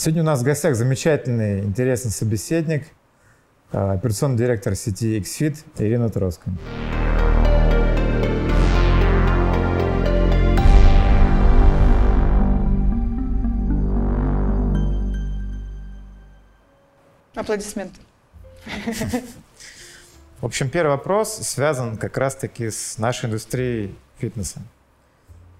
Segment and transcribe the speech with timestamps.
[0.00, 2.86] Сегодня у нас в гостях замечательный, интересный собеседник,
[3.72, 6.54] а, операционный директор сети XFIT Ирина Троская.
[17.34, 18.00] Аплодисменты.
[20.40, 24.60] В общем, первый вопрос связан как раз-таки с нашей индустрией фитнеса.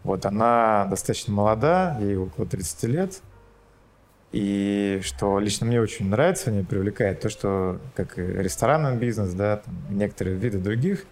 [0.05, 3.21] Вот она достаточно молода, ей около 30 лет.
[4.33, 9.59] И что лично мне очень нравится, меня привлекает то, что как и ресторанный бизнес, да,
[9.59, 11.07] там, некоторые виды других,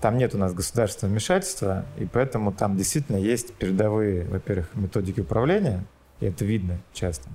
[0.00, 5.84] там нет у нас государственного вмешательства, и поэтому там действительно есть передовые, во-первых, методики управления,
[6.20, 7.30] и это видно часто.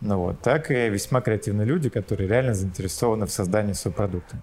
[0.00, 4.36] Ну вот, так и весьма креативные люди, которые реально заинтересованы в создании своего продукта.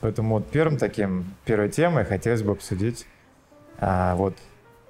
[0.00, 3.06] Поэтому вот первым таким, первой темой хотелось бы обсудить
[3.78, 4.36] а, вот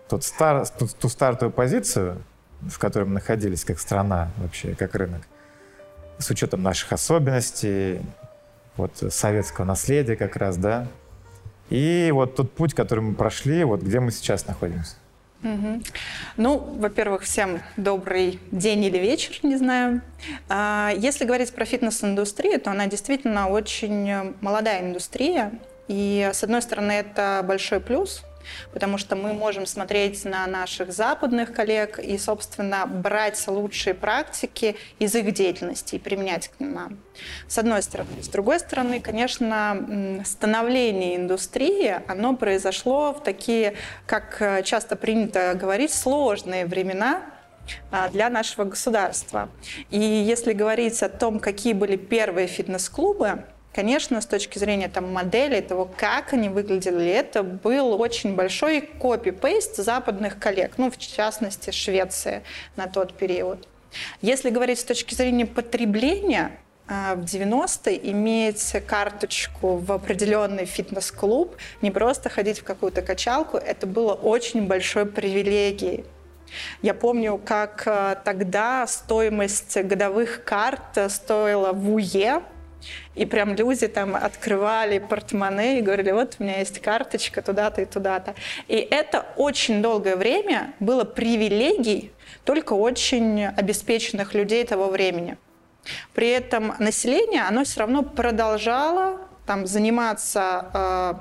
[0.09, 2.23] тот стар, ту, ту стартовую позицию,
[2.61, 5.23] в которой мы находились как страна вообще, как рынок,
[6.19, 8.01] с учетом наших особенностей,
[8.77, 10.87] вот советского наследия как раз, да,
[11.71, 14.95] и вот тот путь, который мы прошли, вот где мы сейчас находимся.
[15.43, 15.83] Угу.
[16.39, 20.01] Ну, во-первых, всем добрый день или вечер, не знаю.
[20.49, 25.53] А, если говорить про фитнес-индустрию, то она действительно очень молодая индустрия.
[25.89, 28.25] И, с одной стороны, это большой плюс,
[28.73, 35.15] потому что мы можем смотреть на наших западных коллег и, собственно, брать лучшие практики из
[35.15, 36.99] их деятельности и применять к нам.
[37.49, 38.23] С одной стороны.
[38.23, 43.75] С другой стороны, конечно, становление индустрии, оно произошло в такие,
[44.07, 47.23] как часто принято говорить, сложные времена,
[47.91, 49.49] а, для нашего государства.
[49.91, 53.45] И если говорить о том, какие были первые фитнес-клубы,
[53.77, 59.77] Конечно, с точки зрения там, модели, того, как они выглядели, это был очень большой копи-пейст
[59.77, 62.43] западных коллег, ну, в частности, Швеции
[62.77, 63.69] на тот период.
[64.23, 66.53] Если говорить с точки зрения потребления,
[66.89, 73.87] а, в 90-е иметь карточку в определенный фитнес-клуб, не просто ходить в какую-то качалку, это
[73.87, 76.07] было очень большой привилегией.
[76.81, 82.41] Я помню, как а, тогда стоимость годовых карт стоила в УЕ
[83.15, 87.85] и прям люди там открывали портмоне и говорили, вот у меня есть карточка туда-то и
[87.85, 88.35] туда-то.
[88.69, 92.13] И это очень долгое время было привилегией
[92.45, 95.37] только очень обеспеченных людей того времени.
[96.15, 101.15] При этом население, оно все равно продолжало там, заниматься э,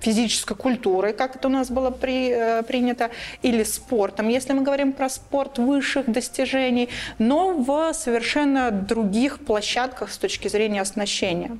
[0.00, 3.10] физической культурой, как это у нас было при, э, принято,
[3.42, 6.88] или спортом, если мы говорим про спорт высших достижений,
[7.18, 11.58] но в совершенно других площадках с точки зрения оснащения.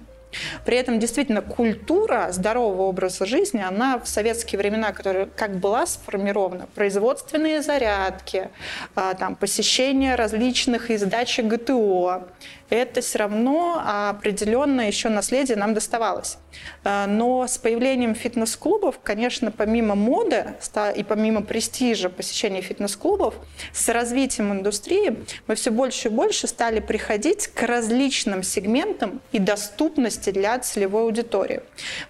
[0.65, 6.69] При этом действительно культура здорового образа жизни, она в советские времена, которая как была сформирована,
[6.75, 8.49] производственные зарядки,
[8.95, 12.29] а, там, посещение различных издач ГТО,
[12.71, 16.39] это все равно определенное еще наследие нам доставалось.
[16.85, 20.55] А, но с появлением фитнес-клубов, конечно, помимо моды
[20.97, 23.35] и помимо престижа посещения фитнес-клубов,
[23.73, 30.31] с развитием индустрии мы все больше и больше стали приходить к различным сегментам и доступности
[30.31, 31.61] для целевой аудитории.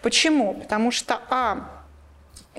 [0.03, 0.55] Почему?
[0.55, 1.80] Потому что, а,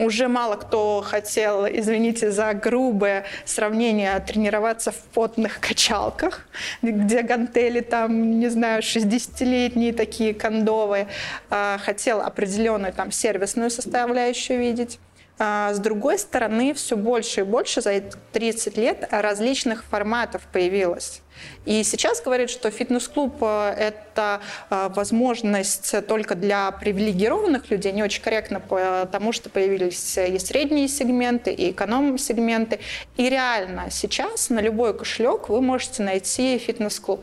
[0.02, 6.48] уже мало кто хотел, извините за грубое сравнение, тренироваться в потных качалках,
[6.82, 11.08] где гантели там, не знаю, 60-летние такие кондовые.
[11.50, 15.00] А, хотел определенную там сервисную составляющую видеть.
[15.38, 18.02] А, с другой стороны, все больше и больше за
[18.32, 21.22] 30 лет различных форматов появилось.
[21.66, 28.22] И сейчас говорят, что фитнес-клуб э,– это э, возможность только для привилегированных людей, не очень
[28.22, 32.80] корректно, потому что появились и средние сегменты, и эконом-сегменты.
[33.18, 37.22] И реально сейчас на любой кошелек вы можете найти фитнес-клуб.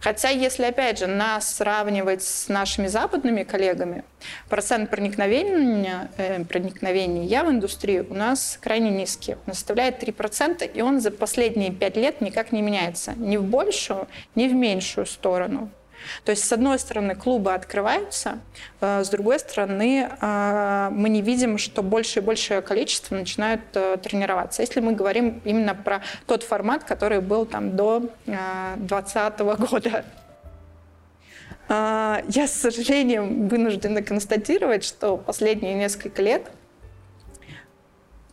[0.00, 4.04] Хотя, если, опять же, нас сравнивать с нашими западными коллегами,
[4.48, 9.36] процент проникновения, э, проникновения в индустрию у нас крайне низкий.
[9.46, 13.14] Он составляет 3%, и он за последние 5 лет никак не меняется.
[13.16, 15.70] Ни в большую, ни в меньшую сторону.
[16.24, 18.38] То есть, с одной стороны, клубы открываются,
[18.80, 23.96] э, с другой стороны, э, мы не видим, что больше и большее количество начинают э,
[24.02, 24.62] тренироваться.
[24.62, 29.38] Если мы говорим именно про тот формат, который был там до 2020
[29.70, 30.04] года.
[31.68, 36.50] Я, с сожалением, вынуждена констатировать, что последние несколько лет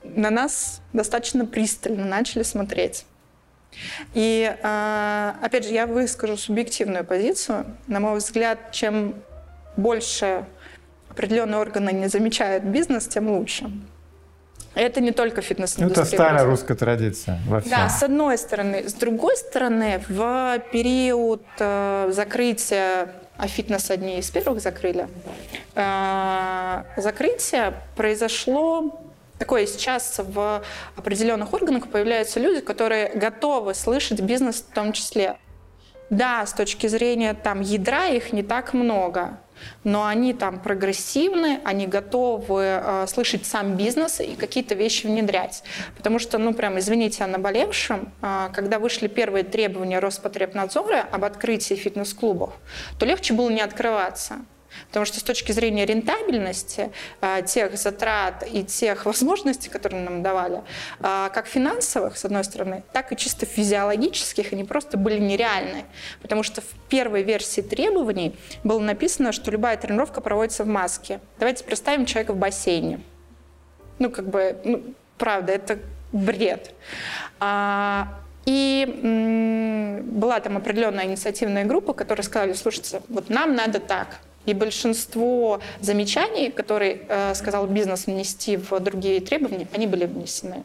[0.03, 3.05] на нас достаточно пристально начали смотреть.
[4.13, 7.65] И, а, опять же, я выскажу субъективную позицию.
[7.87, 9.15] На мой взгляд, чем
[9.77, 10.45] больше
[11.09, 13.71] определенные органы не замечают бизнес, тем лучше.
[14.75, 16.03] Это не только фитнес-индустрия.
[16.03, 17.71] Это старая русская традиция во всем.
[17.71, 18.87] Да, с одной стороны.
[18.87, 25.07] С другой стороны, в период э, закрытия, а фитнес одни из первых закрыли,
[25.75, 29.01] э, закрытие произошло
[29.39, 30.61] такое сейчас в
[30.95, 35.37] определенных органах появляются люди, которые готовы слышать бизнес в том числе.
[36.09, 39.39] Да, с точки зрения там ядра их не так много,
[39.83, 45.63] но они там прогрессивны, они готовы э, слышать сам бизнес и какие-то вещи внедрять.
[45.95, 51.75] Потому что, ну прям, извините о наболевшем, э, когда вышли первые требования Роспотребнадзора об открытии
[51.75, 52.53] фитнес-клубов,
[52.97, 54.37] то легче было не открываться.
[54.87, 60.61] Потому что с точки зрения рентабельности а, тех затрат и тех возможностей, которые нам давали,
[60.99, 65.85] а, как финансовых, с одной стороны, так и чисто физиологических, они просто были нереальны.
[66.21, 71.19] Потому что в первой версии требований было написано, что любая тренировка проводится в маске.
[71.39, 73.01] Давайте представим человека в бассейне.
[73.99, 74.83] Ну, как бы, ну,
[75.17, 75.79] правда, это
[76.11, 76.71] бред.
[77.39, 84.19] А, и была там определенная инициативная группа, которая сказали, слушайте, вот нам надо так,
[84.49, 90.63] и большинство замечаний, которые э, сказал бизнес внести в другие требования, они были внесены.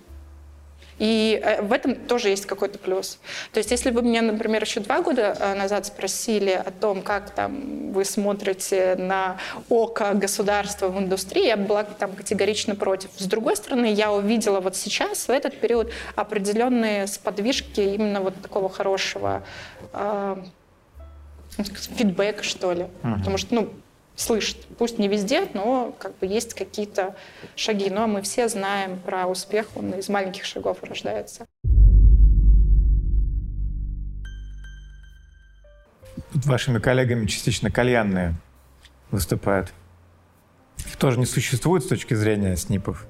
[0.99, 3.19] И э, в этом тоже есть какой-то плюс.
[3.53, 7.31] То есть, если вы меня, например, еще два года э, назад спросили о том, как
[7.31, 9.39] там вы смотрите на
[9.69, 13.11] око государства в индустрии, я была там категорично против.
[13.17, 18.69] С другой стороны, я увидела вот сейчас, в этот период, определенные сподвижки именно вот такого
[18.69, 19.43] хорошего
[21.57, 22.87] фидбэк, что ли.
[23.03, 23.73] uh Потому что, ну,
[24.17, 27.15] слышит, пусть не везде, но как бы есть какие-то
[27.57, 27.91] шаги.
[27.91, 31.47] Ну, а мы все знаем про успех, он из маленьких шагов рождается.
[36.33, 38.35] Тут вашими коллегами частично кальянные
[39.11, 39.73] выступают.
[40.87, 43.07] Их тоже не существует с точки зрения СНИПов.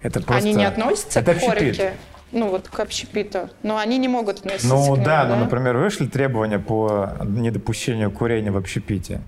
[0.00, 0.48] Это просто...
[0.48, 1.94] Они не относятся это к хорике?
[2.32, 5.76] Ну вот к общепиту, но они не могут относиться ну, нему, да, да, ну, например,
[5.76, 9.20] вышли требования по недопущению курения в общепите.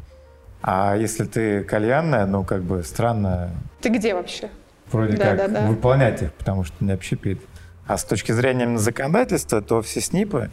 [0.62, 3.50] А если ты кальянная, ну, как бы странно...
[3.81, 4.50] Ты где вообще?
[4.90, 5.66] Вроде да, как да, да.
[5.66, 7.40] выполнять их, потому что не общепит.
[7.87, 10.50] А с точки зрения законодательства, то все СНИПы,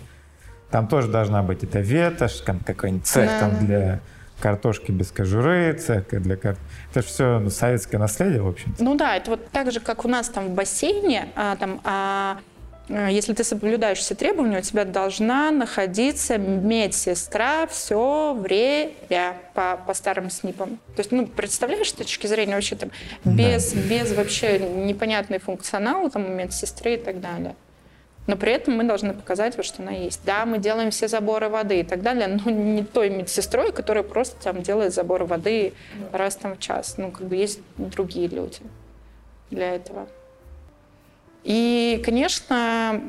[0.70, 3.40] там тоже должна быть это ветошь, какой-нибудь цех да.
[3.40, 4.00] там для
[4.44, 6.58] картошки без кожуры, цех для кар...
[6.92, 8.84] Это же все ну, советское наследие, в общем -то.
[8.84, 12.40] Ну да, это вот так же, как у нас там в бассейне, а, там, а,
[12.90, 19.94] а если ты соблюдаешь все требования, у тебя должна находиться медсестра все время по, по
[19.94, 20.78] старым СНИПам.
[20.96, 22.90] То есть, ну, представляешь, с точки зрения вообще там,
[23.24, 23.80] без, да.
[23.90, 27.56] без вообще непонятный функционал там, медсестры и так далее.
[28.26, 30.22] Но при этом мы должны показать, вот, что она есть.
[30.26, 34.42] Да, мы делаем все заборы воды и так далее, но не той медсестрой, которая просто
[34.42, 35.74] там делает забор воды
[36.12, 36.96] раз там в час.
[36.98, 38.60] Ну, как бы есть другие люди
[39.52, 40.08] для этого.
[41.44, 43.02] И, конечно,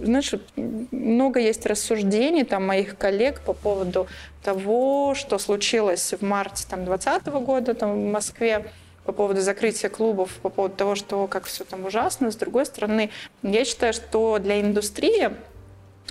[0.00, 4.06] знаешь, много есть рассуждений там моих коллег по поводу
[4.44, 8.70] того, что случилось в марте там, 2020 года там, в Москве
[9.08, 12.30] по поводу закрытия клубов, по поводу того, что как все там ужасно.
[12.30, 13.08] С другой стороны,
[13.42, 15.30] я считаю, что для индустрии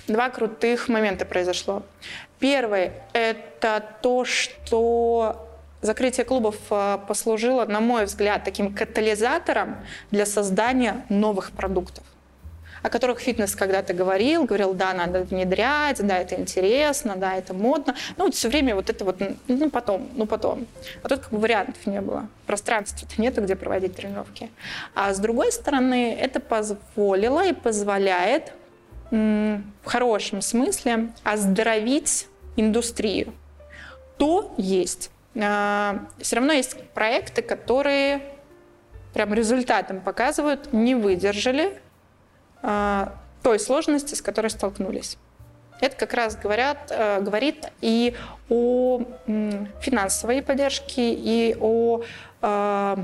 [0.07, 1.83] два крутых момента произошло.
[2.39, 5.47] Первый— это то, что
[5.81, 9.77] закрытие клубов э, послужило, на мой взгляд, таким катализатором
[10.09, 12.03] для создания новых продуктов
[12.87, 17.95] о которых фитнес когда-то говорил, говорил, да, надо внедрять, да, это интересно, да, это модно.
[18.15, 20.65] Ну, вот все время вот это вот, ну, потом, ну, потом.
[21.03, 22.29] А тут как бы вариантов не было.
[22.45, 24.49] Пространства-то нету, где проводить тренировки.
[24.95, 28.53] А с другой стороны, это позволило и позволяет
[29.11, 33.33] в хорошем смысле оздоровить индустрию.
[34.17, 35.11] То есть.
[35.39, 38.21] А, все равно есть проекты, которые
[39.13, 41.79] прям результатом показывают, не выдержали,
[42.61, 45.17] той сложности, с которой столкнулись.
[45.79, 48.15] Это как раз говорят, э, говорит и
[48.49, 49.01] о
[49.79, 52.01] финансовой поддержке, и о
[52.41, 52.95] э,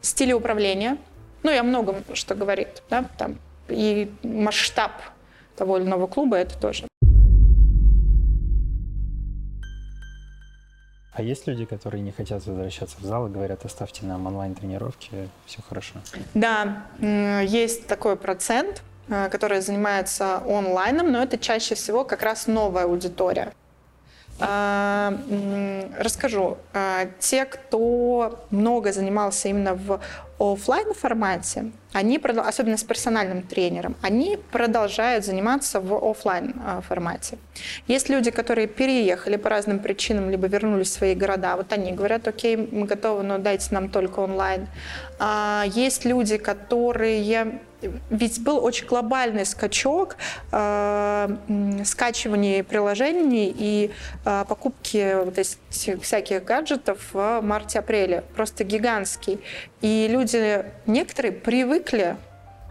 [0.00, 0.96] стиле управления.
[1.42, 2.82] Ну и о многом, что говорит.
[2.88, 3.04] Да?
[3.18, 3.36] Там,
[3.68, 4.92] и масштаб
[5.56, 6.86] того или иного клуба это тоже.
[11.14, 15.60] А есть люди, которые не хотят возвращаться в зал и говорят, оставьте нам онлайн-тренировки, все
[15.68, 15.94] хорошо?
[16.32, 22.84] Да, есть такой процент, э, который занимается онлайном, но это чаще всего как раз новая
[22.84, 23.52] аудитория.
[24.44, 25.14] А,
[25.98, 26.56] расскажу.
[26.72, 30.00] А, те, кто много занимался именно в
[30.38, 37.38] офлайн формате, они, особенно с персональным тренером, они продолжают заниматься в офлайн а, формате.
[37.86, 42.26] Есть люди, которые переехали по разным причинам, либо вернулись в свои города, вот они говорят,
[42.26, 44.66] окей, мы готовы, но дайте нам только онлайн.
[45.66, 47.60] Есть люди, которые
[48.10, 50.16] ведь был очень глобальный скачок
[50.50, 51.36] э,
[51.84, 53.90] скачивания приложений и
[54.24, 58.24] э, покупки вот этих всяких гаджетов в марте-апреле.
[58.34, 59.40] Просто гигантский.
[59.80, 62.16] И люди, некоторые привыкли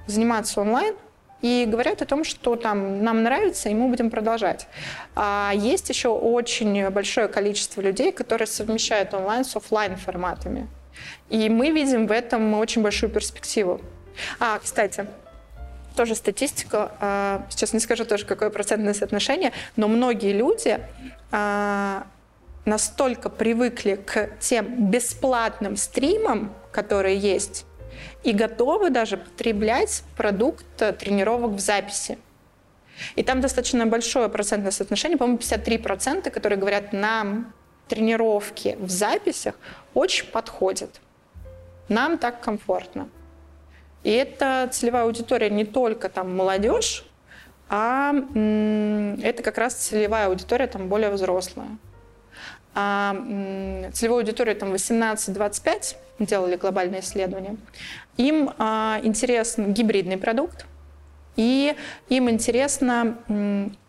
[0.08, 0.96] заниматься онлайн,
[1.41, 4.68] и говорят о том, что там нам нравится, и мы будем продолжать.
[5.15, 10.68] А есть еще очень большое количество людей, которые совмещают онлайн с офлайн форматами.
[11.30, 13.82] И мы видим в этом очень большую перспективу.
[14.39, 15.08] А, кстати,
[15.96, 20.80] тоже статистика, сейчас не скажу тоже, какое процентное соотношение, но многие люди
[21.32, 22.08] а,
[22.65, 27.65] настолько привыкли к тем бесплатным стримам, которые есть,
[28.24, 30.65] и готовы даже потреблять продукт
[30.98, 32.18] тренировок в записи.
[33.15, 37.53] И там достаточно большое процентное соотношение, по-моему, 53%, которые говорят, нам
[37.88, 39.56] тренировки в записях
[39.94, 41.01] очень подходят.
[41.89, 43.10] Нам так комфортно.
[44.03, 47.05] И это целевая аудитория не только там молодежь,
[47.70, 51.77] а это как раз целевая аудитория там более взрослая.
[52.74, 53.13] А
[53.93, 57.58] целевая аудитория там 18-25 делали глобальное исследование.
[58.17, 60.65] Им а, интересен гибридный продукт,
[61.36, 61.75] и
[62.10, 63.17] им интересно,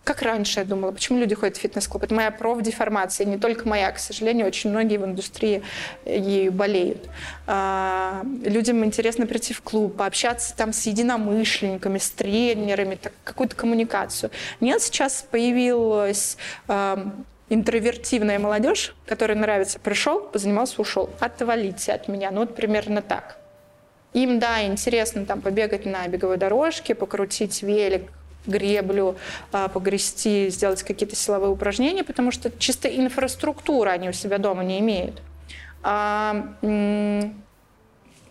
[0.04, 2.02] как раньше я думала, почему люди ходят в фитнес-клуб.
[2.02, 5.62] Это моя профдеформация, не только моя, к сожалению, очень многие в индустрии
[6.04, 7.08] ею болеют.
[7.46, 14.30] А, людям интересно прийти в клуб, пообщаться там с единомышленниками, с тренерами, какую-то коммуникацию.
[14.60, 16.36] Нет, сейчас появилась
[17.48, 21.10] интровертивная молодежь, которой нравится, пришел, позанимался, ушел.
[21.20, 22.30] Отвалите от меня.
[22.30, 23.36] Ну вот примерно так.
[24.14, 28.10] Им, да, интересно там побегать на беговой дорожке, покрутить велик,
[28.46, 29.16] греблю,
[29.52, 34.80] а, погрести, сделать какие-то силовые упражнения, потому что чисто инфраструктура они у себя дома не
[34.80, 35.22] имеют.
[35.82, 36.54] А,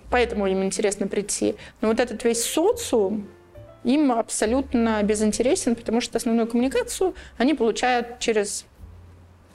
[0.09, 1.55] поэтому им интересно прийти.
[1.81, 3.27] Но вот этот весь социум,
[3.83, 8.65] им абсолютно безинтересен, потому что основную коммуникацию они получают через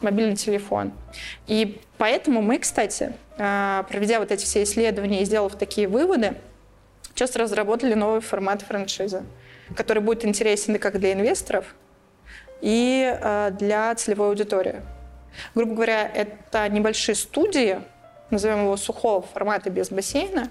[0.00, 0.92] мобильный телефон.
[1.46, 6.34] И поэтому мы, кстати, а, проведя вот эти все исследования и сделав такие выводы,
[7.14, 9.22] сейчас разработали новый формат франшизы,
[9.74, 11.74] который будет интересен как для инвесторов,
[12.60, 14.82] и а, для целевой аудитории.
[15.54, 17.78] Грубо говоря, это небольшие студии,
[18.30, 20.50] назовем его сухого формата без бассейна,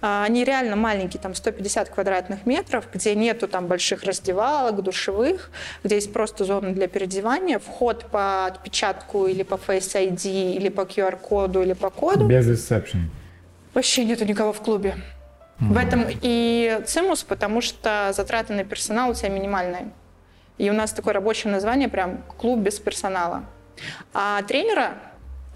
[0.00, 5.50] а, они реально маленькие, там 150 квадратных метров, где нету там больших раздевалок, душевых,
[5.82, 10.82] где есть просто зона для переодевания, вход по отпечатку или по Face ID, или по
[10.82, 12.26] QR-коду, или по коду.
[12.26, 13.10] Без ресепшн.
[13.74, 14.96] Вообще нету никого в клубе.
[15.58, 15.72] Mm-hmm.
[15.72, 19.90] В этом и цимус, потому что затраты на персонал у тебя минимальные.
[20.58, 23.44] И у нас такое рабочее название прям клуб без персонала.
[24.14, 24.94] А тренера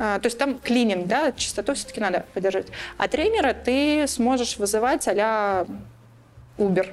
[0.03, 2.69] а, то есть там клининг, да, чистоту все-таки надо поддерживать.
[2.97, 5.67] А тренера ты сможешь вызывать а-ля
[6.57, 6.89] Uber.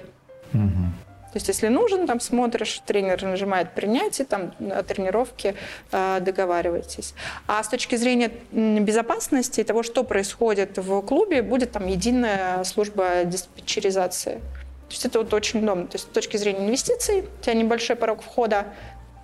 [1.37, 5.53] То есть, если нужен, там смотришь, тренер нажимает принятие, там о тренировке
[5.91, 7.13] э, договариваетесь.
[7.45, 13.23] А с точки зрения безопасности и того, что происходит в клубе, будет там единая служба
[13.23, 14.41] диспетчеризации.
[14.87, 15.85] То есть это вот очень удобно.
[15.85, 18.65] То есть с точки зрения инвестиций, у тебя небольшой порог входа,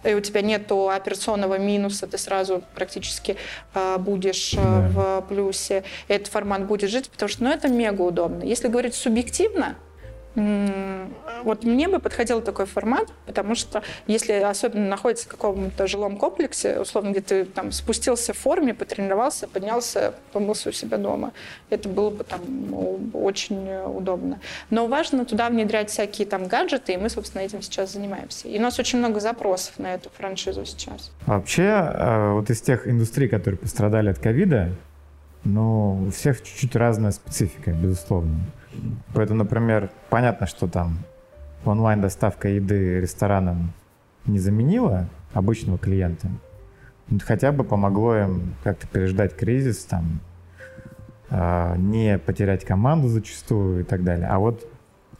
[0.04, 3.38] и у тебя нет операционного минуса, ты сразу практически
[3.74, 5.84] э, будешь э, в плюсе.
[6.08, 8.44] Этот формат будет жить, потому что ну, это мега удобно.
[8.44, 9.78] Если говорить субъективно,
[10.36, 16.80] вот мне бы подходил такой формат, потому что если особенно находится в каком-то жилом комплексе,
[16.80, 21.34] условно, где ты там спустился в форме, потренировался, поднялся, помылся у себя дома,
[21.70, 22.42] это было бы там
[23.14, 24.40] очень удобно.
[24.70, 28.48] Но важно туда внедрять всякие там гаджеты, и мы, собственно, этим сейчас занимаемся.
[28.48, 31.12] И у нас очень много запросов на эту франшизу сейчас.
[31.28, 34.70] Вообще, э, вот из тех индустрий, которые пострадали от ковида,
[35.44, 38.40] ну, у всех чуть-чуть разная специфика, безусловно.
[39.14, 41.00] Поэтому, например, понятно, что там
[41.66, 43.74] онлайн-доставка еды ресторанам
[44.26, 46.30] не заменила обычного клиента,
[47.10, 50.20] но хотя бы помогло им как-то переждать кризис, там,
[51.30, 54.28] э, не потерять команду зачастую и так далее.
[54.28, 54.68] А вот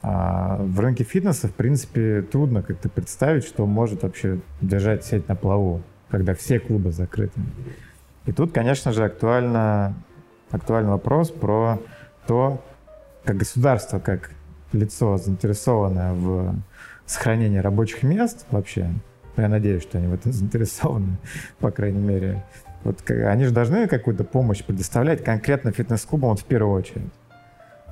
[0.02, 0.08] э,
[0.60, 5.82] в рынке фитнеса, в принципе, трудно как-то представить, что может вообще держать сеть на плаву,
[6.10, 7.40] когда все клубы закрыты.
[8.26, 9.96] И тут, конечно же, актуально,
[10.52, 11.80] актуальный вопрос про
[12.26, 12.64] то,
[13.24, 14.32] как государство, как
[14.72, 16.56] лицо, заинтересованное в
[17.06, 18.90] сохранении рабочих мест вообще,
[19.38, 21.18] я надеюсь, что они в этом заинтересованы,
[21.60, 22.44] по крайней мере,
[22.84, 27.12] вот они же должны какую-то помощь предоставлять конкретно фитнес-клубам вот в первую очередь.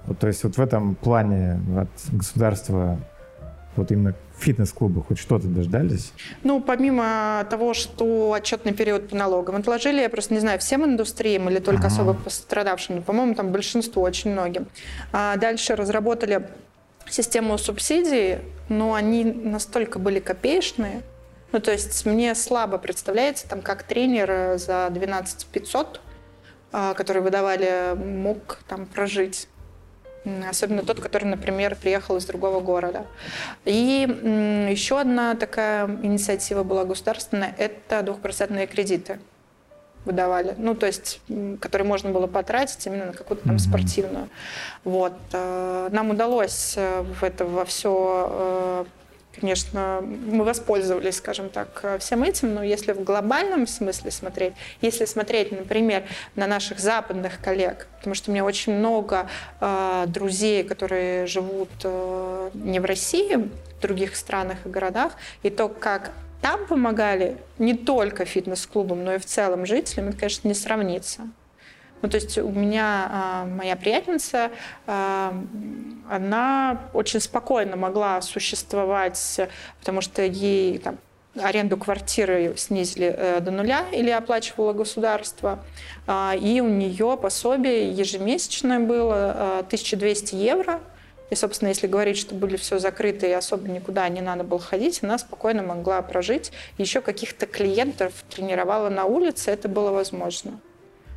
[0.05, 2.97] Вот, то есть вот в этом плане от государства
[3.75, 6.13] вот именно фитнес-клубы хоть что-то дождались?
[6.43, 11.49] Ну, помимо того, что отчетный период по налогам отложили, я просто не знаю, всем индустриям
[11.49, 11.93] или только ага.
[11.93, 14.67] особо пострадавшим, но, по-моему, там большинство, очень многим.
[15.11, 16.47] А дальше разработали
[17.09, 21.01] систему субсидий, но они настолько были копеечные,
[21.51, 26.01] ну, то есть мне слабо представляется, там, как тренер за 12 500,
[26.71, 29.49] а, который выдавали, мог там прожить
[30.49, 33.05] особенно тот, который, например, приехал из другого города.
[33.65, 39.19] И еще одна такая инициатива была государственная– это двухпроцентные кредиты
[40.05, 41.21] выдавали, ну, то есть,
[41.59, 44.29] которые можно было потратить именно на какую-то там спортивную.
[44.83, 45.13] Вот.
[45.31, 48.85] Э, нам удалось э, в это во все э,
[49.39, 55.51] конечно, мы воспользовались, скажем так, всем этим, но если в глобальном смысле смотреть, если смотреть,
[55.51, 56.03] например,
[56.35, 59.27] на наших западных коллег, потому что у меня очень много
[59.59, 65.69] э, друзей, которые живут э, не в России, в других странах и городах, и то,
[65.69, 66.11] как
[66.41, 71.29] там помогали не только фитнес-клубам, но и в целом жителям, это, конечно, не сравнится.
[72.01, 74.51] Ну, то есть у меня а, моя приятельница,
[74.87, 75.33] а,
[76.09, 79.39] она очень спокойно могла существовать,
[79.79, 80.97] потому что ей там,
[81.39, 85.63] аренду квартиры снизили э, до нуля или оплачивало государство.
[86.07, 90.81] А, и у нее пособие ежемесячное было 1200 евро.
[91.29, 94.99] И, собственно, если говорить, что были все закрыты и особо никуда не надо было ходить,
[95.01, 96.51] она спокойно могла прожить.
[96.77, 100.59] Еще каких-то клиентов тренировала на улице, это было возможно.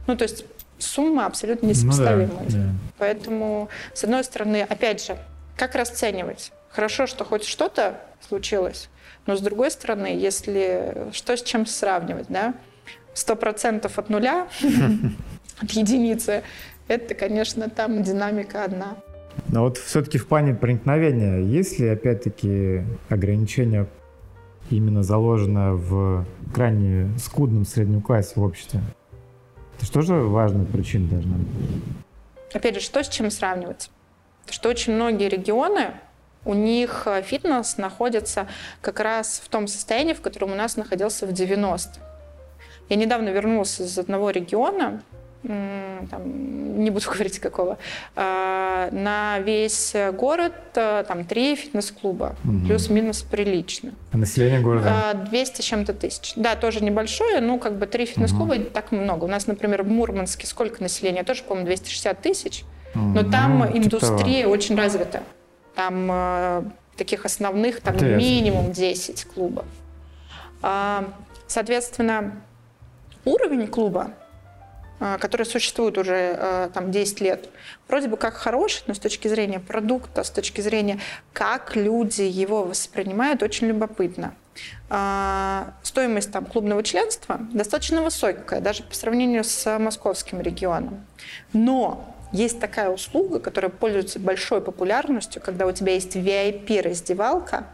[0.07, 0.45] Ну, то есть
[0.79, 2.29] сумма абсолютно несопоставимая.
[2.29, 2.69] Ну, да, да.
[2.99, 5.17] Поэтому, с одной стороны, опять же,
[5.57, 6.53] как расценивать?
[6.69, 8.89] Хорошо, что хоть что-то случилось,
[9.27, 12.55] но с другой стороны, если что с чем сравнивать, да,
[13.15, 14.49] сто процентов от нуля,
[15.61, 16.43] от единицы,
[16.89, 18.97] это, конечно, там динамика одна.
[19.49, 23.87] Но вот все-таки в плане проникновения, есть ли, опять-таки, ограничения
[24.71, 28.81] именно заложено в крайне скудном среднем классе в обществе?
[29.89, 31.47] Это же важная причина должна быть?
[32.55, 33.91] Опять же, что с чем сравнивать?
[34.49, 35.93] Что очень многие регионы,
[36.45, 38.47] у них э, фитнес находится
[38.81, 42.01] как раз в том состоянии, в котором у нас находился в 90
[42.89, 45.03] Я недавно вернулся из одного региона,
[45.47, 47.79] там, не буду говорить какого,
[48.17, 52.67] а, на весь город э, там три фитнес-клуба, угу.
[52.67, 53.93] плюс-минус прилично.
[54.13, 55.15] А население города?
[55.31, 56.33] 200 с чем-то тысяч.
[56.37, 58.65] Да, тоже небольшое, ну как бы три фитнес-клуба угу.
[58.73, 59.25] так много.
[59.25, 61.25] У нас, например, в Мурманске сколько населения?
[61.25, 62.65] Тоже, по-моему, 260 тысяч.
[62.95, 63.31] Но угу.
[63.31, 64.49] там ну, индустрия типа...
[64.49, 65.23] очень развита.
[65.75, 66.63] Там э,
[66.97, 68.19] таких основных там Интересно.
[68.19, 69.65] минимум 10 клубов.
[70.63, 71.05] А,
[71.47, 72.41] соответственно,
[73.25, 74.24] уровень клуба а,
[74.99, 77.49] который существует уже а, там 10 лет,
[77.89, 81.01] вроде бы как хороший, но с точки зрения продукта, с точки зрения,
[81.33, 84.35] как люди его воспринимают, очень любопытно.
[84.89, 91.05] А, стоимость там, клубного членства достаточно высокая, даже по сравнению с московским регионом.
[91.53, 97.67] Но есть такая услуга, которая пользуется большой популярностью, когда у тебя есть VIP-раздевалка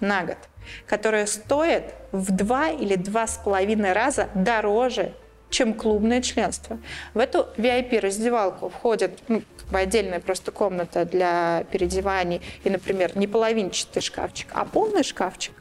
[0.00, 0.38] на год,
[0.86, 5.14] которая стоит в два или два с половиной раза дороже
[5.54, 6.78] чем клубное членство.
[7.14, 13.26] В эту VIP-раздевалку входит ну, как бы отдельная просто комната для переодеваний и, например, не
[13.26, 15.54] половинчатый шкафчик, а полный шкафчик.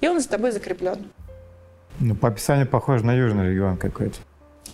[0.00, 1.10] И он за тобой закреплен.
[1.98, 4.16] Ну, по описанию похоже на южный регион какой-то.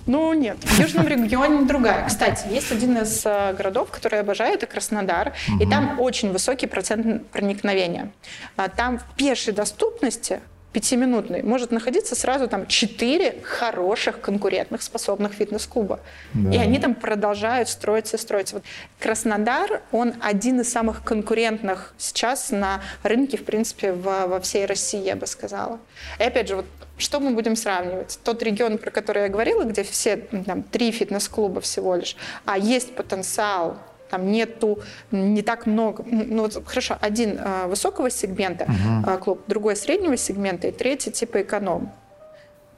[0.07, 0.57] Ну, нет.
[0.61, 2.07] В Южном регионе другая.
[2.07, 5.35] Кстати, есть один из э, городов, который я обожаю, это Краснодар.
[5.49, 5.63] Угу.
[5.63, 8.11] И там очень высокий процент проникновения.
[8.57, 10.41] А там в пешей доступности
[10.73, 16.01] пятиминутный может находиться сразу там четыре хороших конкурентных способных фитнес-клуба.
[16.35, 16.55] Да.
[16.55, 18.57] И они там продолжают строиться и строиться.
[18.57, 18.65] Вот
[19.01, 25.03] Краснодар, он один из самых конкурентных сейчас на рынке, в принципе, во, во всей России,
[25.03, 25.79] я бы сказала.
[26.19, 26.67] И опять же, вот
[26.99, 28.19] что мы будем сравнивать?
[28.23, 32.95] Тот регион, про который я говорила, где все там, три фитнес-клуба всего лишь, а есть
[32.95, 33.79] потенциал
[34.09, 36.05] там нету не так много.
[36.07, 38.67] Ну вот хорошо, один э, высокого сегмента
[39.07, 41.93] э, клуб, другой среднего сегмента и третий типа эконом.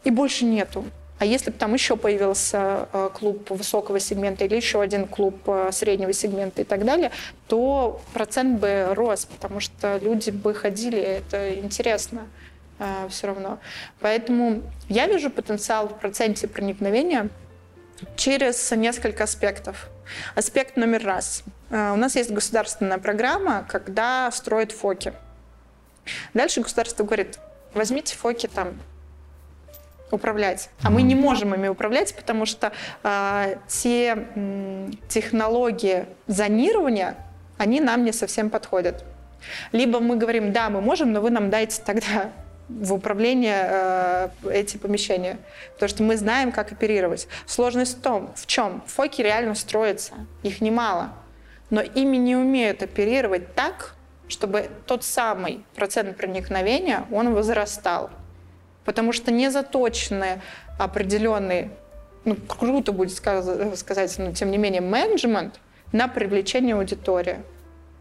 [0.04, 0.84] И больше нету.
[1.18, 5.36] А если бы там еще появился э, клуб высокого сегмента или еще один клуб
[5.70, 7.10] среднего сегмента и так далее,
[7.46, 12.22] то процент бы рос, потому что люди бы ходили, это интересно
[13.10, 13.58] все равно.
[14.00, 17.28] Поэтому я вижу потенциал в проценте проникновения
[18.16, 19.88] через несколько аспектов.
[20.34, 21.42] Аспект номер раз.
[21.70, 25.12] Э, у нас есть государственная программа, когда строят ФОКи.
[26.34, 27.38] Дальше государство говорит,
[27.74, 28.78] возьмите ФОКи там
[30.10, 37.16] управлять, а мы не можем ими управлять, потому что э, те э, технологии зонирования,
[37.58, 39.04] они нам не совсем подходят.
[39.72, 42.32] Либо мы говорим, да, мы можем, но вы нам дайте тогда
[42.78, 45.38] в управление э, эти помещения,
[45.74, 47.26] потому что мы знаем, как оперировать.
[47.46, 51.12] Сложность в том, в чем фоки реально строятся, их немало,
[51.70, 53.94] но ими не умеют оперировать так,
[54.28, 58.10] чтобы тот самый процент проникновения, он возрастал.
[58.84, 60.40] Потому что не заточены
[60.78, 61.70] определенный,
[62.24, 65.60] ну, круто будет сказать, но тем не менее, менеджмент
[65.92, 67.38] на привлечение аудитории.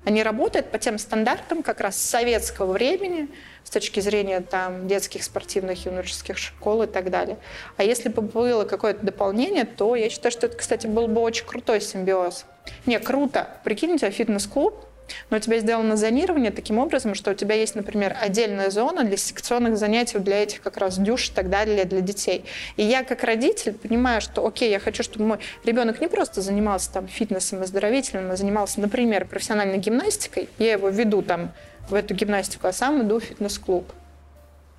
[0.06, 3.28] Они работают по тем стандартам как раз советского времени,
[3.64, 7.38] с точки зрения там, детских спортивных юношеских школ и так далее.
[7.78, 11.46] А если бы было какое-то дополнение, то я считаю, что это, кстати, был бы очень
[11.46, 12.46] крутой симбиоз.
[12.86, 13.48] Не, круто.
[13.64, 14.86] Прикинь, у тебя фитнес-клуб,
[15.30, 19.18] но у тебя сделано зонирование таким образом, что у тебя есть, например, отдельная зона для
[19.18, 22.46] секционных занятий для этих как раз дюш и так далее для детей.
[22.78, 26.92] И я как родитель понимаю, что окей, я хочу, чтобы мой ребенок не просто занимался
[26.94, 30.50] там фитнесом и здоровительным, а занимался, например, профессиональной гимнастикой.
[30.58, 31.52] Я его веду там
[31.90, 33.92] в эту гимнастику, а сам иду в фитнес-клуб.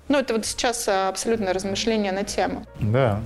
[0.07, 2.65] Ну, это вот сейчас абсолютное размышление на тему.
[2.79, 3.21] Да.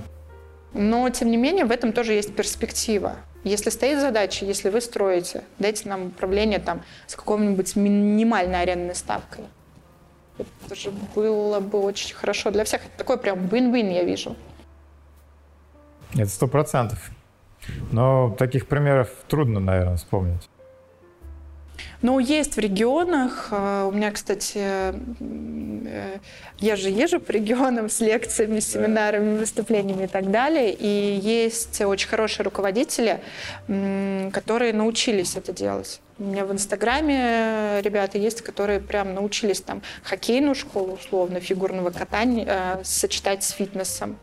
[0.72, 3.16] Но, тем не менее, в этом тоже есть перспектива.
[3.44, 9.44] Если стоит задача, если вы строите, дайте нам управление там с какой-нибудь минимальной арендной ставкой.
[10.38, 12.82] Это же было бы очень хорошо для всех.
[12.82, 14.36] Это такой прям win-win я вижу.
[16.14, 17.10] Это сто процентов.
[17.90, 20.48] Но таких примеров трудно, наверное, вспомнить.
[22.02, 23.48] Ну, есть в регионах.
[23.50, 26.18] А, у меня, кстати, э,
[26.58, 30.72] я же езжу по регионам с лекциями, семинарами, выступлениями и так далее.
[30.72, 33.20] И есть очень хорошие руководители,
[34.32, 36.00] которые научились это делать.
[36.18, 42.46] У меня в Инстаграме ребята есть, которые прям научились там хоккейную школу, условно, фигурного катания
[42.48, 44.16] э, сочетать с фитнесом.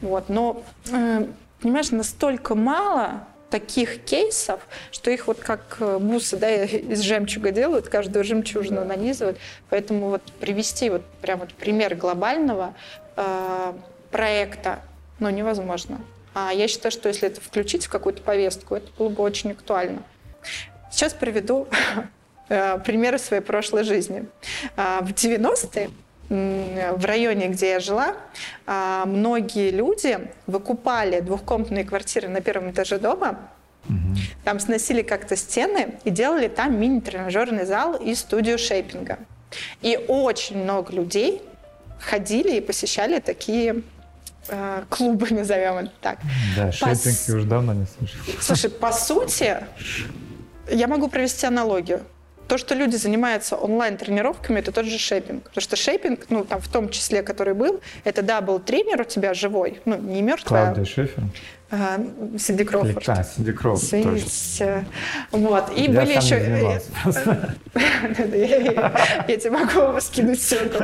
[0.00, 0.30] Вот.
[0.30, 1.26] Но, э,
[1.60, 4.60] понимаешь, настолько мало, таких кейсов,
[4.92, 9.38] что их вот как э, бусы да, из жемчуга делают, каждую жемчужину нанизывают.
[9.68, 12.74] Поэтому вот привести вот прям вот пример глобального
[13.16, 13.72] э,
[14.10, 14.80] проекта
[15.18, 16.00] ну, невозможно.
[16.32, 20.02] А я считаю, что если это включить в какую-то повестку, это было бы очень актуально.
[20.90, 21.68] Сейчас приведу
[22.48, 24.26] э, примеры своей прошлой жизни.
[24.76, 25.90] Э, в 90-е
[26.30, 28.14] в районе, где я жила,
[28.64, 33.50] а, многие люди выкупали двухкомнатные квартиры на первом этаже дома,
[34.44, 39.18] там сносили как-то стены и делали там мини-тренажерный зал и студию шейпинга.
[39.80, 41.42] И очень много людей
[41.98, 43.82] ходили и посещали такие
[44.48, 46.18] э, клубы, назовем это так.
[46.56, 48.20] Да, по шейпинг я уже давно не слышал.
[48.40, 49.56] Слушай, по сути,
[50.70, 52.02] я могу провести аналогию
[52.50, 55.44] то, что люди занимаются онлайн-тренировками, это тот же шейпинг.
[55.44, 59.04] Потому что шейпинг, ну, там в том числе, который был, это, да, был тренер у
[59.04, 60.60] тебя живой, ну, не мертвый.
[60.60, 61.22] Клаудия Шефер.
[61.70, 62.00] А,
[62.36, 63.08] Синди Кроуфорд.
[63.08, 64.84] А, Синди Кроуфорд тоже.
[65.30, 65.70] Вот.
[65.76, 66.34] И я были еще...
[66.34, 66.80] Э,
[69.28, 70.82] я тебе могу скинуть ссылку.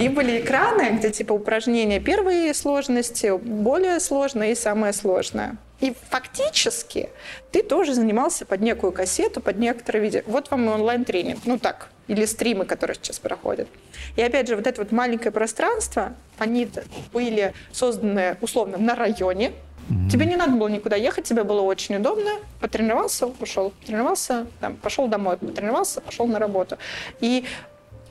[0.00, 5.58] И были экраны, где типа упражнения первой сложности, более сложные и самое сложное.
[5.82, 7.08] И фактически
[7.50, 10.22] ты тоже занимался под некую кассету, под некоторое видео.
[10.26, 13.66] Вот вам и онлайн-тренинг, ну так, или стримы, которые сейчас проходят.
[14.14, 16.68] И опять же, вот это вот маленькое пространство, они
[17.12, 19.52] были созданы условно на районе,
[19.90, 20.10] Mm-hmm.
[20.10, 22.30] Тебе не надо было никуда ехать, тебе было очень удобно.
[22.60, 23.70] Потренировался, ушел.
[23.70, 25.36] Потренировался, там, пошел домой.
[25.36, 26.78] Потренировался, пошел на работу.
[27.18, 27.44] И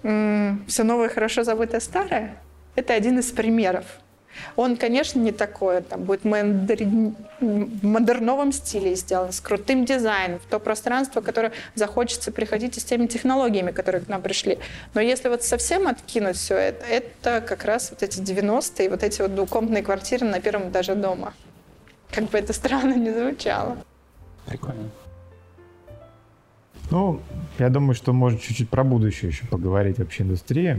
[0.03, 2.37] м- все новое, хорошо забытое старое–
[2.75, 3.85] это один из примеров.
[4.55, 10.59] Он, конечно, не такой, там будет в модерновом стиле сделан, с крутым дизайном, в то
[10.59, 14.59] пространство, которое захочется приходить и с теми технологиями, которые к нам пришли.
[14.93, 19.21] Но если вот совсем откинуть все это, это как раз вот эти 90-е, вот эти
[19.21, 21.33] вот двухкомнатные квартиры на первом этаже дома.
[22.11, 23.77] Как бы это странно не звучало.
[24.45, 24.89] Прикольно.
[26.89, 27.21] Ну,
[27.57, 30.77] я думаю, что можно чуть-чуть про будущее еще поговорить вообще индустрии.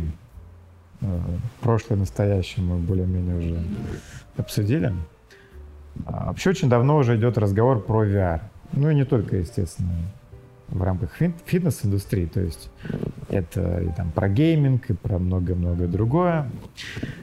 [1.02, 1.18] Э,
[1.60, 3.62] прошлое, настоящее мы более-менее уже
[4.36, 4.92] обсудили.
[6.06, 8.40] А вообще очень давно уже идет разговор про VR.
[8.72, 9.92] Ну и не только, естественно,
[10.72, 11.10] в рамках
[11.44, 12.26] фитнес-индустрии.
[12.26, 12.70] То есть
[13.28, 16.50] это и там про гейминг, и про много-много другое.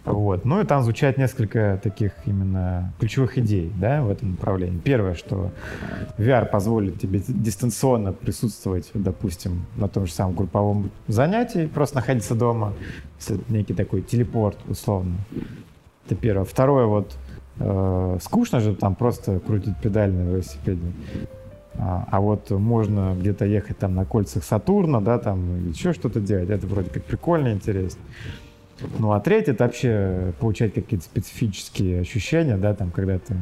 [0.06, 0.46] Вот.
[0.46, 4.80] Ну и там звучат несколько таких именно ключевых идей да, в этом направлении.
[4.80, 5.52] Первое, что
[6.18, 12.74] VR позволит тебе дистанционно присутствовать, допустим, на том же самом групповом занятии, просто находиться дома,
[13.50, 15.18] некий такой телепорт условно.
[16.06, 16.46] Это первое.
[16.46, 17.16] Второе, вот
[17.60, 20.82] э, скучно же там просто крутить педаль на велосипеде.
[21.82, 26.50] А, а вот можно где-то ехать там на кольцах Сатурна, да, там еще что-то делать.
[26.50, 28.02] Это вроде как прикольно, интересно.
[28.98, 33.36] Ну, а третий— это вообще получать какие-то специфические ощущения, да, там, когда ты,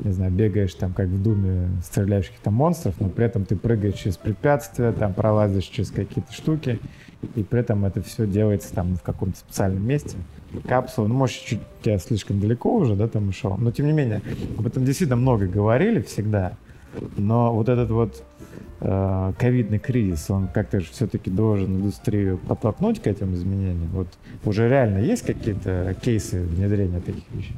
[0.00, 3.94] не знаю, бегаешь там, как в Думе, стреляешь каких-то монстров, но при этом ты прыгаешь
[3.94, 6.80] через препятствия, там, пролазишь через какие-то штуки,
[7.36, 10.16] и при этом это все делается там в каком-то специальном месте.
[10.66, 14.20] Капсула, ну, может, чуть я слишком далеко уже, да, там ушел, но тем не менее,
[14.58, 16.54] об этом действительно много говорили всегда,
[17.16, 18.22] но вот этот вот
[18.84, 23.88] Э, ковидный кризис, он как-то же все-таки должен индустрию подтолкнуть к этим изменениям.
[23.92, 24.08] Вот
[24.44, 27.56] уже реально есть какие-то кейсы внедрения таких вещей?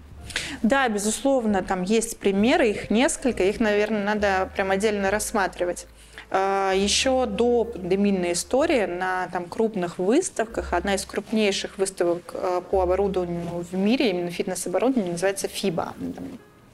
[0.63, 5.87] Да, безусловно, там есть примеры, их несколько, их, наверное, надо прям отдельно рассматривать.
[6.31, 12.83] Э, Еще до пандемийной истории на там, крупных выставках, одна из крупнейших выставок э, по
[12.83, 15.95] оборудованию в мире, именно фитнес-оборудование, называется FIBA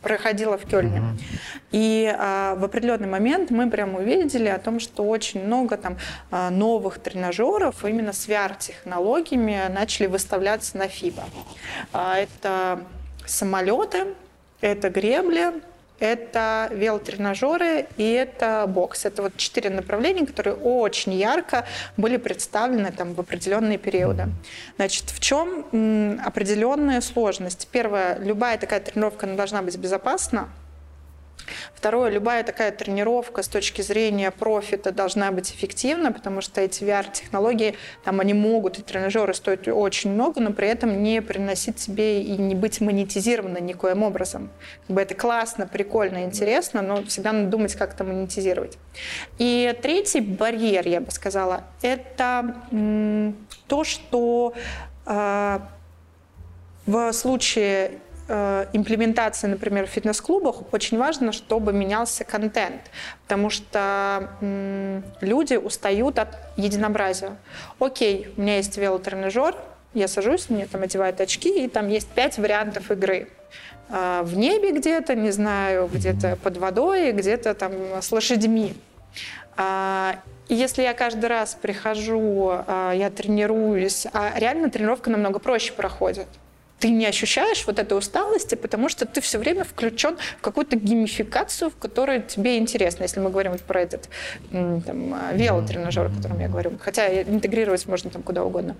[0.02, 0.98] проходила в Кёльне.
[0.98, 1.20] Uh-huh.
[1.72, 5.96] И а, в определенный момент мы прямо увидели о том, что очень много там
[6.30, 11.22] а, новых тренажеров именно с VR-технологиями начали выставляться на FIBA.
[11.92, 12.80] А, это
[13.26, 14.14] самолеты,
[14.60, 15.52] это гребли,
[16.00, 19.04] это велотренажеры и это бокс.
[19.04, 24.28] Это вот четыре направления, которые очень ярко были представлены там в определенные периоды.
[24.76, 27.68] Значит, в чем определенная сложность?
[27.70, 30.48] Первое, любая такая тренировка она должна быть безопасна,
[31.74, 37.76] Второе, любая такая тренировка с точки зрения профита должна быть эффективна, потому что эти VR-технологии,
[38.04, 42.36] там они могут, и тренажеры стоят очень много, но при этом не приносить себе и
[42.36, 44.50] не быть монетизированы никоим образом.
[44.86, 48.78] Как бы это классно, прикольно, интересно, но всегда надо думать, как это монетизировать.
[49.38, 52.54] И третий барьер, я бы сказала, это
[53.66, 54.54] то, что
[55.06, 55.58] э,
[56.86, 57.92] в случае
[58.32, 62.80] Э, имплементации, например, в фитнес-клубах очень важно, чтобы менялся контент,
[63.24, 64.30] потому что
[65.20, 67.36] люди устают от единообразия.
[67.80, 69.56] Окей, у меня есть велотренажер,
[69.94, 73.26] я сажусь, мне там одевают очки, и там есть пять вариантов игры.
[73.88, 78.74] Э, в небе где-то, не знаю, где-то под водой, где-то там с лошадьми.
[79.56, 85.72] А, и если я каждый раз прихожу, э, я тренируюсь, а реально тренировка намного проще
[85.72, 86.28] проходит
[86.80, 91.70] ты не ощущаешь вот этой усталости, потому что ты все время включен в какую-то геймификацию,
[91.70, 94.08] в которой тебе интересно, если мы говорим вот про этот
[94.50, 96.72] там, велотренажер, о котором я говорю.
[96.80, 98.76] Хотя интегрировать можно там куда угодно.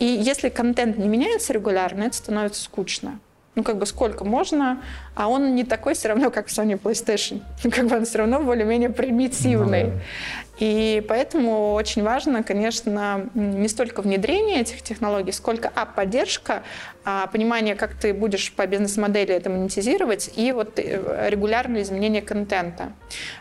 [0.00, 3.20] И если контент не меняется регулярно, это становится скучно
[3.58, 4.80] ну, как бы сколько можно,
[5.16, 7.42] а он не такой все равно, как Sony PlayStation.
[7.64, 9.84] Ну, как бы он все равно более-менее примитивный.
[9.84, 10.00] Ну, да.
[10.58, 16.62] И поэтому очень важно, конечно, не столько внедрение этих технологий, сколько, а, поддержка,
[17.04, 22.92] а, понимание, как ты будешь по бизнес-модели это монетизировать, и вот э, регулярное изменение контента.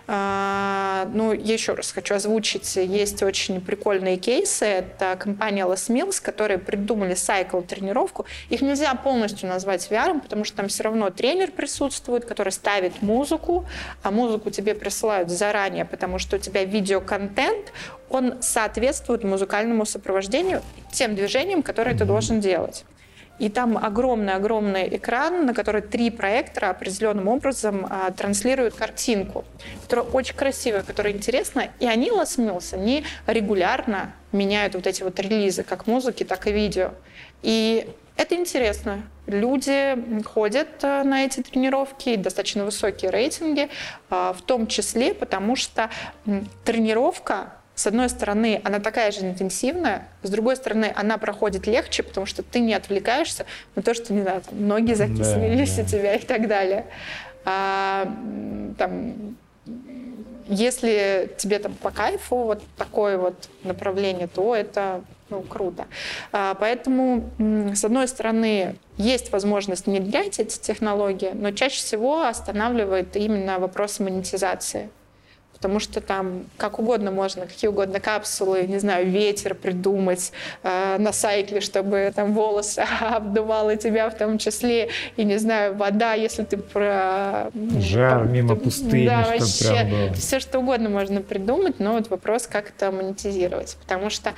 [0.08, 4.65] А, ну, еще раз хочу озвучить, есть очень прикольные кейсы.
[4.65, 8.25] Это компания Les Mills, которые придумали сайкл-тренировку.
[8.49, 13.65] Их нельзя полностью назвать VR, потому что там все равно тренер присутствует, который ставит музыку,
[14.01, 17.74] а музыку тебе присылают заранее, потому что у тебя видео контент,
[18.10, 22.86] он соответствует музыкальному сопровождению тем движениям, которые ты должен делать.
[23.39, 29.46] И там огромный-огромный экран, на который три проектора определенным образом а, транслируют картинку,
[29.84, 31.70] которая очень красивая, которая интересна.
[31.80, 36.52] И они, Лас Милс, они регулярно меняют вот эти вот релизы, как музыки, так и
[36.52, 36.93] видео.
[37.43, 39.03] И это интересно.
[39.27, 43.69] Люди ходят э, на эти тренировки, достаточно высокие рейтинги,
[44.10, 45.89] э, в том числе потому, что
[46.65, 52.25] тренировка с одной стороны, она такая же интенсивная, с другой стороны, она проходит легче, потому
[52.25, 55.84] что ты не отвлекаешься на то, что, не знаю, там, ноги закислились да, да.
[55.84, 56.88] у тебя и так далее.
[57.45, 58.12] А,
[58.80, 59.38] там,
[60.47, 65.88] если тебе там по кайфу вот такое вот направление, то это ну, круто.
[66.32, 73.60] А, поэтому, с одной стороны, есть возможность внедрять эти технологии, но чаще всего останавливает именно
[73.60, 74.90] вопрос монетизации.
[75.58, 81.12] Потому что там как угодно можно, какие угодно капсулы, не знаю, ветер придумать э, на
[81.12, 86.58] сайкле, чтобы там волосы обдувало тебя в том числе, и, не знаю, вода, если ты
[86.58, 87.50] про...
[87.80, 90.13] Жар там, мимо ты, пустыни, да, вообще, прям было.
[90.13, 93.78] Все что угодно можно придумать, но вот вопрос, как это монетизировать.
[93.82, 94.34] Потому что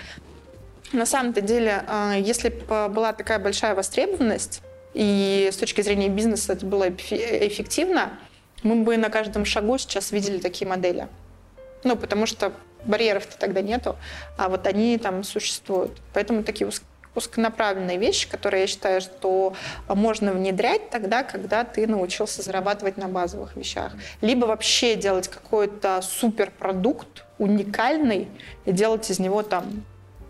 [0.92, 4.62] на самом-то деле, э, если бы была такая большая востребованность,
[4.94, 8.12] и с точки зрения бизнеса это было эффективно,
[8.64, 11.08] мы бы на каждом шагу сейчас видели такие модели.
[11.84, 12.52] Ну, потому что
[12.86, 13.96] барьеров-то тогда нету,
[14.38, 15.92] а вот они там существуют.
[16.14, 16.70] Поэтому такие
[17.16, 19.54] узконаправленные вещи, которые я считаю, что
[19.88, 23.94] можно внедрять тогда, когда ты научился зарабатывать на базовых вещах.
[24.22, 28.28] Либо вообще делать какой-то суперпродукт, уникальный,
[28.66, 29.86] и делать из него там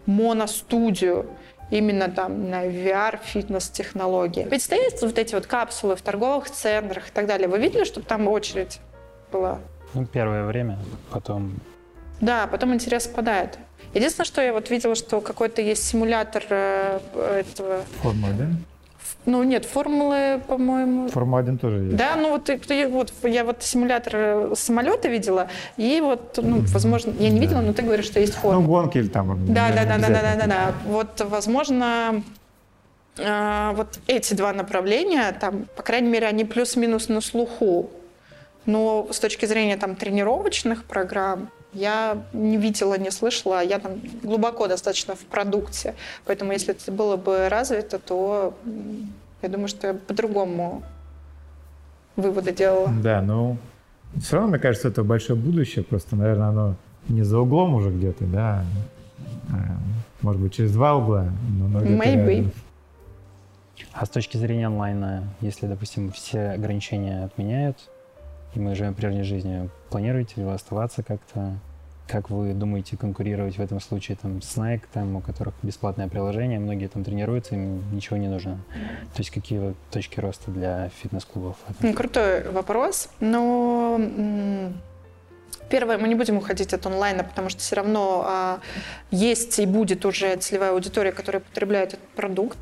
[0.09, 1.25] моностудию,
[1.71, 4.47] именно там на VR, фитнес-технологии.
[4.49, 7.47] Ведь стоят вот эти вот капсулы в торговых центрах и так далее.
[7.47, 8.79] Вы видели, чтобы там очередь
[9.31, 9.59] была?
[9.93, 10.79] Ну, первое время,
[11.11, 11.59] потом...
[12.21, 13.57] Да, потом интерес спадает.
[13.93, 17.83] Единственное, что я вот видела, что какой-то есть симулятор э, этого...
[18.01, 18.47] Формула, да?
[19.29, 21.07] Ну, нет, формулы, по-моему...
[21.09, 21.95] Формула-1 тоже есть.
[21.95, 22.49] Да, ну вот,
[22.89, 27.73] вот я вот симулятор э, самолета видела, и вот, ну, возможно, я не видела, но
[27.73, 28.61] ты говоришь, что есть формула.
[28.61, 29.45] Ну, гонки или там...
[29.53, 30.73] Да, да, да, да, да, да, да, да.
[30.87, 32.23] Вот, возможно,
[33.17, 37.91] э, вот эти два направления, там, по крайней мере, они плюс-минус на слуху.
[38.65, 44.67] Но с точки зрения там тренировочных программ, я не видела, не слышала, я там глубоко
[44.67, 45.95] достаточно в продукте.
[46.25, 48.53] Поэтому если это было бы развито, то
[49.41, 50.83] я думаю, что я по-другому
[52.15, 52.89] выводы делала.
[53.01, 53.57] Да, ну,
[54.19, 55.83] все равно, мне кажется, это большое будущее.
[55.83, 56.75] Просто, наверное, оно
[57.07, 58.65] не за углом уже где-то, да.
[59.51, 59.77] А,
[60.21, 62.35] может быть, через два угла, но Maybe.
[62.35, 62.51] Рядом.
[63.93, 67.89] А с точки зрения онлайна, если, допустим, все ограничения отменяют,
[68.53, 69.69] и мы живем прежней жизнью.
[69.89, 71.53] Планируете ли вы оставаться как-то?
[72.07, 76.57] Как вы думаете конкурировать в этом случае там, с Nike, там, у которых бесплатное приложение,
[76.57, 78.57] многие там тренируются, им ничего не нужно.
[79.13, 81.57] То есть какие точки роста для фитнес-клубов?
[81.95, 83.09] Крутой вопрос.
[83.19, 83.99] Но
[85.69, 88.59] Первое, мы не будем уходить от онлайна, потому что все равно а,
[89.11, 92.57] есть и будет уже целевая аудитория, которая потребляет этот продукт.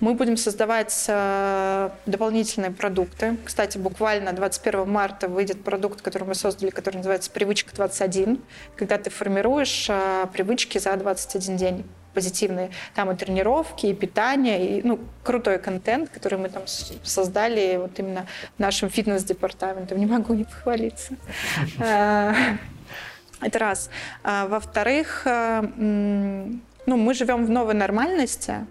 [0.00, 3.36] Мы будем создавать а, дополнительные продукты.
[3.44, 8.40] Кстати, буквально 21 марта выйдет продукт, который мы создали, который называется «Привычка 21»,
[8.76, 12.70] когда ты формируешь а, привычки за 21 день позитивные.
[12.94, 18.26] Там и тренировки, и питание, и ну, крутой контент, который мы там создали вот именно
[18.58, 19.98] нашим фитнес-департаментом.
[19.98, 21.14] Не могу не похвалиться.
[21.80, 22.34] А,
[23.40, 23.90] это раз.
[24.24, 28.66] А, во-вторых, а, ну, мы живем в новой нормальности,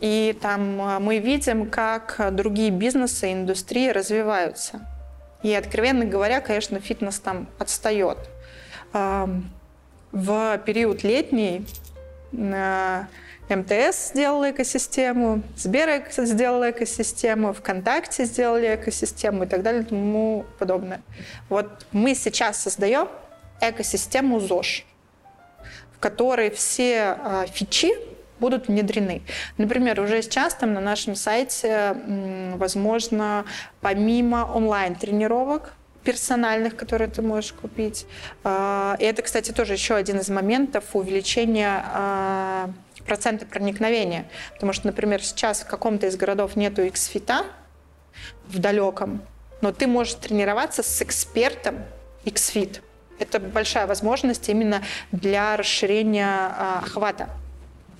[0.00, 4.86] и там мы видим, как другие бизнесы, индустрии развиваются.
[5.42, 8.18] И, откровенно говоря, конечно, фитнес там отстает.
[8.92, 11.66] В период летний
[12.32, 21.00] МТС сделал экосистему, Сбер сделал экосистему, ВКонтакте сделали экосистему и так далее и тому подобное.
[21.48, 23.08] Вот мы сейчас создаем
[23.60, 24.84] экосистему ЗОЖ,
[25.96, 27.92] в которой все а, фичи
[28.38, 29.22] будут внедрены.
[29.56, 31.96] Например, уже сейчас там на нашем сайте
[32.54, 33.44] возможно
[33.80, 35.72] помимо онлайн-тренировок
[36.08, 38.06] персональных, которые ты можешь купить.
[38.42, 42.70] А, и это, кстати, тоже еще один из моментов увеличения а,
[43.04, 44.24] процента проникновения.
[44.54, 47.44] Потому что, например, сейчас в каком-то из городов нету X-фита
[48.46, 49.20] в далеком,
[49.60, 51.84] но ты можешь тренироваться с экспертом
[52.24, 52.80] X-Fit.
[53.18, 57.28] Это большая возможность именно для расширения а, охвата.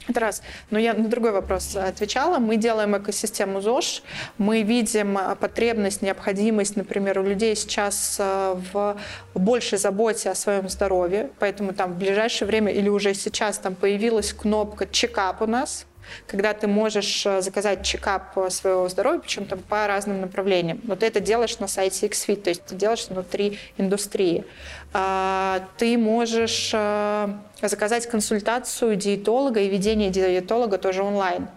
[0.09, 0.43] Это раз.
[0.71, 2.39] Но я на другой вопрос отвечала.
[2.39, 4.03] Мы делаем экосистему ЗОЖ.
[4.39, 8.97] Мы видим э, потребность, необходимость, например, у людей сейчас э, в
[9.35, 11.31] большей заботе о своем здоровье.
[11.39, 15.87] Поэтому там в ближайшее время или уже сейчас там появилась кнопка «Чекап» у нас
[16.27, 20.81] когда ты можешь э, заказать чекап своего здоровья, причем там по разным направлениям.
[20.85, 24.45] Вот ты это делаешь на сайте XFIT, то есть ты делаешь внутри индустрии.
[24.93, 27.29] А, ты можешь э,
[27.61, 31.49] заказать консультацию диетолога и ведение диетолога тоже онлайн.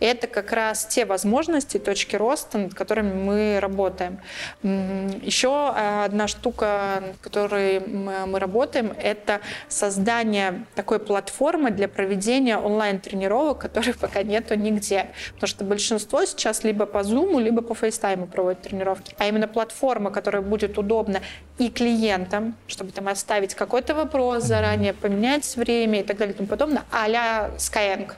[0.00, 4.18] Это как раз те возможности, точки роста, над которыми мы работаем.
[4.62, 13.58] Еще э, одна штука, над которой мы работаем, это создание такой платформы для проведения онлайн-тренировок,
[13.58, 15.10] которых пока нету нигде.
[15.34, 19.14] Потому что большинство сейчас либо по Zoom, либо по FaceTime проводят тренировки.
[19.18, 21.20] А именно платформа, которая будет удобна
[21.58, 26.48] и клиентам, чтобы там оставить какой-то вопрос заранее, поменять время и так далее и тому
[26.48, 28.12] подобное, а-ля Skyeng.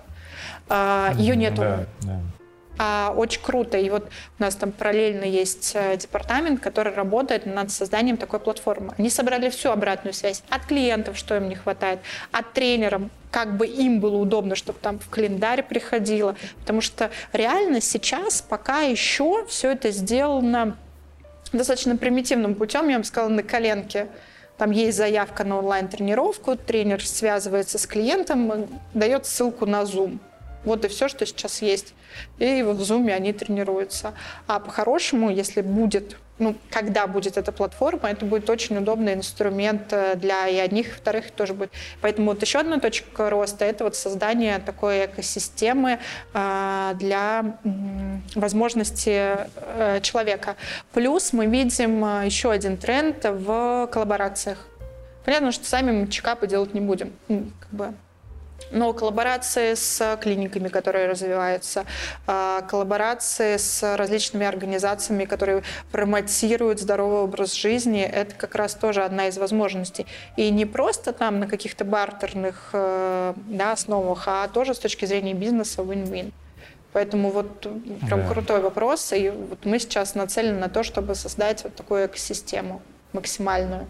[0.75, 1.61] А, ее нету.
[1.61, 2.21] Да, да.
[2.79, 3.77] А, очень круто.
[3.77, 4.09] И вот
[4.39, 8.95] у нас там параллельно есть э, департамент, который работает над созданием такой платформы.
[8.97, 11.99] Они собрали всю обратную связь от клиентов, что им не хватает,
[12.31, 16.37] от тренеров, как бы им было удобно, чтобы там в календарь приходило.
[16.61, 20.79] Потому что реально сейчас пока еще все это сделано
[21.53, 24.09] достаточно примитивным путем, я вам сказала, на коленке.
[24.57, 30.19] Там есть заявка на онлайн-тренировку, тренер связывается с клиентом, дает ссылку на Zoom.
[30.65, 31.95] Вот и все, что сейчас есть.
[32.39, 34.15] И в Zoom они тренируются.
[34.47, 40.15] А по-хорошему, если будет, ну, когда будет эта платформа, это будет очень удобный инструмент э,
[40.17, 41.71] для и одних, и вторых тоже будет.
[42.01, 45.99] Поэтому вот еще одна точка роста– это вот создание такой экосистемы
[46.35, 47.59] э, для
[48.35, 50.57] возможности э, человека.
[50.93, 54.59] Плюс мы видим еще один тренд в коллаборациях.
[55.25, 57.13] Понятно, что сами мы чекапы делать не будем.
[57.29, 57.95] Ну, как бы
[58.73, 61.85] но коллаборации с клиниками, которые развиваются,
[62.27, 69.29] а, коллаборации с различными организациями, которые промотируют здоровый образ жизни, это как раз тоже одна
[69.29, 70.07] из возможностей.
[70.37, 75.35] И не просто там на каких-то бартерных э, да, основах, а тоже с точки зрения
[75.35, 76.33] бизнеса win-win.
[76.93, 78.29] Поэтому вот прям да.
[78.29, 83.87] крутой вопрос, и вот мы сейчас нацелены на то, чтобы создать вот такую экосистему максимальную.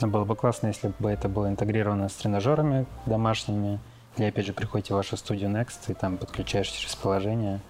[0.00, 3.78] Было бы классно, если бы это было интегрировано с тренажерами домашними.
[4.16, 7.60] Или, опять же, приходите в вашу студию Next и там подключаешь через приложение.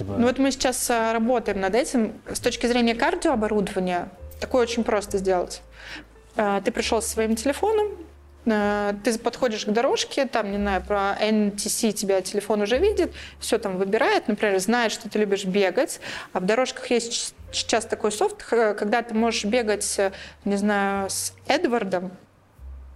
[0.00, 0.18] Бы...
[0.18, 2.12] Ну вот мы сейчас а, работаем над этим.
[2.30, 4.08] С точки зрения кардиооборудования,
[4.40, 5.62] такое очень просто сделать.
[6.36, 7.88] А, ты пришел со своим телефоном,
[8.44, 13.78] ты подходишь к дорожке, там, не знаю, про NTC тебя телефон уже видит, все там
[13.78, 16.00] выбирает, например, знает, что ты любишь бегать,
[16.32, 20.12] а в дорожках есть сейчас такой софт, когда ты можешь бегать, э,
[20.44, 22.10] не знаю, с Эдвардом,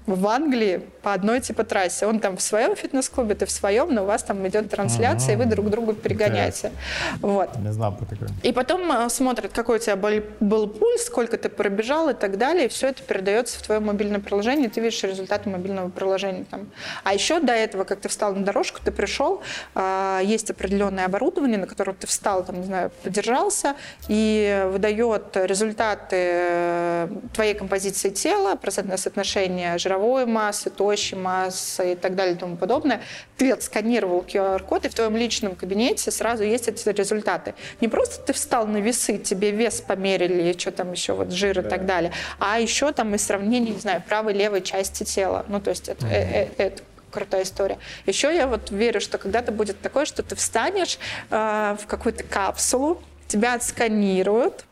[0.07, 2.07] в Англии по одной типа трассе.
[2.07, 5.36] Он там в своем фитнес-клубе, ты в своем, но у вас там идет трансляция, и
[5.36, 6.72] вы друг другу перегоняете.
[7.20, 7.57] Вот.
[7.59, 8.28] Не знал про такое.
[8.42, 12.38] И потом э, смотрят, какой у тебя был, был пульс, сколько ты пробежал и так
[12.38, 16.44] далее, и все это передается в твое мобильное приложение, и ты видишь результаты мобильного приложения
[16.50, 16.68] там.
[17.04, 19.42] А еще до этого, как ты встал на дорожку, ты пришел,
[19.74, 23.74] э, есть определенное оборудование, на котором ты встал, там, не знаю, подержался,
[24.09, 31.94] и выдает результаты э, твоей композиции тела, процентное соотношение жировой жировой массы, тощей массы и
[31.97, 33.01] так далее и тому подобное,
[33.36, 37.55] ты отсканировал QR-код, и в твоем личном кабинете сразу есть эти результаты.
[37.80, 41.55] Не просто ты встал на весы, тебе вес померили, и что там еще, вот жир
[41.55, 41.61] да.
[41.62, 45.44] и так далее, а еще там и сравнение, не знаю, правой левой части тела.
[45.49, 46.32] Ну, то есть это, mm-hmm.
[46.32, 47.78] это, это крутая история.
[48.05, 50.99] Еще я вот верю, что когда-то будет такое, что ты встанешь
[51.30, 54.66] э, в какую-то капсулу, тебя отсканируют,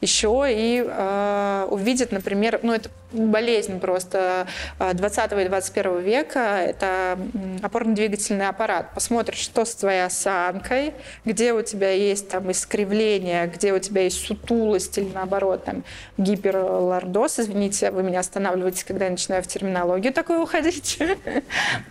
[0.00, 4.46] еще и э, увидит, например, ну это болезнь просто
[4.78, 7.18] 20 э, и 21 века, это
[7.62, 8.94] опорно-двигательный аппарат.
[8.94, 14.24] Посмотришь, что с твоей осанкой, где у тебя есть там искривление, где у тебя есть
[14.24, 15.84] сутулость или наоборот там
[16.18, 17.40] гиперлордоз.
[17.40, 20.98] Извините, вы меня останавливаете, когда я начинаю в терминологию такую уходить.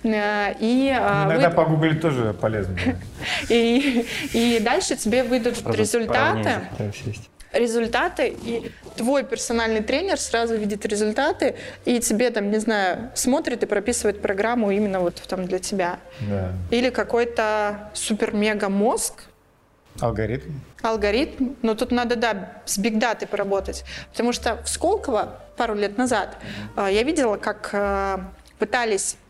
[0.03, 1.55] Э, и, э, Иногда вы...
[1.55, 2.75] погуглить тоже полезно.
[3.49, 6.61] И, и дальше тебе выйдут результаты
[7.51, 13.65] результаты, и твой персональный тренер сразу видит результаты, и тебе там, не знаю, смотрит и
[13.65, 15.99] прописывает программу именно вот там для тебя.
[16.21, 16.53] Да.
[16.71, 19.23] Или какой-то супер-мега мозг.
[19.99, 20.51] Алгоритм.
[20.81, 21.55] Алгоритм.
[21.61, 23.83] Но тут надо, да, с бигдатой поработать.
[24.11, 26.37] Потому что в Сколково пару лет назад
[26.75, 26.93] mm-hmm.
[26.93, 29.28] я видела, как а, пытались а,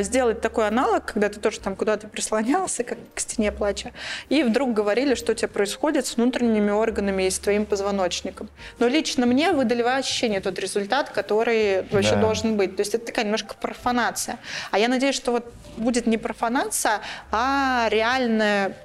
[0.00, 3.92] сделать такой аналог, когда ты тоже там куда-то прислонялся, как к стене плача,
[4.28, 8.48] и вдруг говорили, что у тебя происходит с внутренними органами и с твоим позвоночником.
[8.78, 12.20] Но лично мне выдали ощущение тот результат, который вообще да.
[12.20, 12.76] должен быть.
[12.76, 14.38] То есть это такая немножко профанация.
[14.70, 17.00] А я надеюсь, что вот будет не профанация,
[17.30, 18.76] а реальная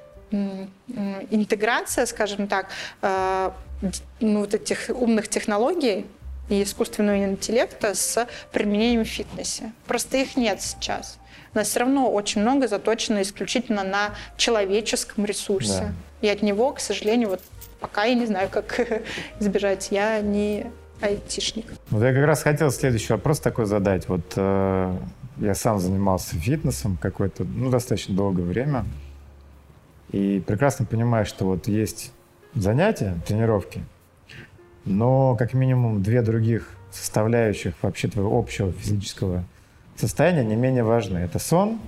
[1.30, 2.66] интеграция, скажем так,
[3.00, 3.54] а,
[4.20, 6.06] ну, вот этих умных технологий
[6.48, 9.72] и искусственного интеллекта с применением в фитнесе.
[9.86, 11.18] Просто их нет сейчас.
[11.54, 15.92] У нас все равно очень много заточено исключительно на человеческом ресурсе.
[16.20, 16.28] Да.
[16.28, 17.40] И от него, к сожалению, вот
[17.80, 18.80] пока я не знаю, как
[19.40, 19.88] избежать.
[19.90, 20.66] Я не
[21.00, 21.66] айтишник.
[21.90, 24.08] Вот я как раз хотел следующий вопрос такой задать.
[24.08, 24.96] Вот э,
[25.38, 28.84] я сам занимался фитнесом какое-то, ну, достаточно долгое время.
[30.10, 32.12] И прекрасно понимаю, что вот есть
[32.54, 33.84] занятия, тренировки,
[34.88, 39.44] но как минимум две других составляющих вообще твоего общего физического
[39.96, 41.18] состояния не менее важны.
[41.18, 41.78] Это сон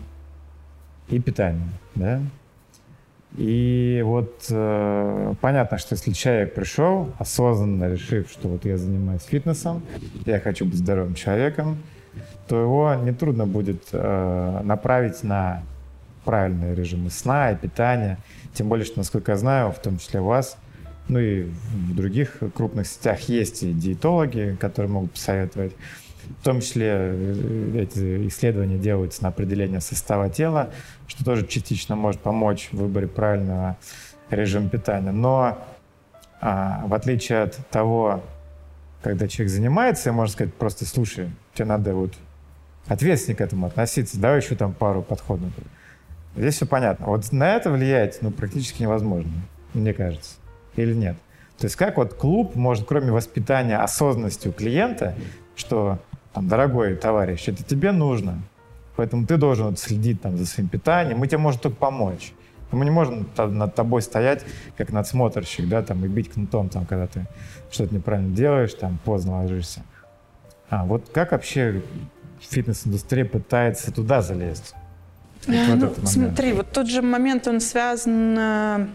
[1.08, 1.68] и питание.
[1.94, 2.20] Да?
[3.36, 9.82] И вот э, понятно, что если человек пришел, осознанно решив, что вот я занимаюсь фитнесом,
[10.26, 11.78] я хочу быть здоровым человеком,
[12.48, 15.62] то его нетрудно будет э, направить на
[16.24, 18.18] правильные режимы сна и питания.
[18.52, 20.58] Тем более, что, насколько я знаю, в том числе у вас–
[21.10, 25.72] ну и в других крупных сетях есть и диетологи, которые могут посоветовать.
[26.40, 30.70] В том числе э, эти исследования делаются на определение состава тела,
[31.08, 33.76] что тоже частично может помочь в выборе правильного
[34.30, 35.10] режима питания.
[35.10, 35.58] Но
[36.40, 38.22] а, в отличие от того,
[39.02, 42.14] когда человек занимается, можно сказать просто, слушай, тебе надо вот
[42.86, 45.50] ответственно к этому относиться, давай еще там пару подходов.
[46.36, 47.06] Здесь все понятно.
[47.06, 49.32] Вот на это влиять ну, практически невозможно,
[49.74, 50.39] мне кажется
[50.82, 51.16] или нет.
[51.58, 55.14] То есть как вот клуб может, кроме воспитания осознанности у клиента,
[55.56, 55.98] что,
[56.32, 58.42] там, дорогой товарищ, это тебе нужно,
[58.96, 62.32] поэтому ты должен вот следить там, за своим питанием, мы тебе можем только помочь.
[62.72, 64.44] Мы не можем над тобой стоять,
[64.76, 67.26] как надсмотрщик, да, там, и бить кнутом, там, когда ты
[67.70, 69.82] что-то неправильно делаешь, там, поздно ложишься.
[70.68, 71.82] А вот как вообще
[72.40, 74.74] фитнес-индустрия пытается туда залезть.
[75.46, 78.86] Вот ну, смотри, вот тот же момент, он связан э,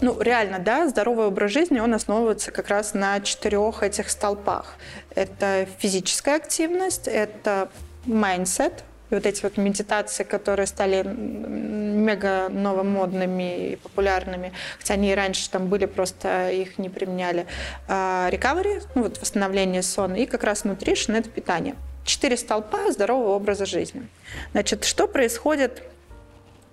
[0.00, 4.76] ну, реально, да, здоровый образ жизни, он основывается как раз на четырех этих столпах.
[5.14, 7.68] Это физическая активность, это
[8.06, 15.14] mindset, и вот эти вот медитации, которые стали мега новомодными и популярными, хотя они и
[15.14, 17.46] раньше там были, просто их не применяли.
[17.86, 21.76] Recovery, ну вот восстановление сона, и как раз nutrition– это питание.
[22.04, 24.08] Четыре столпа здорового образа жизни.
[24.52, 25.82] Значит, что происходит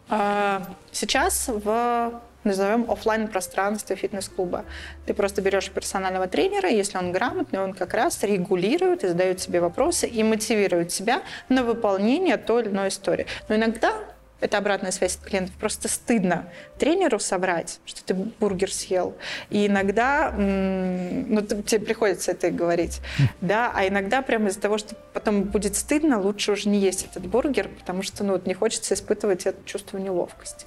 [0.09, 4.65] а, сейчас в назовем офлайн пространстве фитнес-клуба.
[5.05, 9.61] Ты просто берешь персонального тренера, если он грамотный, он как раз регулирует и задает себе
[9.61, 13.25] вопросы и мотивирует себя на выполнение той или иной истории.
[13.47, 13.93] Но иногда
[14.41, 15.55] это обратная связь от клиентов.
[15.55, 19.15] Просто стыдно тренеру собрать, что ты бургер съел.
[19.49, 23.01] И иногда, ну, тебе приходится это говорить,
[23.39, 27.27] да, а иногда прямо из-за того, что потом будет стыдно, лучше уже не есть этот
[27.27, 30.65] бургер, потому что, ну, вот не хочется испытывать это чувство неловкости.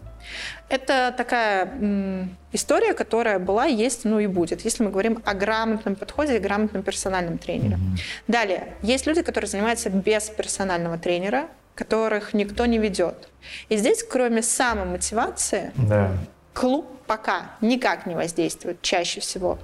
[0.68, 6.36] Это такая история, которая была, есть, ну и будет, если мы говорим о грамотном подходе
[6.36, 7.76] и грамотном персональном тренере.
[7.76, 8.00] Mm-hmm.
[8.28, 13.28] Далее, есть люди, которые занимаются без персонального тренера, которых никто не ведет.
[13.68, 16.12] И здесь, кроме самомотивации, да.
[16.52, 19.58] клуб пока никак не воздействует чаще всего.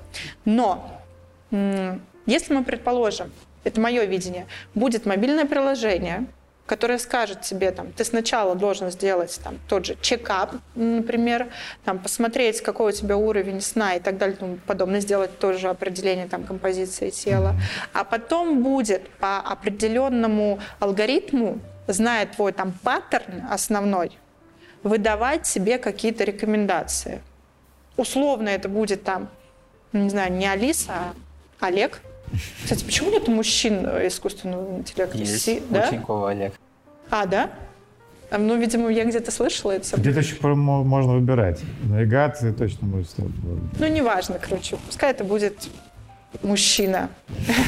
[0.44, 1.00] Но
[2.26, 3.32] если мы предположим,
[3.64, 6.26] это мое видение, будет мобильное приложение,
[6.66, 11.48] которая скажет тебе, там, ты сначала должен сделать там, тот же чекап, например,
[11.84, 16.28] там, посмотреть, какой у тебя уровень сна и так далее, тому подобное, сделать тоже определение
[16.28, 17.54] там, композиции тела.
[17.92, 21.58] А потом будет по определенному алгоритму,
[21.88, 24.16] зная твой там паттерн основной,
[24.82, 27.20] выдавать себе какие-то рекомендации.
[27.96, 29.28] Условно это будет там,
[29.92, 32.00] не знаю, не Алиса, а Олег,
[32.62, 35.18] кстати, почему нет мужчин э, искусственного интеллекта?
[35.18, 35.42] Есть.
[35.42, 35.88] Си, да?
[35.88, 36.54] Ученькова Олег.
[37.10, 37.50] А, да?
[38.30, 39.96] А, ну, видимо, я где-то слышала это.
[39.96, 41.60] Где-то еще можно выбирать.
[41.82, 43.26] Навигация точно может стать.
[43.78, 44.76] Ну, неважно, короче.
[44.86, 45.68] Пускай это будет
[46.42, 47.10] мужчина.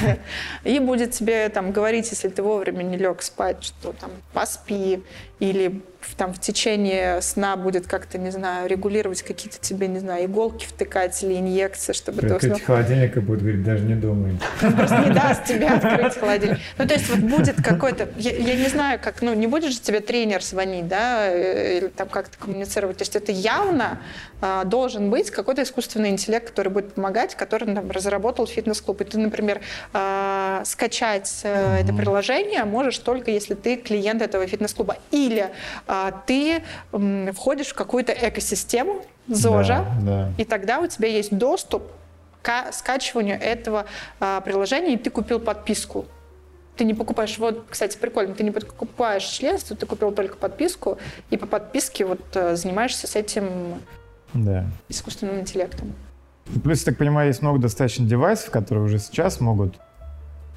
[0.64, 5.02] И будет тебе там говорить, если ты вовремя не лег спать, что там поспи,
[5.40, 5.82] или
[6.16, 11.20] там в течение сна будет как-то, не знаю, регулировать какие-то тебе, не знаю, иголки втыкать
[11.22, 12.60] или инъекции, чтобы При ты уснул.
[12.64, 14.38] холодильника будет говорить, даже не думай.
[14.60, 16.58] Просто не даст тебе открыть холодильник.
[16.78, 19.80] Ну, то есть вот будет какой-то, я, я не знаю, как, ну, не будет же
[19.80, 22.98] тебе тренер звонить, да, э, или там как-то коммуницировать.
[22.98, 23.98] То есть это явно
[24.40, 29.00] а, должен быть какой-то искусственный интеллект, который будет помогать, который там разработал фитнес-клуб.
[29.00, 29.60] И ты, например,
[29.92, 34.96] а, скачать а, это приложение можешь только если ты клиент этого фитнес-клуба.
[35.10, 35.50] Или
[35.86, 36.62] а, ты
[37.32, 40.32] входишь в какую-то экосистему ЗОЖа, да, да.
[40.36, 41.84] и тогда у тебя есть доступ
[42.42, 43.86] к скачиванию этого
[44.20, 46.06] а, приложения, и ты купил подписку.
[46.76, 50.98] Ты не покупаешь, вот, кстати, прикольно, ты не покупаешь членство, ты купил только подписку,
[51.30, 53.80] и по подписке вот а, занимаешься с этим
[54.34, 54.64] да.
[54.88, 55.94] искусственным интеллектом.
[56.60, 59.78] Плюс, я так понимаю, есть много достаточно девайсов, которые уже сейчас могут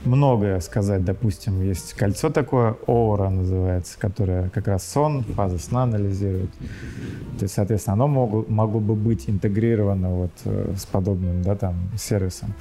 [0.03, 1.03] многое сказать.
[1.03, 6.51] Допустим, есть кольцо такое, Оура называется, которое как раз сон, фазы сна анализирует.
[7.37, 11.75] То есть, соответственно, оно могло, могло бы быть интегрировано вот э, с подобным да, там,
[11.97, 12.53] сервисом.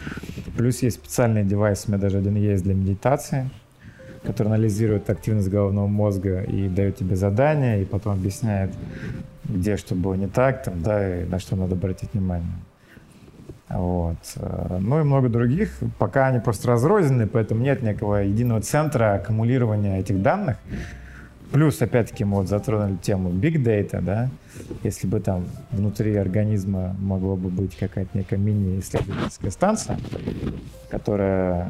[0.57, 3.51] Плюс есть специальный девайс, у меня даже один есть для медитации,
[4.22, 8.72] который анализирует активность головного мозга и дает тебе задания, и потом объясняет,
[9.45, 12.53] где что было не так, там, да, и на что надо обратить внимание.
[13.75, 14.18] Вот.
[14.37, 15.70] Э, ну и много других.
[15.99, 20.57] Пока они просто разрознены, поэтому нет некого единого центра аккумулирования этих данных.
[21.51, 24.29] Плюс, опять-таки, мы вот затронули тему big data, да,
[24.83, 29.99] если бы там внутри организма могло бы быть какая-то некая мини-исследовательская станция,
[30.91, 31.68] которая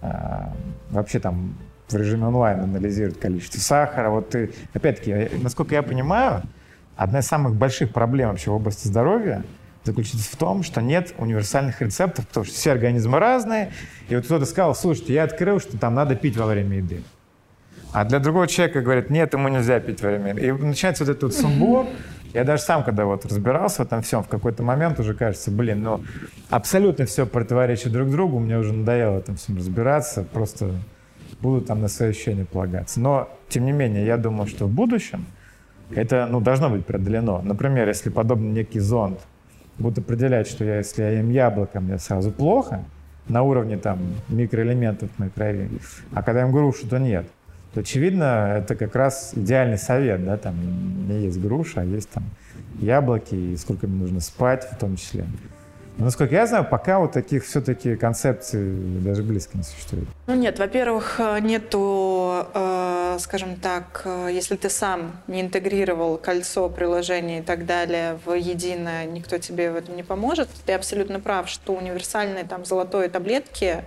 [0.00, 0.52] а,
[0.90, 1.56] вообще там
[1.88, 4.10] в режиме онлайн анализирует количество сахара.
[4.10, 6.42] Вот ты, опять-таки, насколько я понимаю,
[6.94, 9.42] одна из самых больших проблем вообще в области здоровья–
[9.84, 13.72] заключается в том, что нет универсальных рецептов, потому что все организмы разные.
[14.08, 17.02] И вот кто-то сказал, слушайте, я открыл, что там надо пить во время еды.
[17.92, 20.46] А для другого человека говорят, нет, ему нельзя пить во время еды.
[20.46, 21.86] И начинается вот этот вот сумбур.
[22.32, 25.82] Я даже сам, когда вот разбирался в этом всем, в какой-то момент уже кажется, блин,
[25.82, 26.04] ну
[26.48, 30.76] абсолютно все противоречит друг другу, мне уже надоело в этом всем разбираться, просто
[31.40, 33.00] буду там на свои ощущения полагаться.
[33.00, 35.26] Но, тем не менее, я думаю, что в будущем
[35.90, 37.40] это ну, должно быть преодолено.
[37.42, 39.18] Например, если подобный некий зонд
[39.80, 42.84] будут определять, что я, если я ем яблоко, мне сразу плохо
[43.28, 45.70] на уровне там микроэлементов в моей крови,
[46.12, 47.26] а когда я ем грушу, то нет.
[47.74, 50.56] То, очевидно, это как раз идеальный совет, да, там
[51.08, 52.24] не есть груша, а есть там
[52.80, 55.24] яблоки, и сколько мне нужно спать в том числе.
[55.98, 60.04] Но, насколько я знаю, пока вот таких все-таки концепций даже близко не существует.
[60.26, 66.68] Ну нет, во-первых, э, нету, э, скажем так, э, если ты сам не интегрировал кольцо,
[66.68, 70.48] приложение и так далее в единое, никто тебе в этом не поможет.
[70.66, 73.84] Ты абсолютно прав, что универсальные там золотой таблетки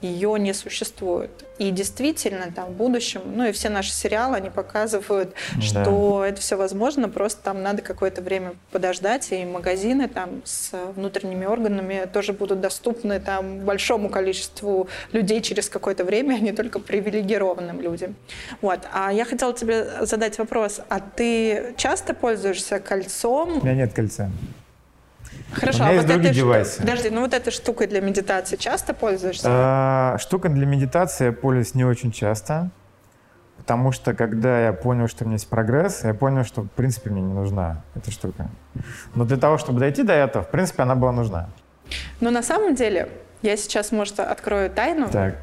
[0.00, 1.30] ее не существует.
[1.58, 5.62] И действительно, там, в будущем, ну и все наши сериалы, они показывают, да.
[5.62, 11.46] что это все возможно, просто там надо какое-то время подождать, и магазины там с внутренними
[11.46, 17.80] органами тоже будут доступны там большому количеству людей через какое-то время, а не только привилегированным
[17.80, 18.16] людям.
[18.60, 18.80] Вот.
[18.92, 23.58] А я хотела тебе задать вопрос, а ты часто пользуешься кольцом?
[23.58, 24.30] У меня нет кольца.
[25.54, 26.80] Хорошо, У меня а есть вот другие девайсы.
[26.80, 29.46] Подожди, ну вот этой штукой для медитации часто пользуешься?
[29.48, 32.70] А, штука для медитации я пользуюсь не очень часто,
[33.56, 37.10] потому что когда я понял, что у меня есть прогресс, я понял, что в принципе
[37.10, 38.48] мне не нужна эта штука.
[39.14, 41.48] Но для того, чтобы дойти до этого, в принципе, она была нужна.
[42.20, 43.08] Но на самом деле,
[43.42, 45.36] я сейчас, может, открою тайну, Так.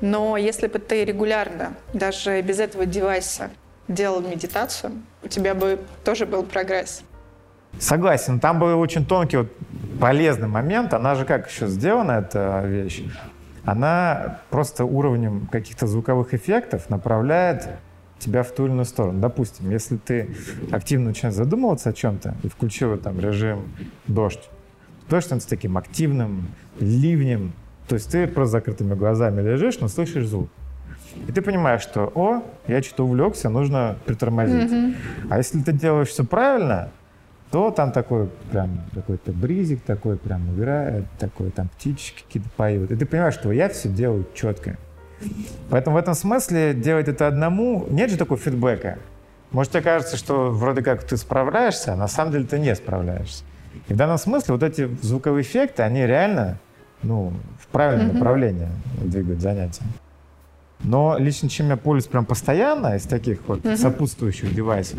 [0.00, 3.50] но если бы ты регулярно, даже без этого девайса,
[3.88, 4.92] делал медитацию,
[5.22, 7.02] у тебя бы тоже был прогресс.
[7.78, 9.52] Согласен, там был очень тонкий, вот,
[10.00, 10.94] полезный момент.
[10.94, 13.04] Она же как еще сделана, эта вещь?
[13.64, 17.68] Она просто уровнем каких-то звуковых эффектов направляет
[18.18, 19.20] тебя в ту или иную сторону.
[19.20, 20.34] Допустим, если ты
[20.72, 23.62] активно начинаешь задумываться о чем-то и включил там режим
[24.06, 24.48] дождь,
[25.08, 26.48] дождь становится таким активным,
[26.80, 27.52] ливнем.
[27.88, 30.48] То есть ты просто закрытыми глазами лежишь, но слышишь звук.
[31.26, 34.70] И ты понимаешь, что, о, я что-то увлекся, нужно притормозить.
[34.70, 34.94] Мгм.
[35.30, 36.90] А если ты делаешь все правильно,
[37.50, 42.90] то там такой прям какой-то бризик такой прям играет, такой там птички какие-то поют.
[42.90, 44.76] И ты понимаешь, что я все делаю четко.
[45.70, 48.98] Поэтому в этом смысле делать это одному, нет же такого фидбэка.
[49.50, 53.44] Может, тебе кажется, что вроде как ты справляешься, а на самом деле ты не справляешься.
[53.88, 56.58] И в данном смысле вот эти звуковые эффекты, они реально
[57.02, 58.14] ну, в правильное Мгм.
[58.14, 58.68] направление
[59.02, 59.82] двигают занятия.
[60.84, 63.76] Но лично чем я пользуюсь прям постоянно из таких вот Мгм.
[63.76, 64.98] сопутствующих девайсов,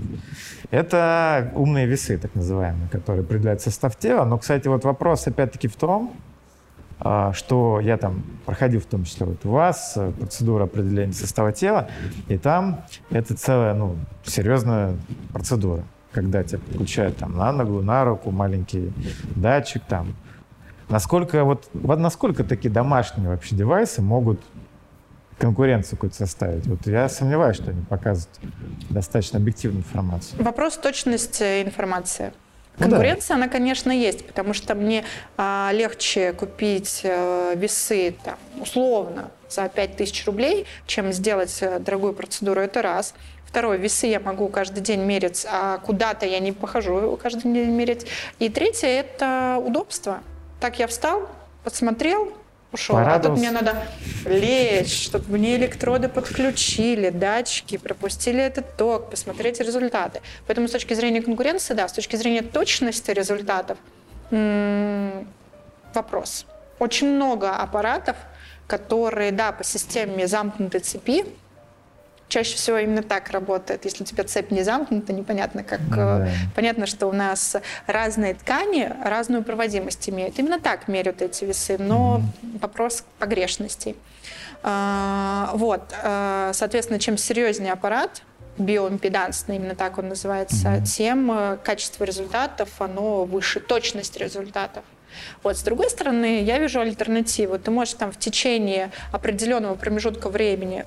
[0.72, 4.26] это умные весы, так называемые, которые определяют состав тела.
[4.26, 6.14] Но, кстати, вот вопрос опять-таки в том,
[7.00, 11.54] а, что я там проходил в том числе вот у вас э, процедуру определения состава
[11.54, 11.88] тела,
[12.28, 14.98] и там это целая, ну, серьезная
[15.32, 18.92] процедура, когда тебя подключают там на ногу, на руку маленький
[19.36, 20.14] датчик там.
[20.90, 24.42] Насколько вот насколько такие домашние вообще девайсы могут
[25.40, 26.68] конкуренцию какую-то составить?
[26.68, 28.40] Вот я сомневаюсь, что они показывают
[28.90, 30.44] достаточно объективную информацию.
[30.44, 32.34] Вопрос точности информации.
[32.78, 32.92] Ну да.
[32.92, 35.04] Конкуренция, она, конечно, есть, потому что мне
[35.38, 42.62] а, легче купить э, весы там, условно за 5000 рублей, чем сделать э, дорогую процедуру.
[42.62, 43.14] Это раз.
[43.46, 48.06] Второе, весы я могу каждый день мерить, а куда-то я не похожу каждый день мерить.
[48.38, 50.20] И третье– это удобство.
[50.60, 51.28] Так я встал,
[51.64, 52.32] посмотрел,
[52.72, 52.98] ушел.
[52.98, 53.42] А тут Порадовался.
[53.42, 53.84] мне надо
[54.26, 60.22] лечь, чтобы мне электроды подключили, датчики, пропустили этот ток, посмотреть результаты.
[60.48, 63.78] Поэтому с точки зрения конкуренции, да, с точки зрения точности результатов,
[65.94, 66.46] вопрос.
[66.80, 68.16] Очень много аппаратов,
[68.68, 71.26] которые, да, по системе замкнутой цепи,
[72.30, 73.84] чаще всего именно так работает.
[73.86, 75.82] Если у тебя цепь не замкнута, непонятно как.
[75.90, 76.30] Ну э, да.
[76.56, 77.58] Понятно, что у нас
[77.88, 80.40] разные ткани разную проводимость имеют.
[80.40, 82.22] Именно так меряют эти весы, но
[82.62, 83.96] вопрос погрешностей.
[84.62, 88.22] А, Вот, а, соответственно, чем серьезнее аппарат,
[88.58, 94.84] биоимпедансный, именно так он называется, тем э, качество результатов, оно выше, точность результатов.
[95.44, 97.58] Вот, с другой стороны, я вижу альтернативу.
[97.58, 100.86] Ты можешь там в течение определенного промежутка времени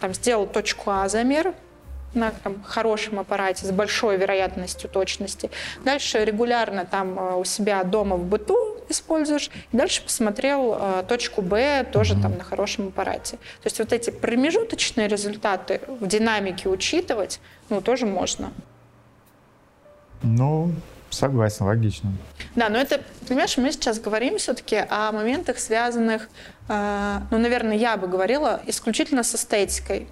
[0.00, 1.54] там, сделал точку А замер
[2.14, 5.50] на там, хорошем аппарате с большой вероятностью точности.
[5.84, 8.56] Дальше регулярно там э, у себя дома в быту
[8.88, 9.50] используешь.
[9.72, 13.36] Дальше посмотрел э, точку Б тоже там на хорошем аппарате.
[13.36, 18.52] То есть вот эти промежуточные результаты в динамике учитывать, ну, тоже можно.
[20.22, 20.72] Ну,
[21.10, 22.12] согласен, логично.
[22.54, 26.28] Да, но это, понимаешь, мы сейчас говорим все-таки о моментах, связанных,
[26.68, 30.08] э, ну, наверное, я бы говорила исключительно с эстетикой.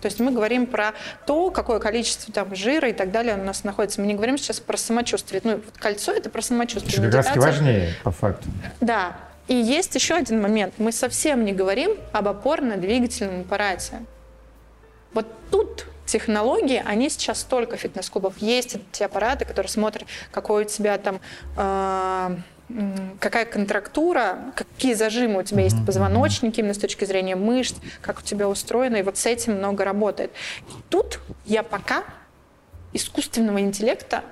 [0.00, 0.94] То есть мы говорим про
[1.26, 4.00] то, какое количество там жира и так далее у нас находится.
[4.00, 5.40] Мы не говорим сейчас про самочувствие.
[5.44, 6.92] Ну, вот кольцо это про самочувствие.
[6.92, 8.48] Что как раз важнее, по факту.
[8.80, 9.16] Да.
[9.46, 10.74] И есть еще один момент.
[10.78, 14.00] Мы совсем не говорим об опорно-двигательном аппарате.
[15.14, 18.38] Вот тут технологии, они сейчас столько фитнес-клубов.
[18.38, 21.20] Есть те аппараты, которые смотрят, какой у тебя там
[21.56, 22.36] э,
[23.20, 28.20] какая контрактура, какие зажимы у тебя есть в позвоночнике, именно с точки зрения мышц, как
[28.20, 30.32] у тебя устроено, и вот с этим много работает.
[30.68, 32.04] И тут я пока
[32.92, 34.22] искусственного интеллекта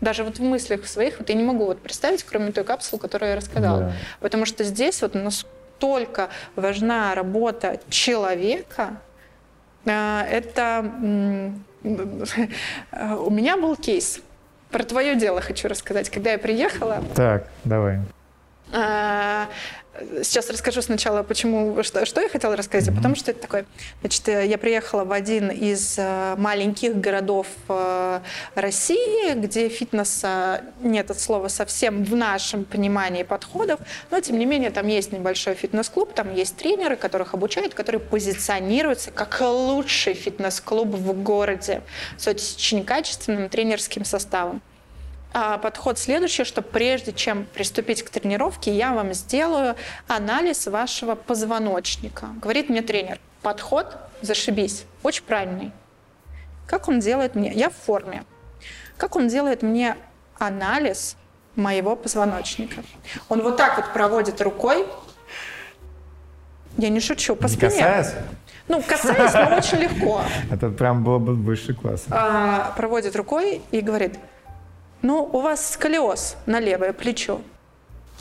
[0.00, 3.30] даже вот в мыслях своих вот я не могу вот представить, кроме той капсулы, которую
[3.30, 3.80] я рассказала.
[3.80, 3.92] Да.
[4.20, 5.44] Потому что здесь вот нас
[5.80, 9.00] настолько важна работа человека,
[9.84, 10.84] это
[11.82, 14.20] у меня был кейс.
[14.70, 16.10] Про твое дело хочу рассказать.
[16.10, 17.02] Когда я приехала...
[17.14, 17.98] Так, давай.
[20.22, 23.66] Сейчас расскажу сначала, почему, что, что я хотела рассказать, а потом, что это такое.
[24.00, 28.20] Значит, э, я приехала в один из э, маленьких городов э,
[28.54, 33.80] России, где фитнеса нет от слова совсем в нашем понимании подходов,
[34.10, 39.10] но, тем не менее, там есть небольшой фитнес-клуб, там есть тренеры, которых обучают, которые позиционируются
[39.10, 41.82] как лучший фитнес-клуб в городе
[42.16, 44.62] с очень качественным тренерским составом.
[45.32, 49.76] А подход следующий, что прежде чем приступить к тренировке, я вам сделаю
[50.08, 52.28] анализ вашего позвоночника.
[52.40, 55.72] Говорит мне тренер, подход зашибись, очень правильный.
[56.66, 57.52] Как он делает мне?
[57.52, 58.24] Я в форме.
[58.96, 59.96] Как он делает мне
[60.38, 61.16] анализ
[61.54, 62.82] моего позвоночника?
[63.28, 64.86] Он вот так вот проводит рукой.
[66.76, 67.70] Я не шучу, по не спине.
[67.70, 68.14] Касаясь?
[68.68, 70.22] Ну, касаясь, но очень легко.
[70.50, 72.04] Это прям было бы высший класс.
[72.10, 74.18] А, проводит рукой и говорит,
[75.02, 77.40] ну, у вас сколиоз на левое плечо.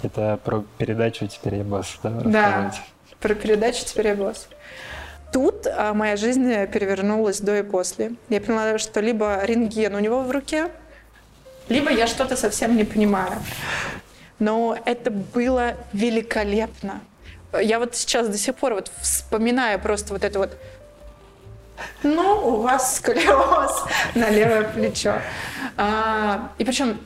[0.01, 2.09] Это про передачу «Теперь я босс», да?
[2.09, 2.73] Да,
[3.19, 4.47] про передачу «Теперь я босс».
[5.31, 8.13] Тут а, моя жизнь перевернулась до и после.
[8.29, 10.69] Я поняла, что либо рентген у него в руке,
[11.67, 13.33] либо я что-то совсем не понимаю.
[14.39, 17.01] Но это было великолепно.
[17.61, 20.57] Я вот сейчас до сих пор вот вспоминаю просто вот это вот
[22.03, 25.15] ну, у вас сколиоз на левое плечо.
[25.77, 26.99] А, и причем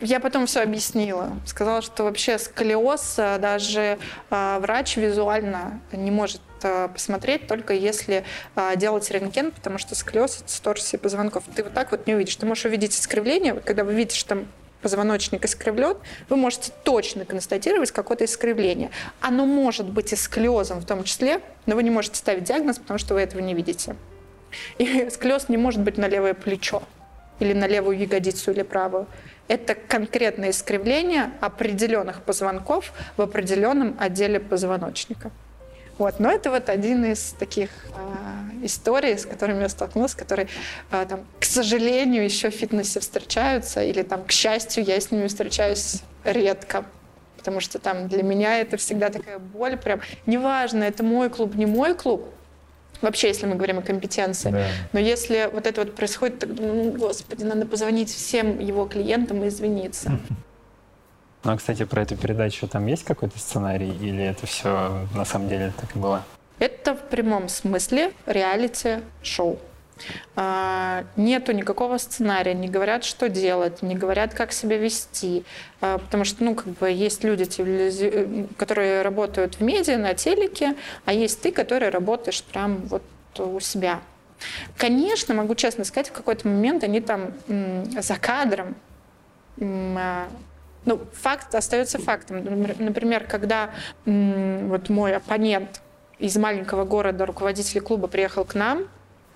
[0.00, 1.30] я потом все объяснила.
[1.46, 3.98] Сказала, что вообще сколиоз а, даже
[4.30, 10.40] а, врач визуально не может а, посмотреть, только если а, делать рентген, потому что сколиоз—
[10.40, 11.44] это сторсия позвонков.
[11.54, 12.36] Ты вот так вот не увидишь.
[12.36, 14.46] Ты можешь увидеть искривление, когда вы видите, что там
[14.82, 15.96] позвоночник искривлен,
[16.28, 18.90] вы можете точно констатировать какое-то искривление.
[19.20, 22.98] Оно может быть и сколиозом в том числе, но вы не можете ставить диагноз, потому
[22.98, 23.96] что вы этого не видите.
[24.78, 26.82] И сколиоз не может быть на левое плечо
[27.40, 29.06] или на левую ягодицу или правую.
[29.48, 35.30] Это конкретное искривление определенных позвонков в определенном отделе позвоночника.
[35.98, 36.20] Вот.
[36.20, 40.48] Но это вот один из таких э, историй, с которыми я столкнулась, которые,
[40.90, 45.26] э, там, к сожалению, еще в фитнесе встречаются, или там, к счастью, я с ними
[45.26, 46.84] встречаюсь редко.
[47.36, 51.66] Потому что там для меня это всегда такая боль, прям неважно, это мой клуб, не
[51.66, 52.24] мой клуб,
[53.00, 54.50] вообще, если мы говорим о компетенции.
[54.50, 54.66] Да.
[54.92, 59.48] Но если вот это вот происходит, то, ну, господи, надо позвонить всем его клиентам и
[59.48, 60.18] извиниться.
[61.44, 65.48] Ну, а, кстати, про эту передачу там есть какой-то сценарий или это все на самом
[65.48, 66.24] деле так и было?
[66.58, 69.58] Это в прямом смысле реалити-шоу.
[70.36, 75.44] А, нету никакого сценария, не говорят, что делать, не говорят, как себя вести,
[75.80, 77.44] а, потому что, ну, как бы есть люди,
[78.56, 83.02] которые работают в медиа, на телеке, а есть ты, который работаешь прям вот
[83.38, 84.00] у себя.
[84.76, 87.32] Конечно, могу честно сказать, в какой-то момент они там
[88.00, 88.74] за кадром
[89.60, 90.28] а,
[90.84, 92.42] ну, факт остается фактом.
[92.44, 93.70] Например, когда
[94.04, 95.80] вот мой оппонент
[96.18, 98.88] из маленького города, руководитель клуба, приехал к нам,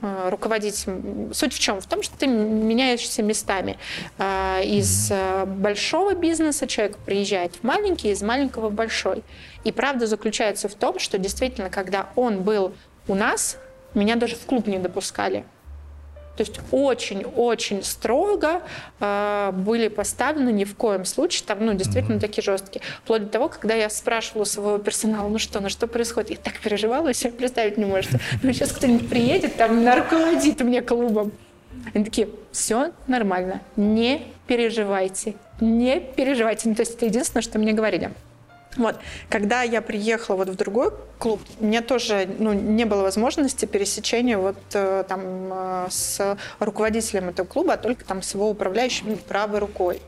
[0.02, 0.86] э, руководить.
[1.32, 1.80] Суть в чем?
[1.80, 3.76] В том, что ты меняешься местами.
[4.18, 9.24] Э, из э, большого бизнеса человек приезжает в маленький, из маленького в большой.
[9.64, 12.74] И правда заключается в том, что действительно, когда он был
[13.08, 13.58] у нас,
[13.94, 15.44] меня даже в клуб не допускали.
[16.36, 18.62] То есть очень-очень строго
[19.00, 22.20] э, были поставлены ни в коем случае, там, ну, действительно mm-hmm.
[22.20, 22.82] такие жесткие.
[23.02, 26.60] Вплоть до того, когда я спрашивала своего персонала, ну что, ну что происходит, я так
[26.60, 28.20] переживала, вы себе представить не можете.
[28.42, 31.32] Ну, сейчас кто-нибудь приедет, там, руководит мне клубом.
[31.94, 36.68] Они такие, все нормально, не переживайте, не переживайте.
[36.68, 38.10] Ну, то есть это единственное, что мне говорили.
[38.76, 38.98] Вот.
[39.30, 44.58] Когда я приехала вот в другой клуб, мне тоже ну, не было возможности пересечения вот
[44.74, 45.20] э, там
[45.50, 50.02] э, с руководителем этого клуба, а только там с его управляющим правой рукой.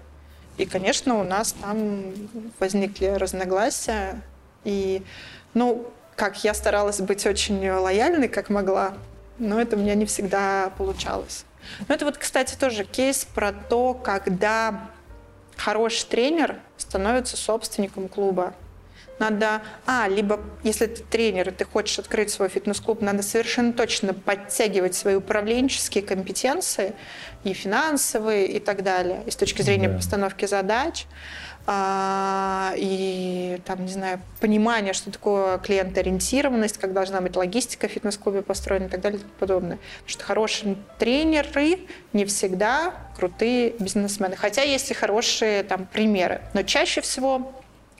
[0.58, 2.12] И, конечно, у нас там
[2.58, 4.20] возникли разногласия.
[4.64, 5.02] И,
[5.54, 8.94] ну, как я старалась быть очень лояльной, как могла,
[9.38, 11.44] но это у меня не всегда получалось.
[11.86, 14.90] Но это вот, кстати, тоже кейс про то, когда
[15.56, 16.56] хороший тренер
[16.88, 18.54] становится собственником клуба.
[19.18, 24.14] Надо, а, либо если ты тренер и ты хочешь открыть свой фитнес-клуб, надо совершенно точно
[24.14, 26.94] подтягивать свои управленческие компетенции
[27.42, 29.96] и финансовые и так далее, и с точки зрения да.
[29.96, 31.06] постановки задач
[31.70, 38.84] и там, не знаю, понимание, что такое клиентоориентированность, как должна быть логистика в фитнес-клубе построена
[38.84, 39.78] и так далее и тому подобное.
[39.98, 41.80] Потому что хорошие тренеры
[42.14, 44.36] не всегда крутые бизнесмены.
[44.36, 46.40] Хотя есть и хорошие там примеры.
[46.54, 47.52] Но чаще всего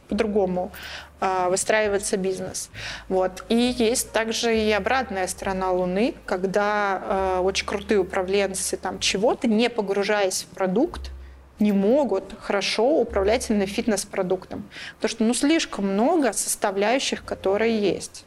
[0.09, 0.73] по-другому.
[1.21, 2.71] а, выстраивается бизнес.
[3.09, 3.45] Вот.
[3.49, 9.69] И есть также и обратная сторона Луны, когда э, очень крутые управленцы там чего-то, не
[9.69, 11.11] погружаясь в продукт,
[11.59, 14.69] не могут хорошо управлять именно фитнес-продуктом.
[14.97, 18.25] Потому что ну, слишком много составляющих, которые есть.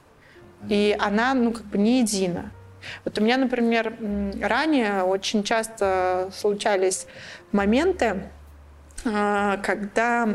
[0.70, 2.52] И она ну, как бы не едина.
[3.06, 3.96] Вот у меня, например,
[4.42, 7.06] ранее очень часто случались
[7.52, 8.24] моменты,
[9.06, 10.28] а, когда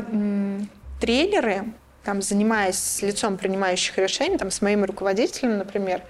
[0.99, 1.73] тренеры
[2.03, 6.03] там, занимаясь лицом принимающих решений, там, с моим руководителем, например,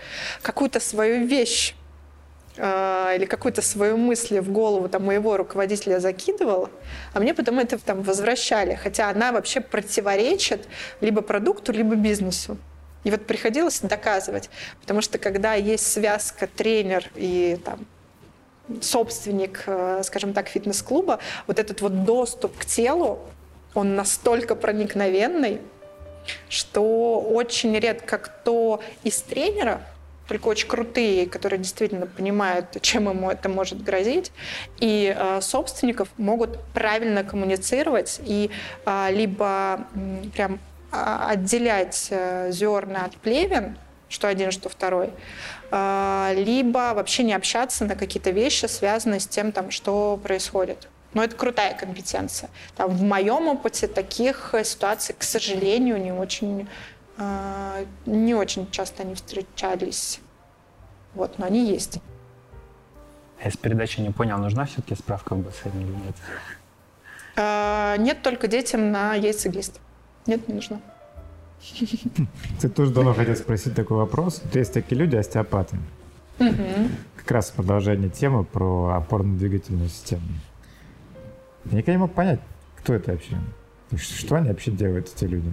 [0.43, 1.73] какую-то свою вещь
[2.57, 6.69] э, или какую-то свою мысль в голову там, моего руководителя закидывала,
[7.13, 10.67] а мне потом это там, возвращали, хотя она вообще противоречит
[11.01, 12.57] либо продукту, либо бизнесу.
[13.03, 14.49] И вот приходилось доказывать,
[14.81, 17.85] потому что когда есть связка тренер и там,
[18.81, 23.19] собственник, э, скажем так, фитнес-клуба, вот этот вот доступ к телу,
[23.73, 25.61] он настолько проникновенный,
[26.49, 29.81] что очень редко кто из тренеров
[30.27, 34.31] только очень крутые, которые действительно понимают, чем ему это может грозить,
[34.79, 38.49] и э, собственников могут правильно коммуницировать и
[38.85, 40.59] э, либо э, прям
[40.89, 42.11] отделять
[42.49, 43.77] зерна от плевен,
[44.09, 45.09] что один, что второй,
[45.71, 50.87] э, либо вообще не общаться на какие-то вещи, связанные с тем, там, что происходит.
[51.13, 52.49] Но это крутая компетенция.
[52.75, 56.67] Там, в моем опыте таких э, ситуаций, к сожалению, не очень,
[58.05, 60.19] не очень часто они встречались.
[61.13, 61.99] Вот, но они есть.
[63.43, 66.15] Я с передачи не понял, нужна все-таки справка в бассейне или нет?
[67.35, 69.79] Э, нет, только детям на яйцеглист.
[70.25, 70.81] Нет, не нужно.
[72.61, 74.41] Ты тоже давно хотел спросить такой вопрос.
[74.53, 75.77] Есть такие люди, остеопаты.
[76.39, 76.89] Угу.
[77.17, 80.21] Как раз продолжение темы про опорно-двигательную систему.
[81.65, 82.39] Я никогда не мог понять,
[82.77, 83.37] кто это вообще.
[83.95, 85.51] Что они вообще делают, эти люди?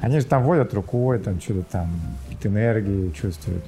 [0.00, 1.90] Они же там водят рукой, там что-то там,
[2.24, 3.64] какие-то энергии чувствуют.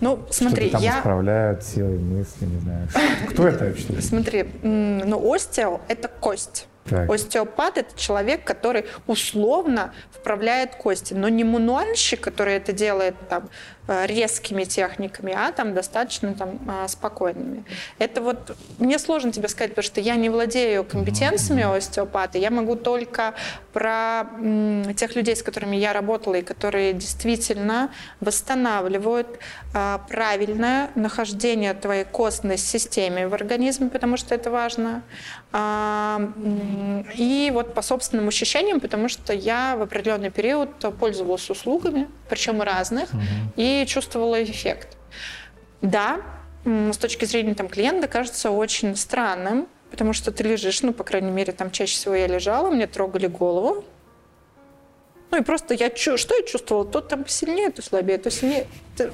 [0.00, 0.98] Ну, смотри, там я...
[0.98, 2.88] исправляют силой мысли, не знаю.
[3.30, 4.00] Кто это вообще?
[4.02, 6.68] Смотри, ну, остео— это кость.
[6.88, 7.10] Так.
[7.10, 13.48] Остеопат– это человек, который условно вправляет кости, но не мануальщик, который это делает там,
[13.88, 17.64] резкими техниками, а там достаточно там, э, спокойными.
[17.98, 22.38] Это вот мне сложно тебе сказать, потому что я не владею компетенциями остеопата.
[22.38, 23.34] Я могу только
[23.72, 24.24] про
[24.96, 29.38] тех людей, с которыми я работала и которые действительно восстанавливают
[29.74, 35.02] а, правильное нахождение твоей костной системы в организме, потому что это важно.
[35.52, 36.20] А,
[37.14, 43.12] и вот по собственным ощущениям, потому что я в определенный период пользовалась услугами, причем разных,
[43.12, 43.20] угу.
[43.82, 44.96] И чувствовала эффект.
[45.82, 46.20] Да,
[46.64, 51.30] с точки зрения там, клиента кажется очень странным, потому что ты лежишь, ну, по крайней
[51.30, 53.84] мере, там чаще всего я лежала, мне трогали голову,
[55.30, 58.66] ну и просто я что я чувствовала, то там сильнее, то слабее, то сильнее,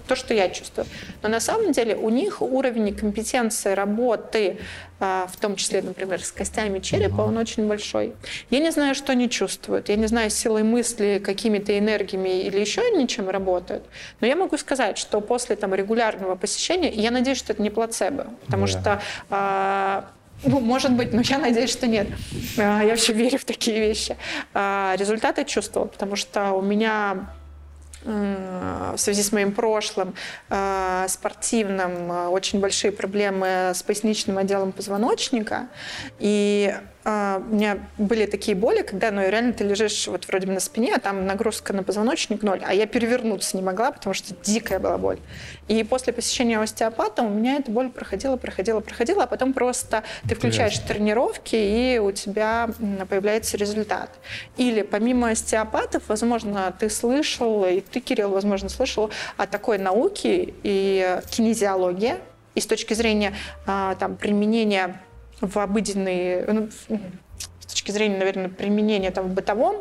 [0.06, 0.86] то, что я чувствую.
[1.22, 4.58] Но на самом деле у них уровень компетенции работы,
[5.00, 8.12] а, в том числе, например, с костями черепа, он очень большой.
[8.50, 12.82] Я не знаю, что они чувствуют, я не знаю, силой мысли, какими-то энергиями или еще
[12.90, 13.84] ничем работают.
[14.20, 18.26] Но я могу сказать, что после там, регулярного посещения, я надеюсь, что это не плацебо,
[18.46, 18.80] потому yeah.
[18.80, 20.10] что а,
[20.44, 22.08] ну, может быть, но я надеюсь, что нет.
[22.58, 24.16] А, я вообще верю в такие вещи.
[24.54, 27.30] А, результаты чувствовала, потому что у меня
[28.04, 30.14] в связи с моим прошлым
[30.50, 35.68] а, спортивным очень большие проблемы с поясничным отделом позвоночника.
[36.18, 36.74] И
[37.04, 40.60] а, у меня были такие боли, когда ну, реально ты лежишь вот вроде бы на
[40.60, 44.78] спине, а там нагрузка на позвоночник ноль, а я перевернуться не могла, потому что дикая
[44.78, 45.18] была боль.
[45.66, 50.34] И после посещения остеопата у меня эта боль проходила, проходила, проходила, а потом просто ты
[50.34, 52.70] включаешь тренировки, и у тебя
[53.08, 54.10] появляется результат.
[54.56, 61.20] Или помимо остеопатов, возможно, ты слышал, и ты, Кирилл, возможно, слышал о такой науке и
[61.30, 62.14] кинезиологии,
[62.54, 63.34] и с точки зрения
[63.66, 65.00] а, там, применения
[65.42, 66.68] в обыденные, ну,
[67.60, 69.76] с точки зрения, наверное, применения там, в бытовом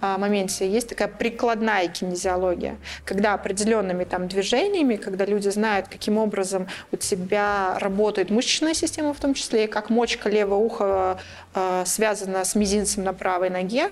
[0.00, 6.68] а, моменте, есть такая прикладная кинезиология, когда определенными там, движениями, когда люди знают, каким образом
[6.92, 11.18] у тебя работает мышечная система в том числе, и как мочка левого уха
[11.54, 13.90] а, связана с мизинцем на правой ноге,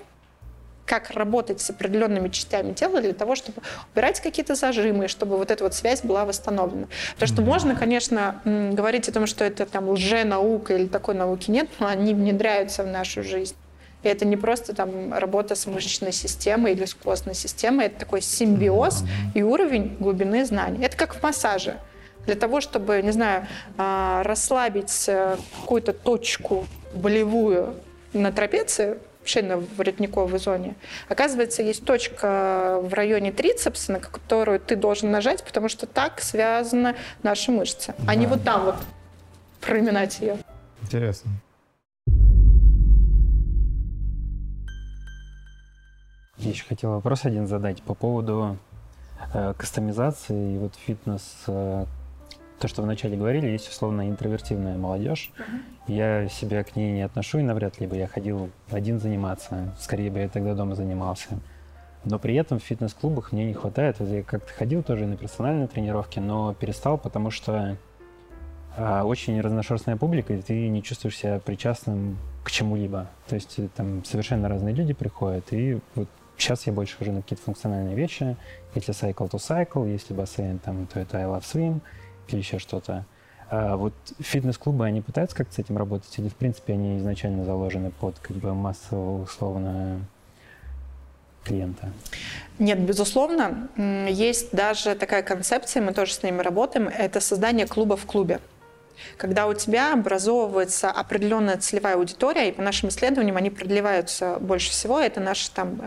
[0.85, 3.61] как работать с определенными частями тела для того, чтобы
[3.93, 6.87] убирать какие-то зажимы, чтобы вот эта вот связь была восстановлена.
[7.13, 11.69] Потому что можно, конечно, говорить о том, что это там лженаука или такой науки нет,
[11.79, 13.55] но они внедряются в нашу жизнь.
[14.03, 18.21] И это не просто там работа с мышечной системой или с костной системой, это такой
[18.21, 20.85] симбиоз и уровень глубины знаний.
[20.85, 21.77] Это как в массаже.
[22.27, 27.75] Для того, чтобы, не знаю, а, расслабить э, какую-то точку болевую
[28.13, 30.75] на трапеции, вообще на воротниковой зоне.
[31.09, 36.95] Оказывается, есть точка в районе трицепса, на которую ты должен нажать, потому что так связаны
[37.23, 38.11] наши мышцы, да.
[38.11, 38.75] а не вот там вот
[39.61, 40.37] проминать ее.
[40.83, 41.31] Интересно.
[46.37, 48.57] Я еще хотел вопрос один задать по поводу
[49.33, 51.85] э, кастомизации и вот фитнес э,
[52.59, 55.31] то, что вы вначале говорили, есть условно интровертивная молодежь.
[55.37, 55.93] Uh-huh.
[55.93, 59.75] Я себя к ней не отношу, и навряд ли бы я ходил один заниматься.
[59.79, 61.39] Скорее бы я тогда дома занимался.
[62.05, 63.99] Но при этом в фитнес-клубах мне не хватает.
[63.99, 67.77] Вот я как-то ходил тоже на персональные тренировки, но перестал, потому что
[68.77, 73.07] а, очень разношерстная публика, и ты не чувствуешь себя причастным к чему-либо.
[73.27, 77.21] То есть э, там совершенно разные люди приходят, и вот сейчас я больше хожу на
[77.21, 78.37] какие-то функциональные вещи.
[78.75, 81.81] Если cycle to cycle, если бассейн, там, то это I love swim
[82.29, 83.05] или еще что-то.
[83.49, 86.17] А вот фитнес-клубы, они пытаются как-то с этим работать?
[86.17, 89.99] Или, в принципе, они изначально заложены под как бы массового, условно,
[91.43, 91.91] клиента?
[92.57, 93.69] Нет, безусловно.
[94.09, 98.39] Есть даже такая концепция, мы тоже с ними работаем, это создание клуба в клубе
[99.17, 104.99] когда у тебя образовывается определенная целевая аудитория, и по нашим исследованиям они продлеваются больше всего,
[104.99, 105.79] это наш там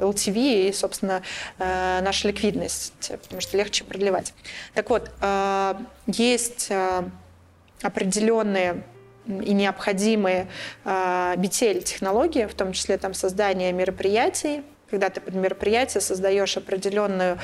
[0.00, 1.22] LTV э, и, собственно,
[1.58, 4.34] э, наша ликвидность, потому что легче продлевать.
[4.74, 5.74] Так вот, э,
[6.06, 6.70] есть
[7.82, 8.82] определенные
[9.26, 10.46] и необходимые
[10.84, 17.38] BTL-технологии, в том числе там создание мероприятий, когда ты под мероприятие создаешь определенную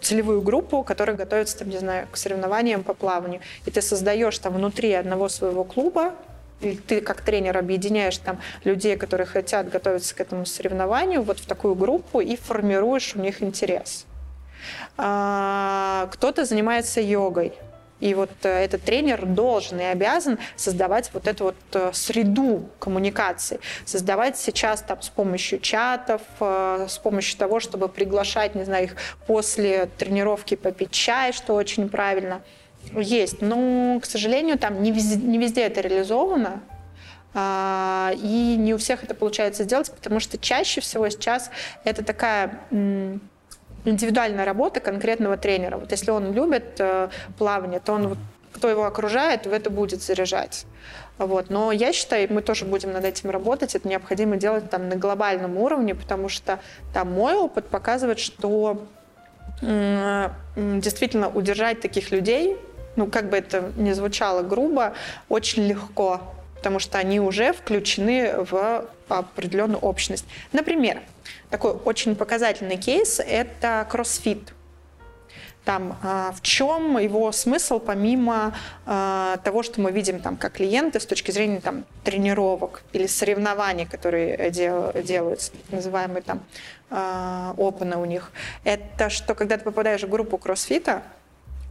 [0.00, 3.40] целевую группу, которая готовится, там, не знаю, к соревнованиям по плаванию.
[3.66, 6.14] И ты создаешь там внутри одного своего клуба,
[6.60, 11.46] или ты как тренер объединяешь там людей, которые хотят готовиться к этому соревнованию, вот в
[11.46, 14.06] такую группу и формируешь у них интерес.
[14.96, 17.54] А, кто-то занимается йогой,
[18.00, 23.60] и вот э, этот тренер должен и обязан создавать вот эту вот э, среду коммуникации,
[23.84, 28.96] создавать сейчас там с помощью чатов, э, с помощью того, чтобы приглашать, не знаю, их
[29.26, 32.42] после тренировки попить чай, что очень правильно.
[32.94, 36.62] Есть, но, к сожалению, там не везде, не везде это реализовано,
[37.34, 41.50] а, и не у всех это получается сделать, потому что чаще всего сейчас
[41.84, 42.60] это такая
[43.84, 45.76] индивидуальная работа конкретного тренера.
[45.76, 47.08] Вот если он любит э,
[47.38, 48.16] плавание, то он,
[48.52, 50.66] кто его окружает, в это будет заряжать.
[51.18, 51.50] Вот.
[51.50, 53.74] Но я считаю, мы тоже будем над этим работать.
[53.74, 56.60] Это необходимо делать там на глобальном уровне, потому что
[56.94, 58.86] там мой опыт показывает, что
[59.60, 62.56] действительно удержать таких людей,
[62.96, 64.94] ну как бы это ни звучало грубо,
[65.28, 66.22] очень легко,
[66.60, 70.26] потому что они уже включены в определенную общность.
[70.52, 71.00] Например,
[71.48, 74.52] такой очень показательный кейс– это кроссфит.
[75.64, 78.54] Там, а, в чем его смысл, помимо
[78.84, 83.86] а, того, что мы видим там, как клиенты с точки зрения там, тренировок или соревнований,
[83.86, 86.42] которые дел, делаются, называемые там
[86.90, 88.32] а, опены у них,
[88.64, 91.02] это что когда ты попадаешь в группу кроссфита,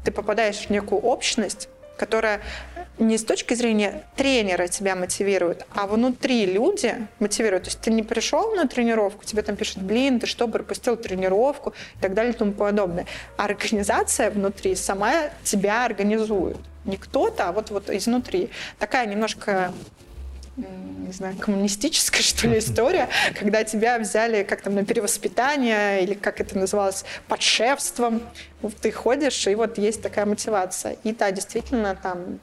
[0.03, 1.69] ты попадаешь в некую общность,
[1.99, 2.41] которая
[2.97, 7.65] не с точки зрения тренера тебя мотивирует, а внутри люди мотивируют.
[7.65, 11.73] То есть ты не пришел на тренировку, тебе там пишут, блин, ты что, пропустил тренировку
[11.97, 13.05] и так далее и тому подобное.
[13.37, 16.57] А организация внутри сама тебя организует.
[16.85, 18.49] Не кто-то, а вот, вот изнутри.
[18.79, 19.73] Такая немножко
[21.09, 26.39] не знаю, коммунистическая, что ли, история, когда тебя взяли как там на перевоспитание, или как
[26.39, 28.21] это называлось, под шефством.
[28.81, 30.97] Ты ходишь, и вот есть такая мотивация.
[31.03, 32.39] И да, действительно, там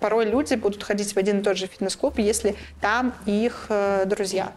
[0.00, 4.52] порой люди будут ходить в один и тот же фитнес-клуб, если там их э, друзья.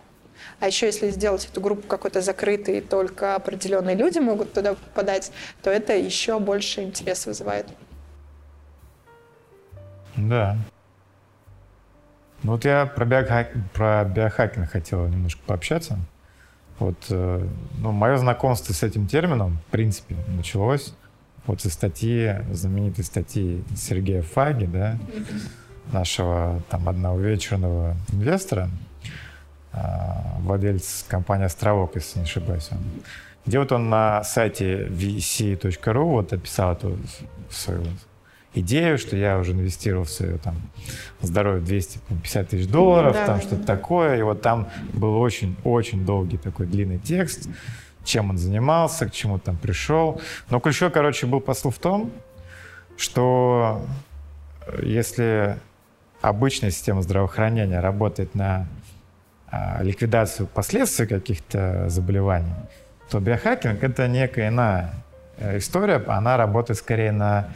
[0.60, 5.32] А еще если сделать эту группу какой-то закрытой, только определенные люди могут туда попадать,
[5.62, 7.68] то это еще больше интерес вызывает.
[10.16, 10.58] Да,
[12.44, 13.50] ну вот я про, биохак...
[13.74, 16.00] про биохакинг хотел немножко пообщаться.
[16.80, 20.96] Вот, э, ну, мое знакомство с этим термином, в принципе, началось
[21.46, 24.98] вот из статьи, знаменитой статьи Сергея Фаги, да,
[25.92, 28.70] нашего там одного вечерного инвестора,
[29.74, 32.70] а, владелец компании «Островок», если не ошибаюсь.
[33.46, 36.98] Где вот он на сайте vc.ru вот описал эту
[37.50, 37.84] свою
[38.54, 40.56] идею, что я уже инвестировал в свое там
[41.22, 43.76] здоровье 250 тысяч долларов, да, там да, что-то да.
[43.76, 44.18] такое.
[44.18, 47.50] И вот там был очень-очень долгий такой длинный текст,
[48.04, 50.22] чем он занимался, к чему там пришел.
[50.50, 52.12] Но ключевой, короче, был посыл в том,
[52.98, 53.86] что
[54.68, 55.58] э, если
[56.22, 58.68] обычная система здравоохранения работает на
[59.48, 62.54] а, ликвидацию последствий каких-то заболеваний,
[63.10, 64.94] то биохакинг— это некая иная
[65.38, 67.50] э, история, она работает скорее на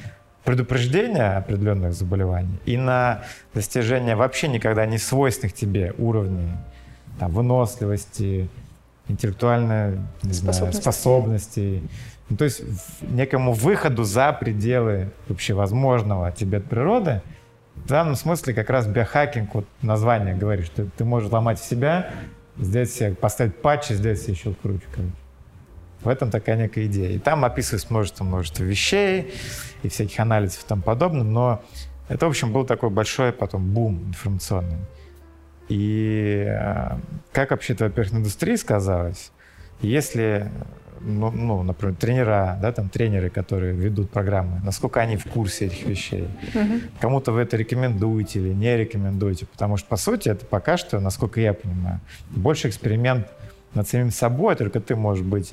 [0.45, 3.23] предупреждения определенных заболеваний и на
[3.53, 6.51] достижение вообще никогда не свойственных тебе уровней
[7.19, 8.47] там, выносливости,
[9.07, 11.83] интеллектуальной знаю, способностей.
[12.29, 12.61] Ну, то есть
[13.01, 17.21] некому выходу за пределы вообще возможного тебе от природы,
[17.75, 22.09] в данном смысле как раз биохакинг, вот название говорит, что ты можешь ломать себя,
[22.57, 24.85] сделать себе, поставить патчи, сделать себе еще круче.
[24.93, 25.13] Короче.
[26.01, 27.11] В этом такая некая идея.
[27.11, 29.33] И там описывается множество-множество вещей
[29.85, 31.61] и всяких анализов и тому подобное, но
[32.07, 34.77] это, в общем, был такой большой потом бум информационный.
[35.69, 36.97] И э,
[37.31, 39.31] как вообще это, во-первых, на индустрии сказалось,
[39.81, 40.51] если
[41.01, 45.85] ну, ну, например, тренера, да, там тренеры, которые ведут программы, насколько они в курсе этих
[45.85, 46.27] вещей.
[46.53, 46.73] Угу.
[46.99, 51.39] Кому-то вы это рекомендуете или не рекомендуете, потому что, по сути, это пока что, насколько
[51.39, 51.99] я понимаю,
[52.31, 53.27] больше эксперимент
[53.73, 55.51] над самим собой, только ты можешь быть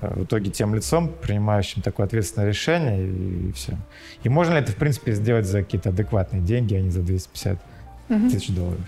[0.00, 3.76] в итоге тем лицом, принимающим такое ответственное решение, и, и все.
[4.22, 7.58] И можно ли это, в принципе, сделать за какие-то адекватные деньги, а не за 250
[8.08, 8.30] угу.
[8.30, 8.80] тысяч долларов?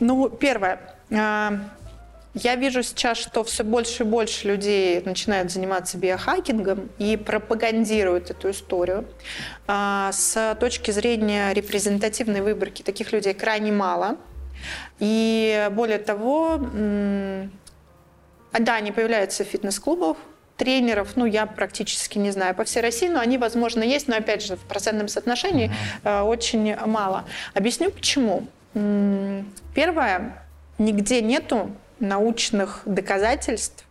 [0.00, 0.80] Ну, первое.
[1.10, 1.58] А,
[2.34, 8.50] я вижу сейчас, что все больше и больше людей начинают заниматься биохакингом и пропагандируют эту
[8.50, 9.06] историю.
[9.66, 14.16] А, с точки зрения репрезентативной выборки таких людей крайне мало.
[14.98, 16.58] И более того,
[18.58, 20.16] да, они появляются в фитнес-клубах,
[20.58, 24.44] тренеров, ну, я практически не знаю по всей России, но они, возможно, есть, но, опять
[24.44, 25.70] же, в процентном соотношении
[26.04, 27.24] э, очень мало.
[27.54, 28.46] Объясню, почему.
[29.74, 30.44] Первое,
[30.76, 33.84] нигде нету научных доказательств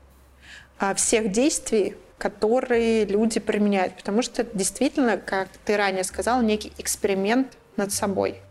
[0.79, 3.95] а, всех действий, которые люди применяют.
[3.95, 8.41] Потому что это действительно, как ты ранее сказал, некий эксперимент над собой.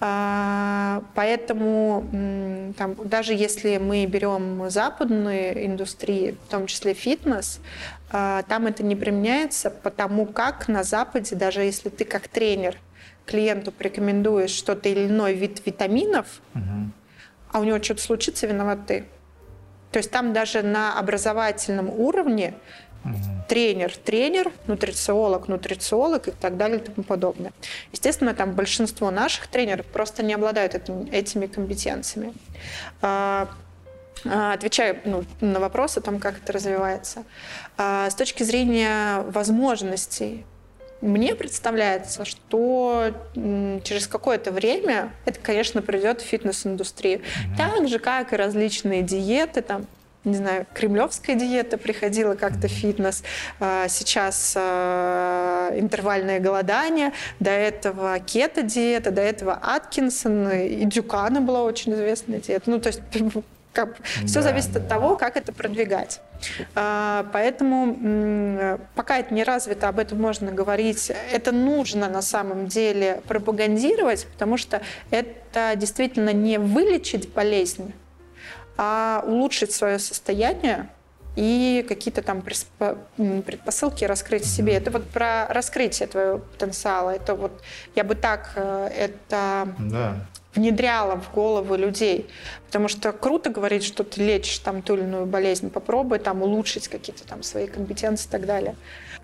[0.00, 7.60] А, поэтому там, даже если мы берем западные индустрии, в том числе фитнес,
[8.10, 12.76] а, там это не применяется, потому как на Западе, даже если ты как тренер
[13.26, 16.92] клиенту порекомендуешь что-то или иной вид витаминов, угу
[17.52, 19.06] а у него что-то случится, виноват ты.
[19.90, 22.54] То есть там даже на образовательном уровне
[23.04, 23.14] угу.
[23.48, 27.52] тренер, тренер, нутрициолог, нутрициолог и так далее и тому подобное.
[27.92, 32.32] Естественно, там большинство наших тренеров просто не обладают этим, этими компетенциями.
[33.02, 33.48] А,
[34.24, 37.24] а, отвечаю ну, на вопрос о том, как это развивается.
[37.76, 40.44] А, с точки зрения возможностей
[41.00, 43.12] мне представляется, что
[43.84, 47.20] через какое-то время это, конечно, придет в фитнес-индустрию.
[47.20, 47.56] Mm-hmm.
[47.56, 49.86] Так же, как и различные диеты, там,
[50.24, 53.22] не знаю, кремлевская диета приходила как-то фитнес,
[53.60, 61.94] а, сейчас а, интервальное голодание, до этого кето-диета, до этого Аткинсон и Дюкана была очень
[61.94, 62.70] известная диета.
[62.70, 63.00] Ну, то есть
[63.72, 64.80] как, все да, зависит да.
[64.80, 66.20] от того, как это продвигать.
[66.74, 71.12] А, поэтому пока это не развито, об этом можно говорить.
[71.32, 77.92] Это нужно на самом деле пропагандировать, потому что это действительно не вылечить болезнь,
[78.78, 80.88] а улучшить свое состояние
[81.36, 84.74] и какие-то там предпосылки раскрыть себе.
[84.74, 87.10] Это вот про раскрытие твоего потенциала.
[87.10, 87.62] Это вот,
[87.94, 90.26] я бы так э, это да
[90.58, 92.26] внедряла в голову людей.
[92.66, 96.88] Потому что круто говорить, что ты лечишь там ту или иную болезнь, попробуй там улучшить
[96.88, 98.74] какие-то там свои компетенции и так далее.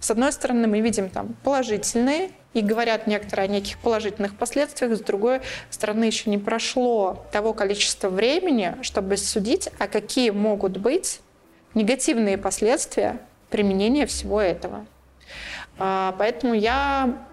[0.00, 5.00] С одной стороны, мы видим там положительные, и говорят некоторые о неких положительных последствиях, с
[5.00, 11.20] другой стороны, еще не прошло того количества времени, чтобы судить, а какие могут быть
[11.74, 13.18] негативные последствия
[13.50, 14.86] применения всего этого.
[15.78, 17.26] А, поэтому я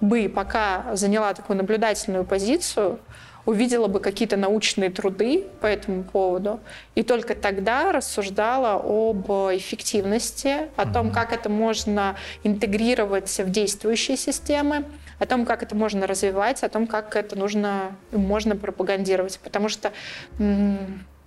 [0.00, 2.98] бы пока заняла такую наблюдательную позицию,
[3.46, 6.60] увидела бы какие-то научные труды по этому поводу,
[6.96, 14.84] и только тогда рассуждала об эффективности, о том, как это можно интегрировать в действующие системы,
[15.18, 19.38] о том, как это можно развивать, о том, как это нужно, можно пропагандировать.
[19.42, 19.92] Потому что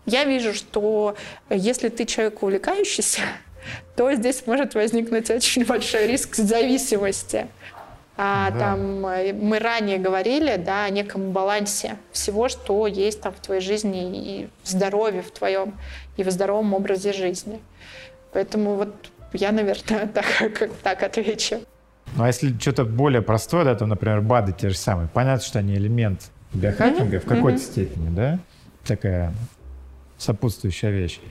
[0.05, 1.15] я вижу, что
[1.49, 3.21] если ты человек увлекающийся,
[3.95, 7.47] то здесь может возникнуть очень большой риск зависимости.
[8.21, 8.59] А, да.
[8.59, 13.61] Там э, мы ранее говорили да, о неком балансе всего, что есть там в твоей
[13.61, 15.73] жизни и в здоровье в твоем,
[16.17, 17.61] и в здоровом образе жизни.
[18.33, 18.93] Поэтому вот
[19.31, 21.61] я, наверное, так, как, так отвечу.
[22.17, 25.07] Ну а если что-то более простое, да, то, например, БАДы те же самые.
[25.07, 27.19] Понятно, что они элемент биохакинга mm-hmm.
[27.21, 27.71] в какой-то mm-hmm.
[27.71, 28.39] степени, да?
[28.85, 29.33] Такая
[30.17, 31.21] сопутствующая вещь.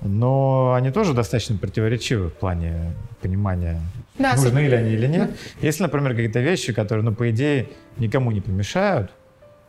[0.00, 3.80] Но они тоже достаточно противоречивы в плане понимания
[4.20, 5.30] да, нужны ли они или нет.
[5.30, 5.66] Да.
[5.66, 7.68] Если, например, какие-то вещи, которые, ну, по идее,
[7.98, 9.10] никому не помешают,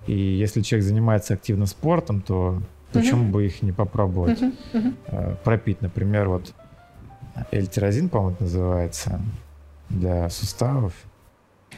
[0.07, 2.61] и если человек занимается активно спортом, то
[2.91, 3.32] почему угу.
[3.32, 4.53] бы их не попробовать угу.
[4.73, 4.94] Угу.
[5.44, 5.82] пропить?
[5.82, 6.53] Например, вот
[7.52, 9.22] эльтирозин, по-моему, называется,
[9.90, 10.94] для суставов.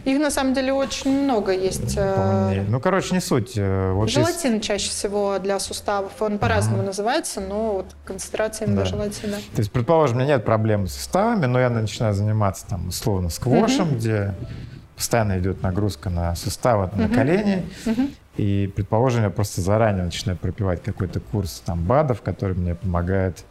[0.05, 1.95] Их на самом деле очень много есть.
[1.95, 3.53] Э, ну, короче, не суть.
[3.55, 4.65] Э, вот желатин есть...
[4.65, 6.21] чаще всего для суставов.
[6.21, 6.87] Он по-разному ага.
[6.87, 8.85] называется, но вот концентрация именно да.
[8.85, 9.37] желатина.
[9.37, 13.29] То есть, предположим, у меня нет проблем с суставами, но я начинаю заниматься там условно
[13.29, 13.95] сквошем, угу.
[13.95, 14.33] где
[14.95, 17.01] постоянно идет нагрузка на суставы, угу.
[17.01, 17.65] на колени.
[17.85, 18.01] Угу.
[18.37, 23.45] И, предположим, я просто заранее начинаю пропивать какой-то курс там БАДов, который мне помогает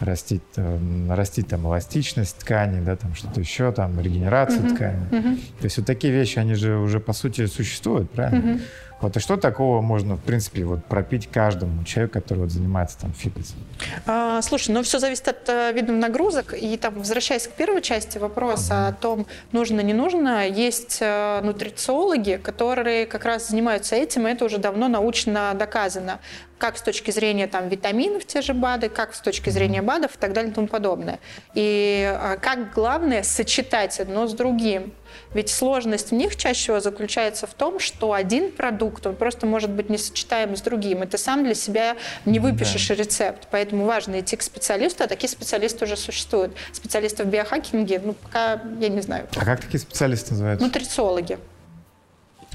[0.00, 4.74] растить, э, растить там эластичность ткани, да, там что-то еще, там регенерацию uh-huh.
[4.74, 5.06] ткани.
[5.10, 5.36] Uh-huh.
[5.58, 8.52] То есть вот такие вещи, они же уже по сути существуют, правильно?
[8.52, 8.60] Uh-huh.
[9.00, 13.12] Вот и что такого можно, в принципе, вот пропить каждому человеку, который вот занимается там
[13.12, 13.58] фитнесом?
[14.06, 16.54] А, слушай, ну все зависит от uh, видов нагрузок.
[16.54, 18.88] И там, возвращаясь к первой части вопроса mm-hmm.
[18.88, 24.46] о том, нужно, не нужно, есть uh, нутрициологи, которые как раз занимаются этим, и это
[24.46, 26.20] уже давно научно доказано
[26.58, 30.18] как с точки зрения там, витаминов, те же БАДы, как с точки зрения БАДов и
[30.18, 31.18] так далее и тому подобное.
[31.54, 34.92] И а, как главное сочетать одно с другим.
[35.34, 39.70] Ведь сложность в них чаще всего заключается в том, что один продукт, он просто может
[39.70, 42.94] быть не сочетаем с другим, и ты сам для себя не выпишешь да.
[42.94, 43.48] рецепт.
[43.50, 46.54] Поэтому важно идти к специалисту, а такие специалисты уже существуют.
[46.72, 49.26] Специалисты в биохакинге, ну, пока я не знаю.
[49.36, 50.64] А как такие специалисты называются?
[50.66, 51.38] Нутрициологи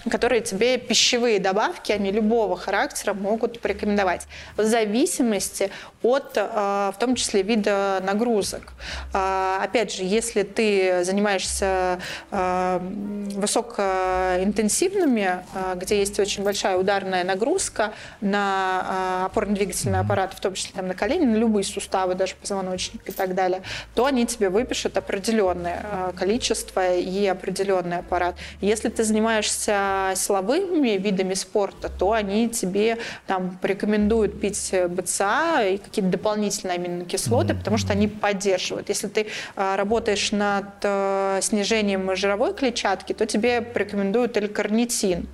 [0.10, 5.70] которые тебе пищевые добавки, они любого характера могут порекомендовать в зависимости
[6.02, 8.74] от, э, в том числе, вида нагрузок.
[9.14, 12.00] Э, опять же, если ты занимаешься
[12.32, 15.44] э, высокоинтенсивными,
[15.76, 21.26] где есть очень большая ударная нагрузка на опорно-двигательный аппарат, в том числе там, на колени,
[21.26, 23.62] на любые суставы, даже позвоночник и так далее,
[23.96, 28.36] то они тебе выпишут определенное количество и определенный аппарат.
[28.60, 32.98] Если ты занимаешься силовыми видами спорта, то они тебе
[33.28, 37.58] там порекомендуют пить БЦА и какие-то дополнительные аминокислоты, mm-hmm.
[37.58, 38.90] потому что они поддерживают.
[38.90, 45.28] Если ты а, работаешь над а, снижением жировой клетчатки, то тебе порекомендуют L-карнитин.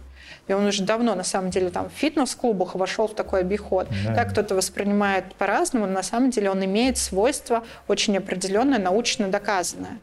[0.47, 3.87] И он уже давно, на самом деле, там в фитнес-клубах вошел в такой обиход.
[4.05, 4.15] Да.
[4.15, 9.99] Так кто-то воспринимает по-разному, но на самом деле он имеет свойства очень определенное, научно доказанное.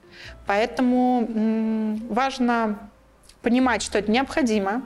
[0.46, 1.26] Поэтому
[2.10, 2.90] важно
[3.44, 4.82] понимать, что это необходимо.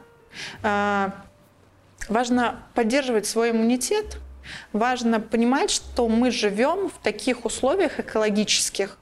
[0.63, 1.15] А,
[2.09, 4.19] важно поддерживать свой иммунитет.
[4.73, 8.99] Важно понимать, что мы живем в таких условиях экологических,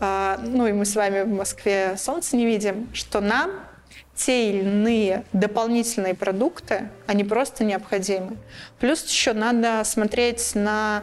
[0.00, 3.50] а, ну и мы с вами в Москве солнце не видим, что нам
[4.14, 8.36] те или иные дополнительные продукты, они просто необходимы.
[8.78, 11.02] Плюс еще надо смотреть на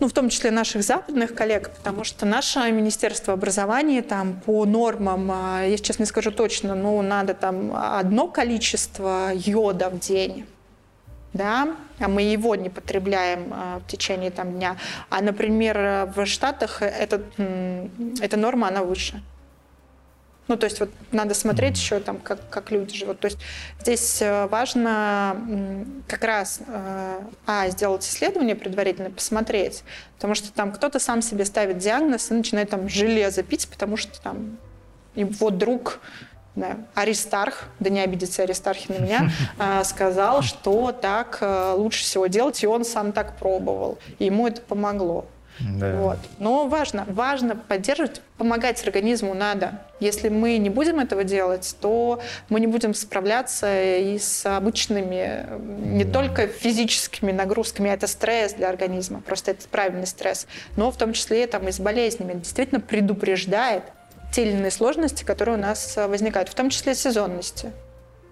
[0.00, 5.30] ну, в том числе наших западных коллег, потому что наше Министерство образования там по нормам,
[5.30, 10.46] а, я сейчас не скажу точно, но надо там одно количество йода в день,
[11.34, 14.76] да, а мы его не потребляем а, в течение там, дня.
[15.10, 19.22] А, например, в Штатах этот, эта норма, она выше.
[20.50, 23.20] Ну, то есть вот надо смотреть еще там, как, как люди живут.
[23.20, 23.38] То есть
[23.80, 25.36] здесь э, важно
[26.08, 29.84] как раз, э, а, сделать исследование предварительно, посмотреть,
[30.16, 34.20] потому что там кто-то сам себе ставит диагноз и начинает там железо пить, потому что
[34.20, 34.58] там
[35.14, 36.00] его друг
[36.56, 41.38] да, Аристарх, да не обидится Аристархи на меня, э, сказал, что так
[41.76, 45.26] лучше всего делать, и он сам так пробовал, и ему это помогло.
[45.60, 45.94] Да.
[45.96, 46.18] Вот.
[46.38, 49.82] Но важно, важно поддерживать, помогать организму надо.
[50.00, 55.46] Если мы не будем этого делать, то мы не будем справляться и с обычными,
[55.84, 56.12] не да.
[56.12, 60.46] только физическими нагрузками, это стресс для организма, просто это правильный стресс,
[60.76, 62.34] но в том числе там, и с болезнями.
[62.34, 63.84] действительно предупреждает
[64.32, 67.72] те или иные сложности, которые у нас возникают, в том числе сезонности.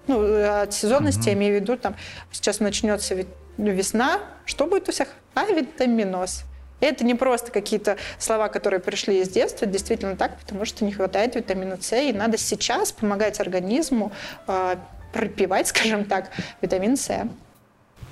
[0.07, 1.29] Ну, от сезонности угу.
[1.29, 1.97] я имею в виду, там,
[2.33, 3.15] сейчас начнется
[3.59, 5.09] весна, что будет у всех?
[5.35, 6.45] Авитаминоз.
[6.81, 11.35] Это не просто какие-то слова, которые пришли из детства, действительно так, потому что не хватает
[11.35, 14.13] витамина С, и надо сейчас помогать организму
[14.47, 14.77] э,
[15.13, 16.31] пропивать, скажем так,
[16.61, 17.27] витамин С.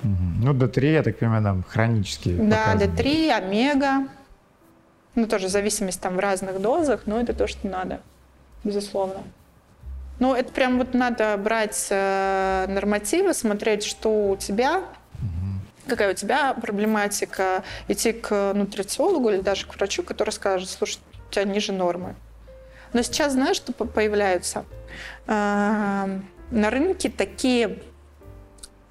[0.03, 2.35] Ну, D3, я так понимаю, там хронические.
[2.37, 4.07] Да, D3, омега.
[5.15, 8.01] Ну, тоже зависимость там в разных дозах, но это то, что надо,
[8.63, 9.23] безусловно.
[10.19, 14.83] Ну, это прям вот надо брать э, нормативы, смотреть, что у тебя,
[15.87, 20.99] какая у тебя проблематика, идти к нутрициологу или даже к врачу, который скажет, слушай,
[21.29, 22.15] у тебя ниже нормы.
[22.93, 24.65] Но сейчас, знаешь, что появляются?
[25.25, 27.79] На рынке такие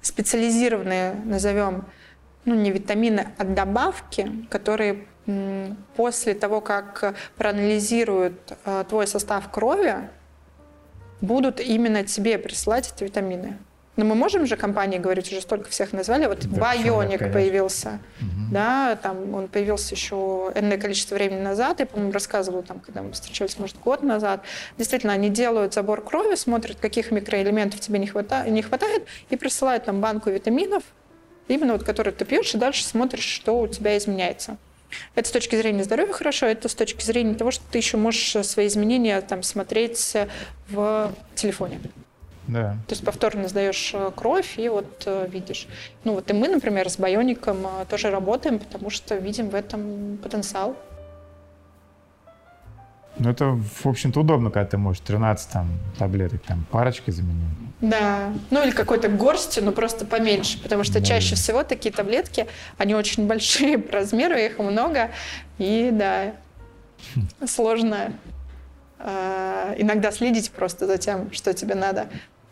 [0.01, 1.85] специализированные, назовем,
[2.45, 5.07] ну не витамины, а добавки, которые
[5.95, 10.09] после того, как проанализируют а, твой состав крови,
[11.19, 13.57] будут именно тебе присылать эти витамины.
[13.97, 16.27] Но мы можем же компании говорить, уже столько всех назвали.
[16.27, 17.99] Вот да, Bionic появился.
[18.21, 18.53] Угу.
[18.53, 21.79] Да, там он появился еще энное количество времени назад.
[21.79, 24.43] Я, по-моему, рассказывала, там, когда мы встречались, может, год назад.
[24.77, 29.85] Действительно, они делают забор крови, смотрят, каких микроэлементов тебе не, хватает, не хватает, и присылают
[29.85, 30.83] там банку витаминов,
[31.47, 34.57] именно вот, которые ты пьешь, и дальше смотришь, что у тебя изменяется.
[35.15, 38.45] Это с точки зрения здоровья хорошо, это с точки зрения того, что ты еще можешь
[38.45, 40.15] свои изменения там, смотреть
[40.69, 41.79] в телефоне.
[42.47, 42.77] Да.
[42.87, 45.67] То есть повторно сдаешь э, кровь и вот э, видишь.
[46.03, 50.17] Ну вот и мы, например, с Байоником э, тоже работаем, потому что видим в этом
[50.23, 50.75] потенциал.
[53.19, 55.67] Ну, это, в общем-то, удобно, когда ты можешь 13 там,
[55.97, 57.57] таблеток там, парочкой заменить.
[57.81, 61.05] Да, ну или какой-то горстью, но просто поменьше, потому что да.
[61.05, 62.47] чаще всего такие таблетки,
[62.77, 65.11] они очень большие по размеру, их много,
[65.57, 66.33] и да,
[67.15, 67.47] хм.
[67.47, 68.13] сложно
[68.99, 72.07] э, иногда следить просто за тем, что тебе надо.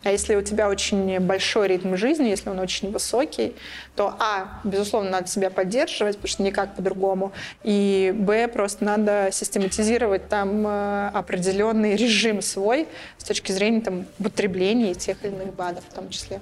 [0.06, 3.56] А если у тебя очень большой ритм жизни, если он очень высокий,
[3.96, 7.32] то, а, безусловно, надо себя поддерживать, потому что никак по-другому,
[7.64, 12.86] и, б, просто надо систематизировать там э, определенный режим свой
[13.18, 16.40] с точки зрения там употребления тех или иных БАДов в том числе.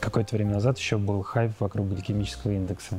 [0.00, 2.96] Какое-то время назад еще был хайп вокруг гликемического индекса.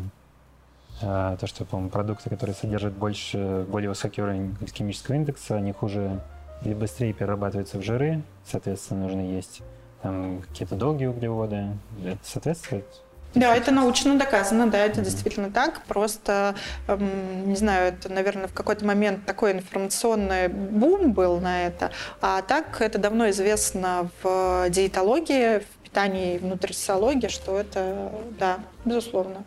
[1.02, 6.22] А, то, что, по-моему, продукты, которые содержат больше, более высокий уровень гликемического индекса, они хуже
[6.64, 9.62] быстрее перерабатываются в жиры, соответственно, нужно есть
[10.02, 11.68] там какие-то долгие углеводы.
[12.04, 12.86] Это соответствует
[13.34, 15.04] да, это научно доказано, да, это mm-hmm.
[15.04, 15.84] действительно так.
[15.84, 16.56] Просто,
[16.88, 21.92] эм, не знаю, это, наверное, в какой-то момент такой информационный бум был на это.
[22.22, 29.44] А так это давно известно в диетологии, в питании, в нутрициологии, что это, да, безусловно.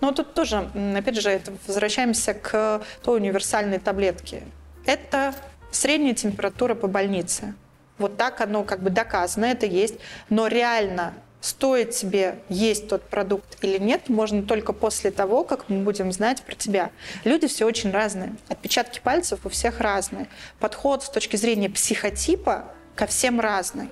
[0.00, 4.42] Но тут тоже, опять же, это возвращаемся к той универсальной таблетке.
[4.84, 5.32] Это
[5.72, 7.54] средняя температура по больнице.
[7.98, 9.96] Вот так оно как бы доказано, это есть.
[10.28, 15.82] Но реально стоит тебе есть тот продукт или нет, можно только после того, как мы
[15.82, 16.90] будем знать про тебя.
[17.24, 18.34] Люди все очень разные.
[18.48, 20.28] Отпечатки пальцев у всех разные.
[20.60, 23.90] Подход с точки зрения психотипа ко всем разный.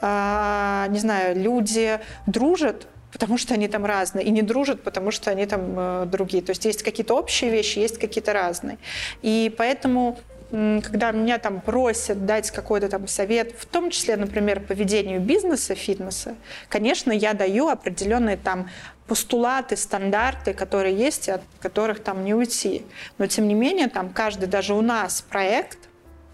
[0.00, 5.30] А, не знаю, люди дружат, потому что они там разные, и не дружат, потому что
[5.30, 6.42] они там э, другие.
[6.42, 8.78] То есть есть какие-то общие вещи, есть какие-то разные.
[9.22, 10.18] И поэтому
[10.50, 15.74] когда меня там просят дать какой-то там совет, в том числе, например, по ведению бизнеса,
[15.74, 16.36] фитнеса,
[16.68, 18.70] конечно, я даю определенные там
[19.06, 22.84] постулаты, стандарты, которые есть, от которых там не уйти.
[23.18, 25.78] Но, тем не менее, там каждый, даже у нас проект,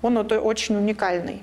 [0.02, 1.42] он очень уникальный.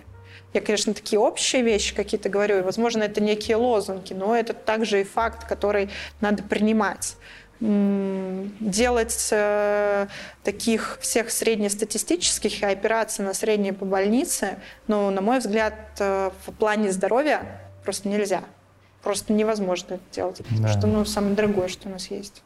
[0.53, 5.01] Я, конечно, такие общие вещи какие-то говорю, и, возможно, это некие лозунги, но это также
[5.01, 5.89] и факт, который
[6.19, 7.15] надо принимать
[7.61, 10.07] делать э,
[10.43, 14.57] таких всех среднестатистических операций на средние по больнице,
[14.87, 18.43] ну, на мой взгляд, э, в плане здоровья просто нельзя.
[19.03, 20.41] Просто невозможно это делать.
[20.59, 20.69] Да.
[20.69, 22.41] Что ну, самое дорогое, что у нас есть.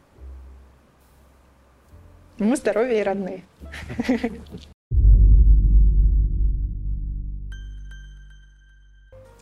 [2.37, 3.43] Мы здоровье и родные.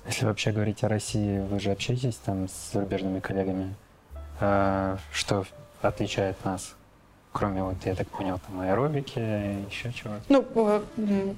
[0.06, 3.74] Если вообще говорить о России, вы же общаетесь там с зарубежными коллегами?
[4.46, 5.46] А, что
[5.82, 6.76] отличает нас?
[7.32, 9.18] Кроме, вот, я так понял, там аэробики,
[9.70, 10.16] еще чего?
[10.28, 10.46] Ну,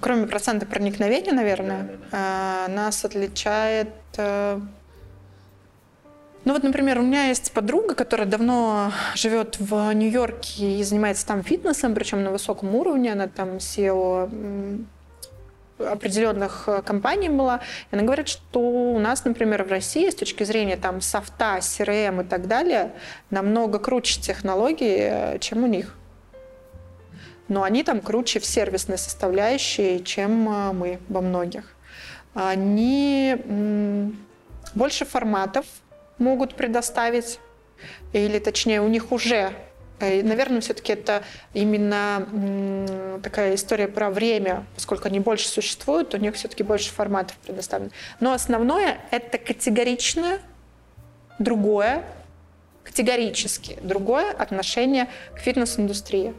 [0.01, 2.73] кроме процента проникновения, наверное, да, да, да.
[2.73, 3.89] нас отличает...
[4.17, 4.59] Э,
[6.45, 11.43] ну вот, например, у меня есть подруга, которая давно живет в Нью-Йорке и занимается там
[11.43, 13.13] фитнесом, причем на высоком уровне.
[13.13, 14.83] Она там SEO
[15.77, 17.61] определенных э, компаний была.
[17.91, 22.23] И она говорит, что у нас, например, в России с точки зрения там софта, CRM
[22.23, 22.93] и так далее,
[23.29, 25.95] намного круче технологии, э, чем у них.
[27.47, 31.75] Но они там круче в сервисной составляющей, чем э, мы во многих.
[32.33, 33.37] Они
[34.73, 35.65] больше форматов
[36.17, 37.39] могут предоставить,
[38.11, 39.53] или точнее у них уже
[39.99, 41.23] наверное, все-таки это
[41.53, 47.91] именно такая история про время, поскольку они больше существуют, у них все-таки больше форматов предоставлено.
[48.19, 50.39] Но основное— это категоричное,
[51.39, 52.03] другое,
[52.83, 56.33] категорически другое отношение к фитнес-индустрии.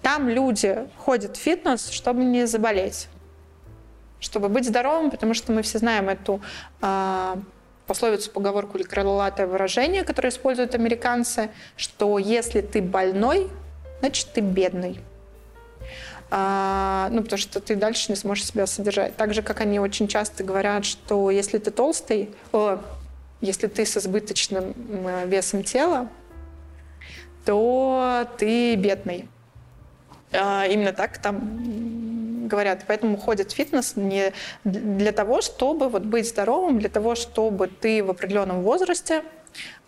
[0.00, 3.08] Там люди ходят в фитнес, чтобы не заболеть,
[4.18, 6.40] чтобы быть здоровым, потому что мы все знаем эту
[6.80, 7.38] а,
[7.92, 13.50] пословицу, поговорку или крылатое выражение, которое используют американцы, что если ты больной,
[14.00, 14.98] значит ты бедный.
[16.30, 19.14] А, ну, потому что ты дальше не сможешь себя содержать.
[19.16, 22.78] Так же, как они очень часто говорят, что если ты толстый, о,
[23.42, 24.72] если ты с избыточным
[25.26, 26.08] весом тела,
[27.44, 29.28] то ты бедный.
[30.32, 32.84] А, именно так там говорят.
[32.86, 34.32] Поэтому ходят в фитнес не
[34.64, 39.22] для того, чтобы вот быть здоровым, для того, чтобы ты в определенном возрасте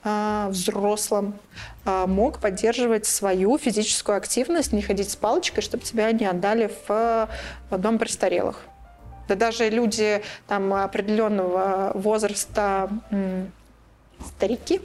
[0.02, 1.34] а, взрослым
[1.84, 7.28] а, мог поддерживать свою физическую активность, не ходить с палочкой, чтобы тебя не отдали в
[7.70, 8.60] дом престарелых.
[9.28, 12.90] Да даже люди там, определенного возраста,
[14.36, 14.82] старики,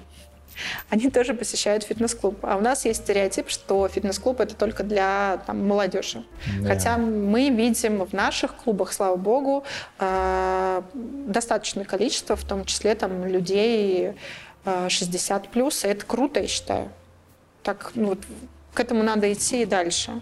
[0.90, 2.38] они тоже посещают фитнес-клуб.
[2.42, 6.24] А у нас есть стереотип, что фитнес-клуб это только для там, молодежи.
[6.62, 6.70] Да.
[6.70, 9.64] Хотя мы видим в наших клубах, слава богу,
[10.00, 14.14] э, достаточное количество, в том числе там, людей
[14.66, 15.84] э, 60 плюс.
[15.86, 16.90] И это круто, я считаю.
[17.64, 18.20] Так, ну, вот,
[18.74, 20.22] к этому надо идти и дальше.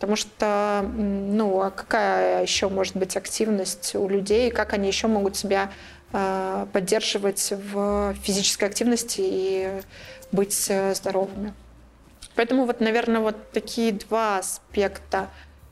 [0.00, 5.36] Потому что, ну, а какая еще может быть активность у людей, как они еще могут
[5.36, 5.68] себя э,
[6.12, 9.82] поддерживать в физической активности и
[10.32, 11.54] быть э, здоровыми.
[12.34, 15.28] Поэтому вот, наверное, вот такие два аспекта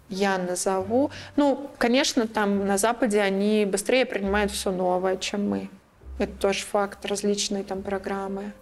[0.09, 1.11] я назову.
[1.37, 5.71] Ну, конечно, там на Западе они быстрее принимают все новое, чем мы.
[6.19, 8.53] Это тоже факт, различные там программы.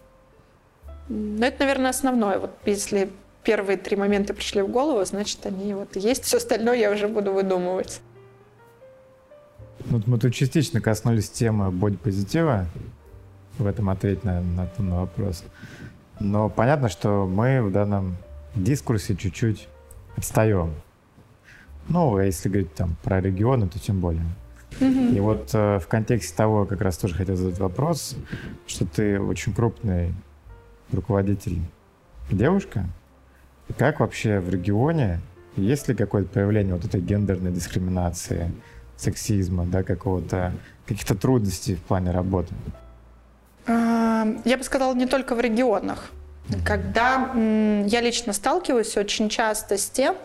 [1.08, 2.38] Но это, наверное, основное.
[2.38, 3.10] Вот если
[3.44, 6.24] первые три момента пришли в голову, значит, они вот есть.
[6.24, 8.00] Все остальное я уже буду выдумывать.
[9.88, 12.66] Ну, мы тут частично коснулись темы бодипозитива
[13.56, 15.44] в этом ответе на, на, на вопрос.
[16.18, 18.16] Но понятно, что мы в данном
[18.56, 19.68] дискурсе чуть-чуть
[20.16, 20.72] отстаем.
[21.88, 24.26] Ну, а если говорить там про регионы, то тем более.
[24.80, 28.16] И вот э, в контексте того, как раз тоже хотел задать вопрос,
[28.66, 30.12] что ты очень крупный
[30.92, 31.60] руководитель
[32.30, 32.86] девушка,
[33.78, 35.20] как вообще в регионе,
[35.56, 38.52] есть ли какое-то проявление вот этой гендерной дискриминации,
[38.96, 40.52] сексизма, да, какого-то,
[40.86, 42.54] каких-то трудностей в плане работы?
[43.66, 46.10] Я бы сказала, не только в регионах.
[46.64, 50.16] Когда я лично сталкиваюсь очень часто с тем,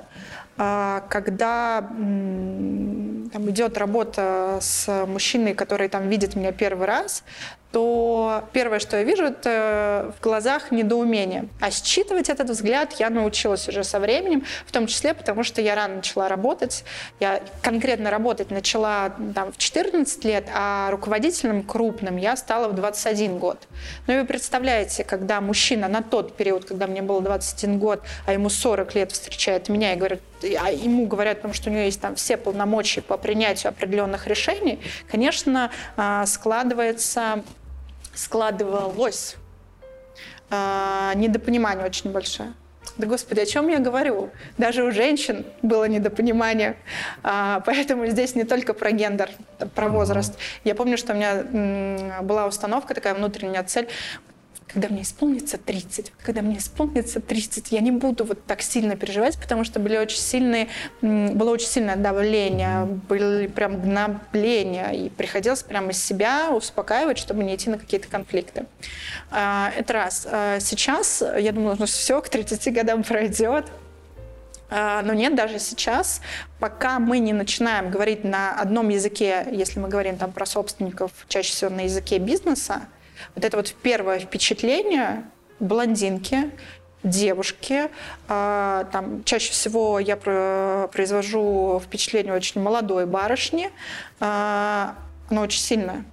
[0.57, 7.23] а, когда там идет работа с мужчиной, который там видит меня первый раз,
[7.71, 11.47] то первое, что я вижу, это в глазах недоумение.
[11.61, 15.75] А считывать этот взгляд я научилась уже со временем, в том числе потому, что я
[15.75, 16.83] рано начала работать.
[17.19, 23.37] Я конкретно работать начала там, в 14 лет, а руководителем крупным я стала в 21
[23.37, 23.67] год.
[24.07, 28.33] Ну и вы представляете, когда мужчина на тот период, когда мне было 21 год, а
[28.33, 30.21] ему 40 лет встречает меня и говорит,
[30.59, 34.79] а ему говорят, потому что у него есть там все полномочия по принятию определенных решений,
[35.09, 37.43] конечно, а, складывается
[38.13, 39.35] складывалось
[40.49, 42.53] а, недопонимание очень большое.
[42.97, 44.31] Да господи, о чем я говорю?
[44.57, 46.75] Даже у женщин было недопонимание.
[47.23, 49.29] А, поэтому здесь не только про гендер,
[49.75, 50.37] про возраст.
[50.63, 53.87] Я помню, что у меня была установка, такая внутренняя цель
[54.73, 59.37] когда мне исполнится 30, когда мне исполнится 30, я не буду вот так сильно переживать,
[59.39, 60.67] потому что были очень сильные,
[61.01, 67.55] было очень сильное давление, были прям гнобления, и приходилось прямо из себя успокаивать, чтобы не
[67.55, 68.65] идти на какие-то конфликты.
[69.29, 70.27] А, это раз.
[70.29, 73.65] А, сейчас, я думаю, ну все, к 30 годам пройдет,
[74.69, 76.21] а, но нет, даже сейчас,
[76.59, 81.51] пока мы не начинаем говорить на одном языке, если мы говорим там про собственников, чаще
[81.51, 82.83] всего на языке бизнеса,
[83.35, 85.23] вот это вот первое впечатление
[85.59, 86.51] блондинки,
[87.03, 87.89] девушки.
[88.27, 93.69] А, там, чаще всего я произвожу впечатление очень молодой барышни.
[94.19, 94.95] А,
[95.29, 96.05] оно очень сильное.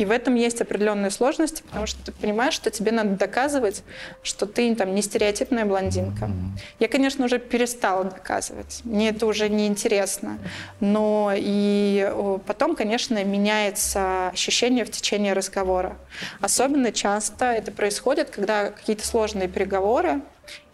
[0.00, 3.82] И в этом есть определенные сложности, потому что ты понимаешь, что тебе надо доказывать,
[4.22, 6.30] что ты там не стереотипная блондинка.
[6.78, 8.80] Я, конечно, уже перестала доказывать.
[8.84, 10.38] Мне это уже не интересно.
[10.80, 12.10] Но и
[12.46, 15.98] потом, конечно, меняется ощущение в течение разговора.
[16.40, 20.22] Особенно часто это происходит, когда какие-то сложные переговоры,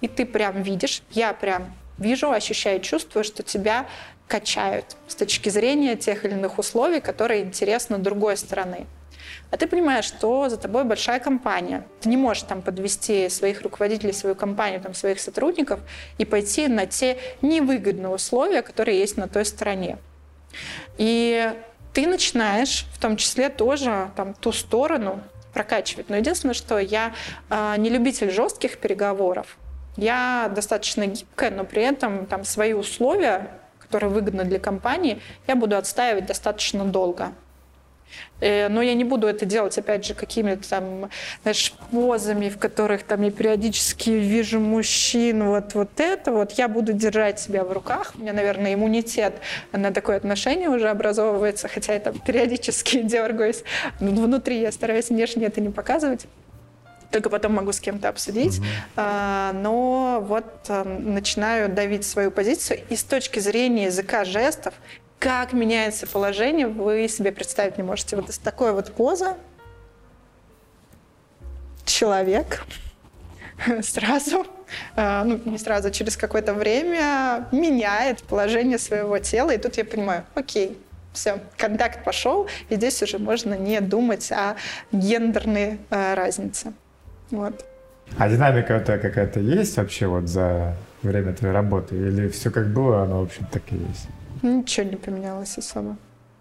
[0.02, 3.88] и ты прям видишь, я прям вижу, ощущаю, чувствую, что тебя
[4.28, 8.86] качают с точки зрения тех или иных условий, которые интересны другой стороны.
[9.51, 11.86] А ты понимаешь, что за тобой большая компания.
[12.01, 15.81] Ты не можешь там подвести своих руководителей, свою компанию, там, своих сотрудников
[16.18, 19.98] и пойти на те невыгодные условия, которые есть на той стороне.
[20.98, 21.52] И
[21.93, 25.20] ты начинаешь в том числе тоже там, ту сторону
[25.52, 26.10] прокачивать.
[26.10, 27.14] Но единственное, что я
[27.48, 29.56] э, не любитель жестких переговоров.
[29.97, 35.77] Я достаточно гибкая, но при этом там свои условия, которые выгодны для компании, я буду
[35.77, 37.32] отстаивать достаточно долго.
[38.40, 41.10] Э, но я не буду это делать, опять же, какими-то там,
[41.42, 46.52] знаешь, позами, в которых там я периодически вижу мужчин, вот, вот это вот.
[46.52, 48.12] Я буду держать себя в руках.
[48.16, 49.34] У меня, наверное, иммунитет
[49.72, 53.62] на такое отношение уже образовывается, хотя я там периодически дергаюсь.
[54.00, 56.26] Но внутри я стараюсь внешне это не показывать.
[57.10, 58.60] только потом могу с кем-то обсудить.
[58.96, 59.52] Mm-hmm.
[59.62, 62.80] Но вот э, начинаю давить свою позицию.
[62.90, 64.74] И с точки зрения языка жестов,
[65.26, 68.14] как меняется положение, вы себе представить не можете.
[68.14, 69.36] Вот из такой вот поза
[71.84, 72.62] человек
[73.82, 74.46] сразу,
[74.94, 79.50] э, ну не сразу, через какое-то время меняет положение своего тела.
[79.50, 80.78] И тут я понимаю, окей,
[81.12, 84.54] все, контакт пошел, и здесь уже можно не думать о
[84.92, 86.72] гендерной э, разнице.
[87.32, 87.64] Вот.
[88.16, 91.96] А динамика у тебя какая-то есть вообще вот за время твоей работы?
[91.96, 94.06] Или все как было, оно, в общем, так и есть?
[94.42, 95.96] Ничего не поменялось особо.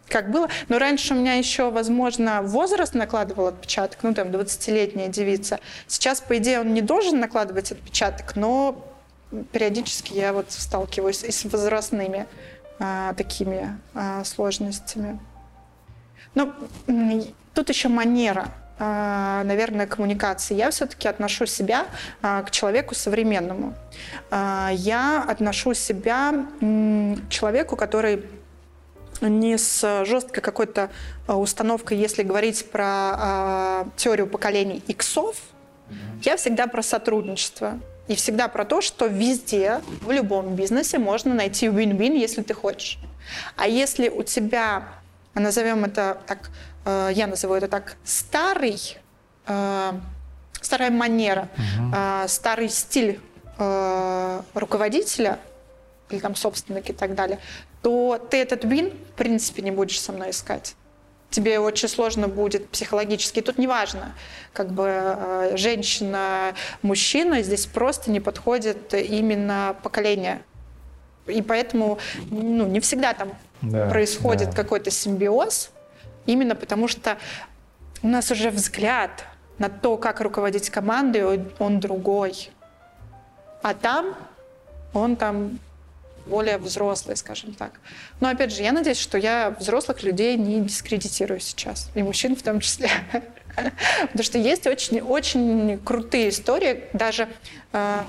[0.08, 0.50] Как было.
[0.70, 5.60] Но раньше у меня еще, возможно, возраст накладывал отпечаток, ну, там, 20-летняя девица.
[5.88, 8.86] Сейчас, по идее, он не должен накладывать отпечаток, но
[9.52, 12.28] периодически я вот сталкиваюсь и с возрастными
[12.80, 15.20] а, такими а, сложностями.
[16.36, 16.54] Но
[17.54, 18.52] тут еще манера.
[18.78, 20.54] А, наверное, коммуникации.
[20.54, 21.86] Я все-таки отношу себя
[22.22, 23.74] а, к человеку современному.
[24.32, 28.24] А, я отношу себя к человеку, который
[29.22, 30.90] не с жесткой какой-то
[31.26, 35.38] установкой, если говорить про теорию поколений иксов,
[36.24, 37.80] я всегда про сотрудничество.
[38.08, 43.00] И всегда про то, что везде, в любом бизнесе можно найти win-win, если ты хочешь.
[43.56, 44.84] А если у тебя,
[45.34, 46.50] назовем это так,
[46.86, 48.98] я называю это так, старый,
[49.48, 49.92] э,
[50.62, 51.96] старая манера, угу.
[52.28, 53.20] старый стиль
[53.58, 55.40] руководителя
[56.10, 57.40] или там собственника и так далее,
[57.82, 60.76] то ты этот вин, в принципе, не будешь со мной искать.
[61.30, 63.40] Тебе очень сложно будет психологически.
[63.40, 64.14] И тут неважно,
[64.54, 70.42] как бы женщина, мужчина, здесь просто не подходит именно поколение.
[71.28, 71.98] И поэтому
[72.30, 74.56] ну, не всегда там да, происходит да.
[74.56, 75.72] какой-то симбиоз,
[76.26, 77.18] Именно потому что
[78.02, 79.26] у нас уже взгляд
[79.58, 81.24] на то, как руководить командой,
[81.60, 82.50] он, другой.
[83.62, 84.16] А там
[84.94, 85.60] он там
[86.26, 87.74] более взрослый, скажем так.
[88.20, 92.42] Но опять же, я надеюсь, что я взрослых людей не дискредитирую сейчас, и мужчин в
[92.42, 92.90] том числе.
[93.56, 97.30] Потому что есть очень, очень крутые истории, даже
[97.72, 98.04] э,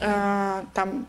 [0.00, 1.06] э, там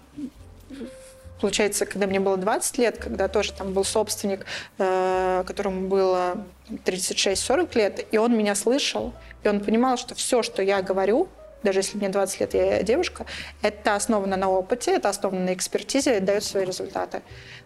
[1.42, 4.46] получается, когда мне было 20 лет, когда тоже там был собственник,
[4.78, 9.14] э, которому было 36-40 лет, и он меня слышал,
[9.44, 11.28] и он понимал, что все, что я говорю,
[11.64, 13.26] даже если мне 20 лет, я девушка,
[13.62, 17.22] это основано на опыте, это основано на экспертизе, это дает свои результаты.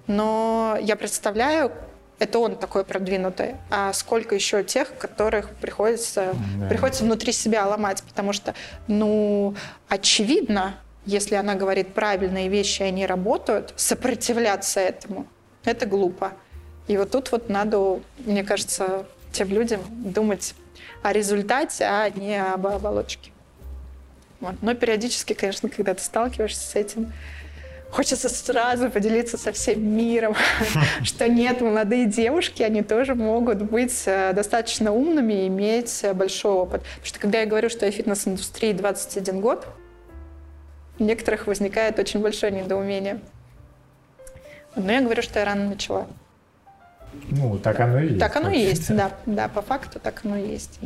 [0.07, 1.72] Но я представляю,
[2.19, 6.68] это он такой продвинутый, а сколько еще тех, которых приходится, да.
[6.68, 8.53] приходится внутри себя ломать, потому что,
[8.88, 9.56] ну,
[9.89, 10.76] очевидно,
[11.06, 15.27] если она говорит правильные вещи, и они работают, сопротивляться этому,
[15.64, 16.34] это глупо.
[16.88, 20.56] И вот тут вот надо, мне кажется, тем людям думать
[21.02, 23.32] о результате, а не об оболочке.
[24.40, 24.56] Вот.
[24.61, 27.11] Но периодически, конечно, когда ты сталкиваешься с этим,
[27.90, 30.36] хочется сразу поделиться со всем миром,
[31.03, 36.82] что нет, молодые девушки, они тоже могут быть э, достаточно умными и иметь большой опыт.
[36.82, 39.65] Потому что когда я говорю, что я в фитнес-индустрии 21 год,
[40.99, 43.19] у некоторых возникает очень большое недоумение.
[44.76, 46.07] Но я говорю, что я рано начала.
[47.30, 48.19] Ну, так оно и есть.
[48.19, 49.11] Так оно и есть, да.
[49.26, 50.80] Да, по факту так оно и есть.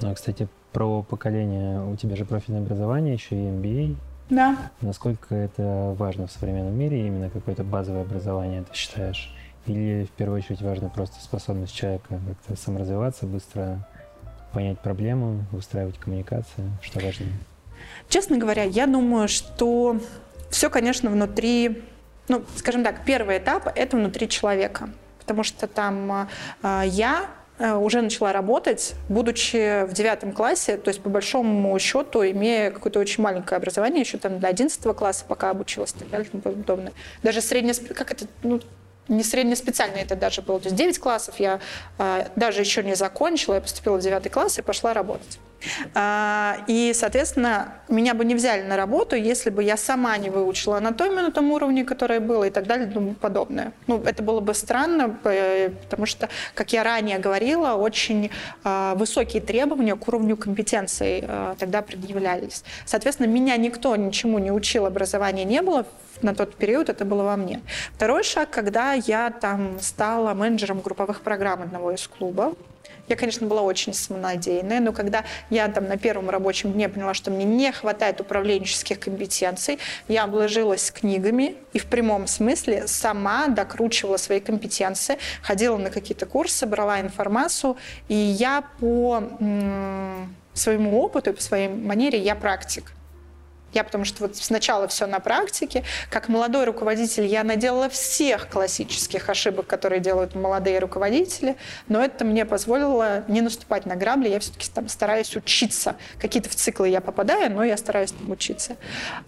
[0.00, 1.80] Ну, а, кстати, про поколение.
[1.84, 3.96] У тебя же профильное образование, еще и MBA.
[4.30, 4.56] Да.
[4.80, 9.32] Насколько это важно в современном мире, именно какое-то базовое образование, ты считаешь?
[9.66, 13.86] Или в первую очередь важна просто способность человека как-то саморазвиваться, быстро
[14.52, 16.68] понять проблему, устраивать коммуникацию?
[16.80, 17.32] Что важнее?
[18.12, 19.96] Честно говоря, я думаю, что
[20.50, 21.82] все, конечно, внутри,
[22.28, 24.90] ну, скажем так, первый этап– это внутри человека.
[25.18, 26.28] Потому что там
[26.62, 32.70] э, я уже начала работать, будучи в девятом классе, то есть по большому счету, имея
[32.70, 36.30] какое-то очень маленькое образование, еще там до одиннадцатого класса пока обучилась и так далее и
[36.38, 36.92] тому подобное.
[37.22, 38.60] Даже среднее, как это, ну,
[39.12, 40.58] не среднеспециальное это даже было.
[40.58, 41.60] То есть 9 классов я
[41.98, 45.38] э, даже еще не закончила, я поступила в 9 класс и пошла работать.
[45.94, 50.78] А, и, соответственно, меня бы не взяли на работу, если бы я сама не выучила
[50.78, 53.72] анатомию на том уровне, которое было, и так далее, и тому подобное.
[53.86, 58.30] Ну, это было бы странно, потому что, как я ранее говорила, очень
[58.64, 62.64] а, высокие требования к уровню компетенции а, тогда предъявлялись.
[62.84, 65.86] Соответственно, меня никто ничему не учил, образования не было
[66.22, 67.60] на тот период, это было во мне.
[67.94, 72.54] Второй шаг, когда я там стала менеджером групповых программ одного из клубов,
[73.08, 77.30] я, конечно, была очень самонадеянная, но когда я там на первом рабочем дне поняла, что
[77.30, 79.78] мне не хватает управленческих компетенций,
[80.08, 86.64] я обложилась книгами и в прямом смысле сама докручивала свои компетенции, ходила на какие-то курсы,
[86.64, 87.76] брала информацию,
[88.08, 89.22] и я по
[90.54, 92.92] своему опыту и по своей манере я практик.
[93.72, 95.84] Я потому что вот сначала все на практике.
[96.10, 101.56] Как молодой руководитель я наделала всех классических ошибок, которые делают молодые руководители,
[101.88, 104.28] но это мне позволило не наступать на грабли.
[104.28, 105.96] Я все-таки там стараюсь учиться.
[106.18, 108.76] Какие-то в циклы я попадаю, но я стараюсь там учиться.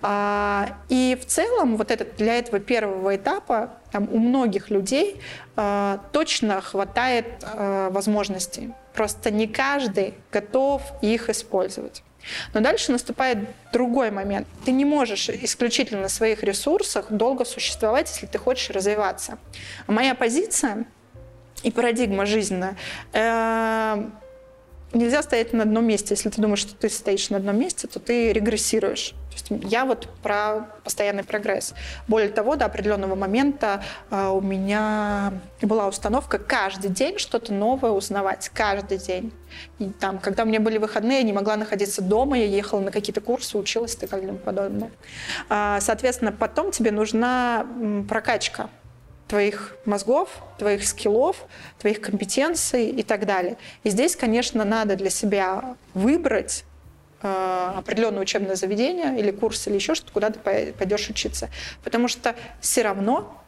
[0.03, 5.21] А, и в целом вот этот, для этого первого этапа там, у многих людей
[5.57, 8.73] а, точно хватает а, возможностей.
[8.93, 12.03] Просто не каждый готов их использовать.
[12.53, 13.39] Но дальше наступает
[13.73, 14.47] другой момент.
[14.65, 19.39] Ты не можешь исключительно на своих ресурсах долго существовать, если ты хочешь развиваться.
[19.87, 20.87] Моя позиция
[21.63, 22.77] и парадигма жизненная
[23.13, 24.11] э,
[24.95, 26.15] нельзя стоять на одном месте.
[26.15, 29.15] Если ты думаешь, что ты стоишь на одном месте, то ты регрессируешь.
[29.31, 31.75] То есть я вот про постоянный прогресс.
[32.07, 38.51] Более того, до определенного момента э, у меня была установка каждый день что-то новое узнавать.
[38.55, 39.33] Каждый день.
[39.79, 42.91] И там, когда у меня были выходные, я не могла находиться дома, я ехала на
[42.91, 44.91] какие-то курсы, училась и так далее и подобное.
[45.51, 47.67] Э, соответственно, потом тебе нужна
[48.09, 48.71] прокачка
[49.29, 50.29] твоих мозгов,
[50.59, 51.47] твоих скиллов,
[51.79, 53.57] твоих компетенций и так далее.
[53.83, 56.65] И здесь, конечно, надо для себя выбрать
[57.23, 61.49] э, определенное учебное заведение или курс или еще что-то, куда ты пойдешь учиться.
[61.83, 63.43] Потому что все равно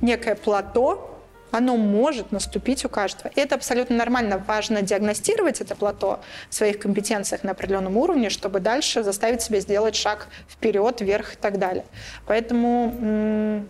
[0.00, 1.06] некое плато,
[1.50, 3.30] оно может наступить у каждого.
[3.34, 4.42] И это абсолютно нормально.
[4.46, 9.96] Важно диагностировать это плато в своих компетенциях на определенном уровне, чтобы дальше заставить себя сделать
[9.96, 11.84] шаг вперед, вверх и так далее.
[12.26, 13.66] Поэтому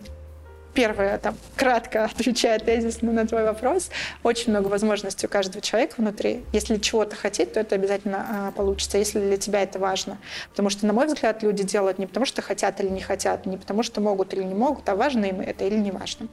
[0.73, 3.89] первое, там, кратко отвечая тезисно на твой вопрос,
[4.23, 6.43] очень много возможностей у каждого человека внутри.
[6.53, 10.17] Если чего-то хотеть, то это обязательно а, получится, если для тебя это важно.
[10.49, 13.57] Потому что, на мой взгляд, люди делают не потому, что хотят или не хотят, не
[13.57, 16.27] потому, что могут или не могут, а важно им это или не важно.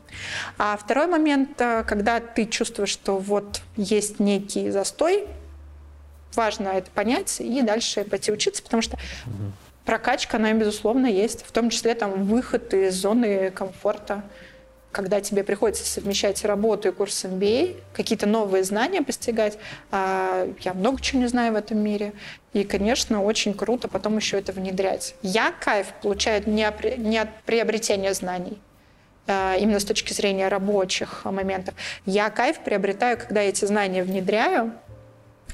[0.58, 5.26] А второй момент, а, когда ты чувствуешь, что вот есть некий застой,
[6.34, 8.96] важно это понять и дальше пойти учиться, потому что
[9.88, 11.46] прокачка, она, безусловно, есть.
[11.46, 14.22] В том числе там выход из зоны комфорта,
[14.92, 19.58] когда тебе приходится совмещать работу и курс MBA, какие-то новые знания постигать.
[19.90, 22.12] А я много чего не знаю в этом мире.
[22.52, 25.14] И, конечно, очень круто потом еще это внедрять.
[25.22, 28.60] Я кайф получаю не от приобретения знаний,
[29.26, 31.74] а, именно с точки зрения рабочих моментов.
[32.04, 34.74] Я кайф приобретаю, когда эти знания внедряю,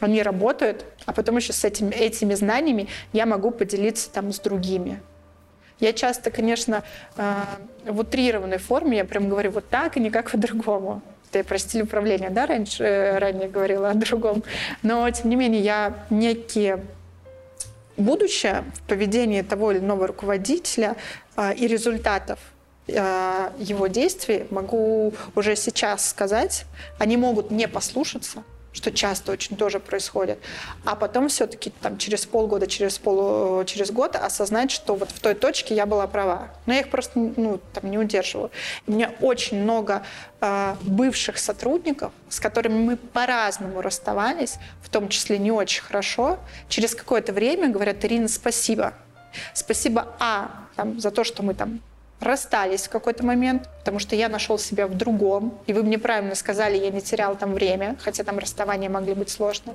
[0.01, 5.01] они работают, а потом еще с этим, этими знаниями я могу поделиться там с другими.
[5.81, 6.85] Я часто, конечно,
[7.17, 7.43] э,
[7.87, 11.03] в утрированной форме, я прям говорю вот так и никак по-другому.
[11.29, 14.45] Это я про стиль управления, да, раньше, э, ранее говорила о другом.
[14.83, 16.85] Но, тем не менее, я некие
[17.97, 20.97] будущее в поведении того или иного руководителя
[21.37, 22.39] э, и результатов
[22.87, 26.67] его действий могу уже сейчас сказать.
[26.99, 28.45] Они могут не послушаться,
[28.85, 30.39] что часто очень тоже происходит,
[30.85, 35.35] а потом все-таки там через полгода, через, пол, через год осознать, что вот в той
[35.35, 36.51] точке я была права.
[36.66, 38.51] Но я их просто ну, там, не удерживаю.
[38.86, 40.02] У меня очень много
[40.43, 46.39] э, бывших сотрудников, с которыми мы по-разному расставались, в том числе не очень хорошо,
[46.69, 48.93] через какое-то время говорят, Ирина, спасибо.
[49.55, 51.81] Спасибо, а, там, за то, что мы там
[52.25, 56.35] расстались в какой-то момент, потому что я нашел себя в другом, и вы мне правильно
[56.35, 59.75] сказали, я не терял там время, хотя там расставания могли быть сложны.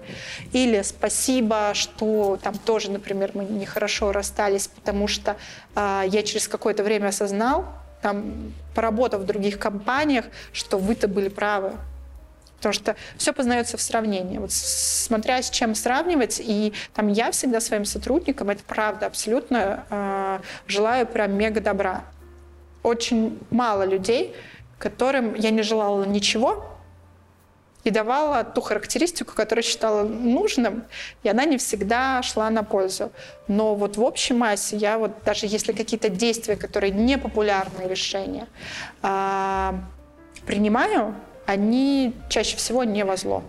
[0.52, 5.38] Или спасибо, что там тоже, например, мы нехорошо расстались, потому что
[5.76, 7.66] э, я через какое-то время осознал,
[8.02, 11.74] там, поработав в других компаниях, что вы-то были правы.
[12.58, 14.38] Потому что все познается в сравнении.
[14.38, 20.40] Вот смотря с чем сравнивать, и там я всегда своим сотрудникам, это правда абсолютно, э,
[20.68, 22.04] желаю прям мега добра
[22.84, 24.36] очень мало людей,
[24.78, 26.66] которым я не желала ничего
[27.84, 30.84] и давала ту характеристику, которую считала нужным,
[31.24, 33.12] и она не всегда шла на пользу.
[33.48, 38.48] Но вот в общей массе я вот даже если какие-то действия, которые не популярные решения,
[39.02, 39.76] а,
[40.46, 41.16] принимаю,
[41.46, 43.44] они чаще всего не во зло.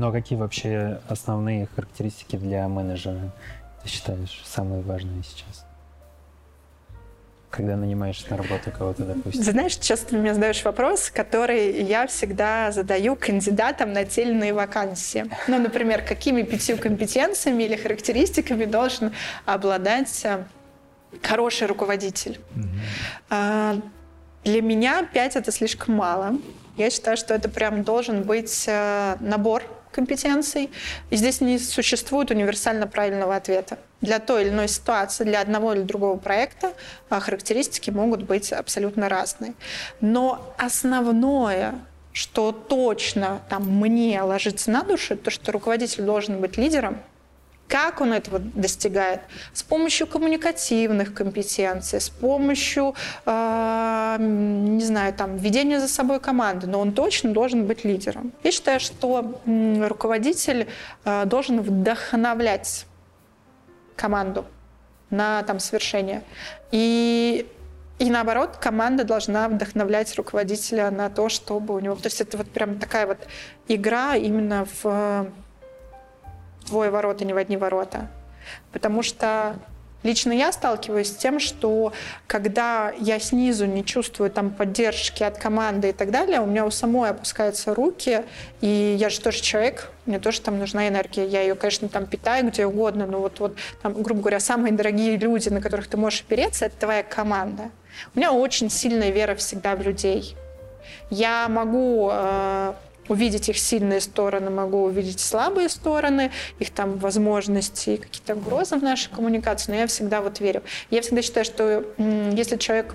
[0.00, 3.32] Ну а какие вообще основные характеристики для менеджера
[3.82, 5.66] ты считаешь самые важные сейчас?
[7.50, 9.42] Когда нанимаешь на работу кого-то, допустим.
[9.42, 14.54] Знаешь, часто ты мне задаешь вопрос, который я всегда задаю кандидатам на те или иные
[14.54, 15.26] вакансии.
[15.48, 19.12] Ну, например, какими пятью компетенциями или характеристиками должен
[19.44, 20.44] обладать э,
[21.22, 22.40] хороший руководитель.
[23.28, 23.82] Mm-hmm.
[24.44, 26.38] Для меня пять это слишком мало.
[26.78, 30.70] Я считаю, что это прям должен быть э, набор компетенций.
[31.10, 33.78] И здесь не существует универсально правильного ответа.
[34.00, 36.72] Для той или иной ситуации, для одного или другого проекта
[37.08, 39.54] а, характеристики могут быть абсолютно разные.
[40.00, 41.74] Но основное,
[42.12, 47.02] что точно там мне ложится на душу, то, что руководитель должен быть лидером,
[47.70, 49.20] как он этого достигает?
[49.52, 52.94] С помощью коммуникативных компетенций, с помощью,
[53.24, 58.32] э, не знаю, там, ведения за собой команды, но он точно должен быть лидером.
[58.42, 59.40] Я считаю, что
[59.88, 60.66] руководитель
[61.04, 62.86] э, должен вдохновлять
[63.94, 64.44] команду
[65.10, 66.22] на там, свершение.
[66.72, 67.46] И
[68.00, 71.96] и наоборот, команда должна вдохновлять руководителя на то, чтобы у него...
[71.96, 73.18] То есть это вот прям такая вот
[73.68, 75.30] игра именно в
[76.70, 78.08] твой ворота, не в одни ворота.
[78.72, 79.56] Потому что
[80.02, 81.92] Лично я сталкиваюсь с тем, что
[82.26, 86.70] когда я снизу не чувствую там поддержки от команды и так далее, у меня у
[86.70, 88.22] самой опускаются руки,
[88.62, 91.26] и я же тоже человек, мне тоже там нужна энергия.
[91.26, 95.18] Я ее, конечно, там питаю где угодно, но вот, вот там, грубо говоря, самые дорогие
[95.18, 97.64] люди, на которых ты можешь опереться, это твоя команда.
[98.14, 100.34] У меня очень сильная вера всегда в людей.
[101.10, 102.72] Я могу э,
[103.10, 106.30] увидеть их сильные стороны, могу увидеть слабые стороны,
[106.60, 110.62] их там возможности, какие-то угрозы в нашей коммуникации, но я всегда вот верю.
[110.90, 112.94] Я всегда считаю, что если человек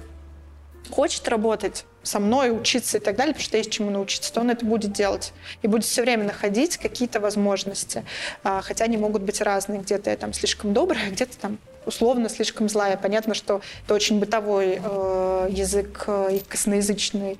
[0.89, 4.51] хочет работать со мной, учиться и так далее, потому что есть чему научиться, то он
[4.51, 5.33] это будет делать.
[5.63, 8.05] И будет все время находить какие-то возможности.
[8.43, 9.81] А, хотя они могут быть разные.
[9.81, 12.95] Где-то я там слишком добрая, где-то там условно слишком злая.
[12.95, 17.39] Понятно, что это очень бытовой э, язык э, и косноязычный.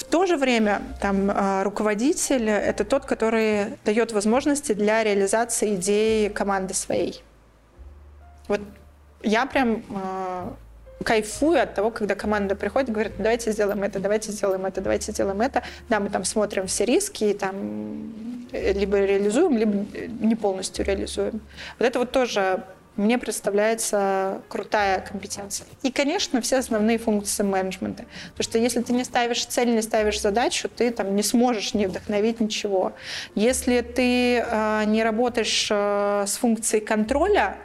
[0.00, 6.28] В то же время там, а, руководитель— это тот, который дает возможности для реализации идеи
[6.28, 7.22] команды своей.
[8.48, 8.62] Вот
[9.22, 10.48] я прям э,
[11.04, 15.12] кайфую от того, когда команда приходит и говорит, давайте сделаем это, давайте сделаем это, давайте
[15.12, 15.62] сделаем это.
[15.90, 19.86] Да, мы там смотрим все риски и там либо реализуем, либо
[20.24, 21.42] не полностью реализуем.
[21.78, 22.64] Вот это вот тоже
[22.96, 25.66] мне представляется крутая компетенция.
[25.82, 28.04] И, конечно, все основные функции менеджмента.
[28.30, 31.86] Потому что если ты не ставишь цель, не ставишь задачу, ты там не сможешь не
[31.86, 32.92] вдохновить ничего.
[33.34, 37.56] Если ты э, не работаешь э, с функцией контроля,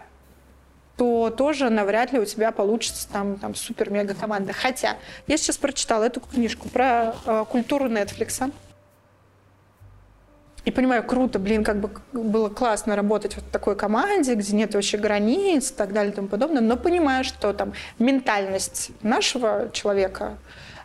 [0.97, 4.53] то тоже навряд ли у тебя получится там, там супер-мега команда.
[4.53, 4.95] Хотя
[5.27, 8.51] я сейчас прочитала эту книжку про э, культуру Netflix.
[10.65, 14.97] И понимаю, круто, блин, как бы было классно работать в такой команде, где нет вообще
[14.97, 20.37] границ и так далее и тому подобное, но понимаю, что там ментальность нашего человека,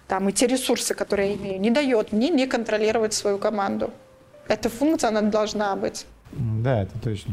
[0.06, 3.90] там и те ресурсы, которые я имею, не дает мне не контролировать свою команду.
[4.48, 6.06] Эта функция, она должна быть.
[6.32, 7.32] Да, это точно.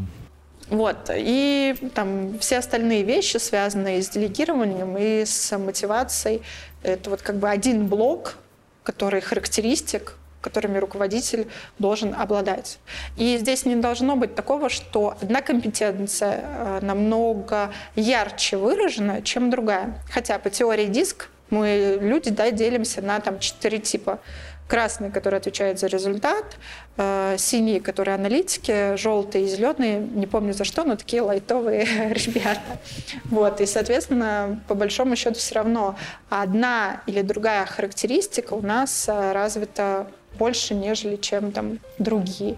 [0.70, 1.10] Вот.
[1.14, 6.42] И там все остальные вещи, связанные с делегированием и с мотивацией,
[6.84, 8.36] это вот как бы один блок,
[8.84, 11.48] который характеристик, которыми руководитель
[11.80, 12.80] должен обладать.
[13.16, 20.02] И здесь не должно быть такого, что одна компетенция э, намного ярче выражена, чем другая.
[20.10, 24.20] Хотя по теории диск мы, люди, да, делимся на там четыре типа.
[24.68, 26.58] Красный, который отвечает за результат,
[26.98, 32.78] э, синий, который аналитики, желтый и зеленый, не помню за что, но такие лайтовые ребята.
[33.26, 35.96] Вот, и, соответственно, по большому счету все равно
[36.30, 40.08] одна или другая характеристика у нас э, развита
[40.38, 42.58] больше, нежели чем там другие.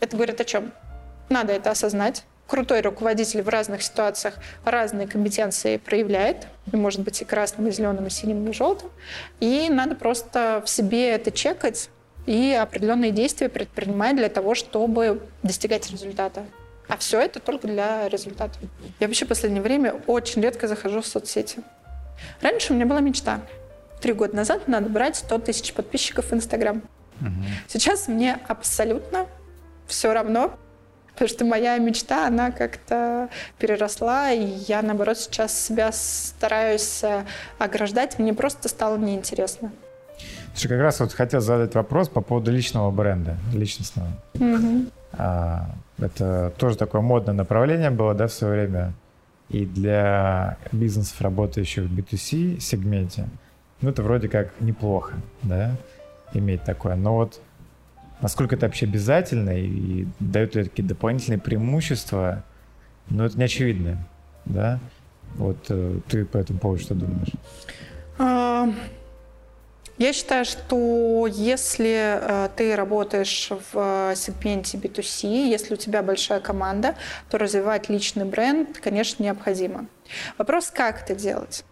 [0.00, 0.72] Это говорит о чем?
[1.28, 2.24] Надо это осознать.
[2.46, 4.34] Крутой руководитель в разных ситуациях
[4.64, 6.46] разные компетенции проявляет.
[6.70, 8.90] Может быть и красным, и зеленым, и синим, и желтым.
[9.40, 11.90] И надо просто в себе это чекать
[12.26, 16.44] и определенные действия предпринимать для того, чтобы достигать результата.
[16.88, 18.58] А все это только для результата.
[19.00, 21.58] Я вообще в последнее время очень редко захожу в соцсети.
[22.40, 23.40] Раньше у меня была мечта.
[24.00, 26.82] Три года назад надо брать 100 тысяч подписчиков в Инстаграм.
[27.20, 27.30] Угу.
[27.68, 29.26] Сейчас мне абсолютно
[29.86, 30.52] все равно,
[31.12, 33.28] потому что моя мечта, она как-то
[33.58, 37.24] переросла, и я, наоборот, сейчас себя стараюсь э,
[37.58, 39.72] ограждать, мне просто стало неинтересно.
[40.54, 44.08] Слушай, как раз вот хотел задать вопрос по поводу личного бренда, личностного.
[44.34, 44.86] Угу.
[45.12, 48.92] А, это тоже такое модное направление было, да, в свое время.
[49.48, 53.28] И для бизнесов, работающих в B2C сегменте,
[53.80, 55.76] ну, это вроде как неплохо, да
[56.38, 56.96] иметь такое.
[56.96, 57.40] Но вот
[58.20, 62.44] насколько это вообще обязательно и дает ли такие дополнительные преимущества,
[63.08, 64.06] ну, это не очевидно,
[64.44, 64.80] да?
[65.34, 67.32] Вот э, ты по этому поводу что думаешь?
[68.18, 68.68] А,
[69.98, 76.94] я считаю, что если э, ты работаешь в сегменте B2C, если у тебя большая команда,
[77.30, 79.86] то развивать личный бренд, конечно, необходимо.
[80.38, 81.64] Вопрос, как это делать?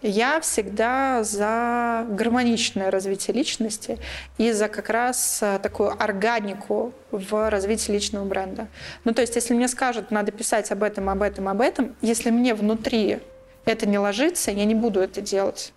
[0.00, 3.98] Я всегда за гармоничное развитие личности
[4.36, 8.68] и за как раз э, такую органику в развитии личного бренда.
[9.02, 12.30] Ну, то есть, если мне скажут, надо писать об этом, об этом, об этом, если
[12.30, 13.18] мне внутри
[13.64, 15.72] это не ложится, я не буду это делать.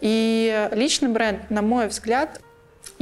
[0.00, 2.40] И личный бренд, на мой взгляд,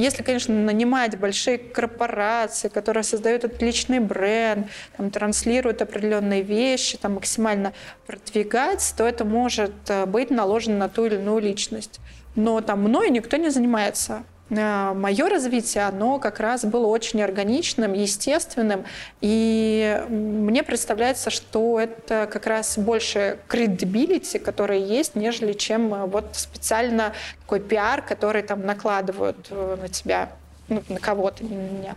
[0.01, 4.67] если, конечно, нанимать большие корпорации, которые создают отличный бренд,
[4.97, 7.73] там, транслируют определенные вещи, там, максимально
[8.07, 11.99] продвигать, то это может э, быть наложено на ту или иную личность.
[12.35, 14.23] Но там мною никто не занимается.
[14.51, 18.85] Э, мое развитие, оно как раз было очень органичным, естественным,
[19.21, 26.25] и мне представляется, что это как раз больше credibility, которая есть, нежели чем э, вот
[26.33, 30.29] специально такой пиар, который там накладывают э, на тебя,
[30.67, 31.95] ну, на кого-то, не на меня.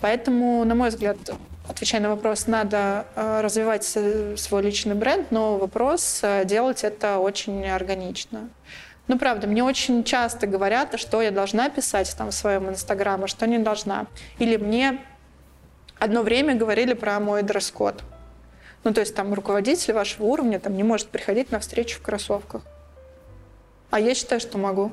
[0.00, 1.18] Поэтому, на мой взгляд,
[1.68, 8.48] отвечая на вопрос, надо развивать свой личный бренд, но вопрос делать это очень органично.
[9.10, 13.44] Ну, правда, мне очень часто говорят, что я должна писать там в своем инстаграме, что
[13.48, 14.06] не должна.
[14.38, 15.00] Или мне
[15.98, 18.04] одно время говорили про мой дресс-код.
[18.84, 22.62] Ну, то есть там руководитель вашего уровня там не может приходить на встречу в кроссовках.
[23.90, 24.92] А я считаю, что могу.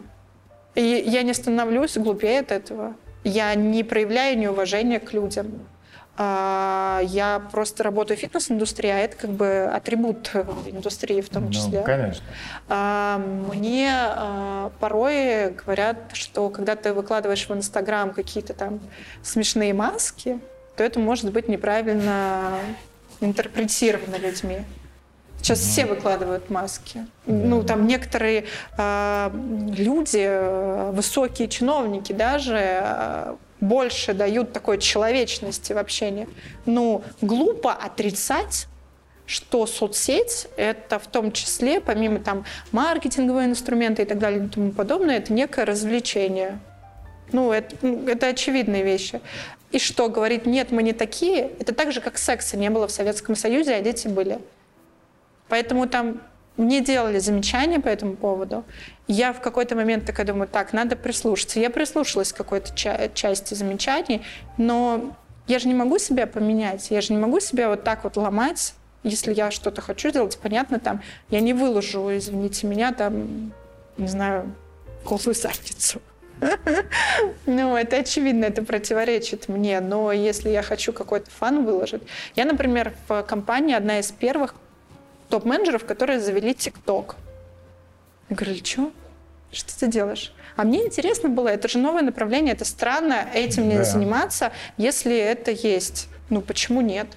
[0.73, 2.95] И я не становлюсь глупее от этого.
[3.23, 5.68] Я не проявляю неуважения к людям.
[6.19, 10.31] А, я просто работаю в фитнес-индустрии, а это как бы атрибут
[10.65, 11.80] индустрии в том ну, числе.
[11.80, 12.26] Ну, конечно.
[12.68, 18.80] А, мне а, порой говорят, что когда ты выкладываешь в Инстаграм какие-то там
[19.22, 20.39] смешные маски,
[20.76, 22.57] то это может быть неправильно
[23.22, 24.61] интерпретировано людьми.
[25.39, 27.06] Сейчас mm все выкладывают маски.
[27.27, 28.45] mm Ну, там некоторые
[28.76, 36.27] э, люди, высокие чиновники даже, больше дают такой человечности в общении.
[36.65, 38.67] Ну, глупо отрицать,
[39.25, 44.71] что соцсеть— это в том числе, помимо там маркетинговые инструменты и так далее и тому
[44.71, 46.59] подобное, это некое развлечение.
[47.31, 49.19] Ну, это, ну, это очевидные вещи.
[49.71, 52.91] И что, говорит, нет, мы не такие, это так же, как секса не было в
[52.91, 54.39] Советском Союзе, а дети были.
[55.49, 56.21] Поэтому там
[56.57, 58.63] мне делали замечания по этому поводу.
[59.07, 61.59] Я в какой-то момент такая думаю, так, надо прислушаться.
[61.59, 64.23] Я прислушалась к какой-то ча- части замечаний,
[64.57, 65.15] но
[65.47, 68.73] я же не могу себя поменять, я же не могу себя вот так вот ломать,
[69.03, 73.53] если я что-то хочу сделать, понятно, там, я не выложу, извините меня, там,
[73.97, 74.53] не знаю,
[75.05, 76.01] голую задницу.
[77.47, 82.03] Ну, это очевидно, это противоречит мне, но если я хочу какой-то фан выложить...
[82.35, 84.53] Я, например, в компании одна из первых
[85.29, 87.15] топ-менеджеров, которые завели ТикТок.
[88.29, 88.91] Я говорю, что?
[89.51, 90.33] Что ты делаешь?
[90.55, 93.83] А мне интересно было, это же новое направление, это странно этим не да.
[93.83, 96.09] заниматься, если это есть.
[96.29, 97.07] Ну, почему нет?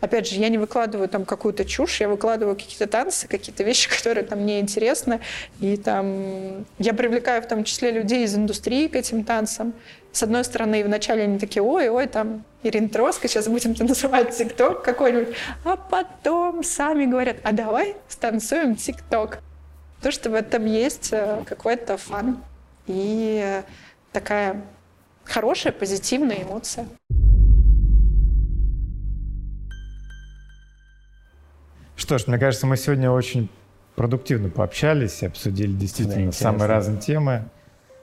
[0.00, 4.24] Опять же, я не выкладываю там какую-то чушь, я выкладываю какие-то танцы, какие-то вещи, которые
[4.24, 5.20] там мне интересны.
[5.60, 9.74] И там я привлекаю в том числе людей из индустрии к этим танцам.
[10.12, 14.82] С одной стороны, вначале они такие, ой, ой, там Ирина Троска, сейчас будем танцевать ТикТок
[14.82, 15.34] какой-нибудь.
[15.64, 19.38] А потом сами говорят, а давай станцуем ТикТок.
[20.02, 22.42] То, что в этом есть э, какой-то фан
[22.86, 23.62] и
[24.12, 24.62] такая
[25.24, 26.86] хорошая, позитивная эмоция.
[31.96, 33.48] Что ж, мне кажется, мы сегодня очень
[33.94, 37.44] продуктивно пообщались, обсудили действительно да, самые разные темы.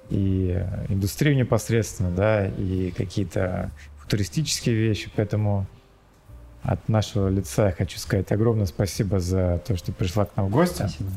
[0.09, 5.09] И индустрию непосредственно, да, и какие-то футуристические вещи.
[5.15, 5.65] Поэтому
[6.63, 10.49] от нашего лица я хочу сказать огромное спасибо за то, что пришла к нам в
[10.49, 10.77] гости.
[10.77, 11.11] Спасибо.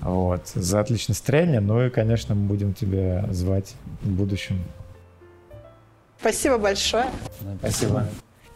[0.00, 1.60] Вот, за отличное настроение.
[1.60, 4.62] Ну и, конечно, мы будем тебя звать в будущем.
[6.20, 7.06] Спасибо большое.
[7.60, 8.06] Спасибо.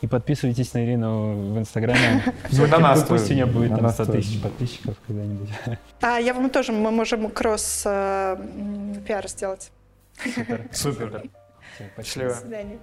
[0.03, 2.25] И подписывайтесь на Ирину в Инстаграме.
[2.51, 5.49] Ну, на нас Пусть у нее будет там 100 тысяч подписчиков когда-нибудь.
[6.01, 9.71] А я вам тоже, мы можем кросс-пиар сделать.
[10.25, 10.69] Супер.
[10.73, 11.23] Супер.
[12.03, 12.31] Счастливо.
[12.31, 12.79] До свидания.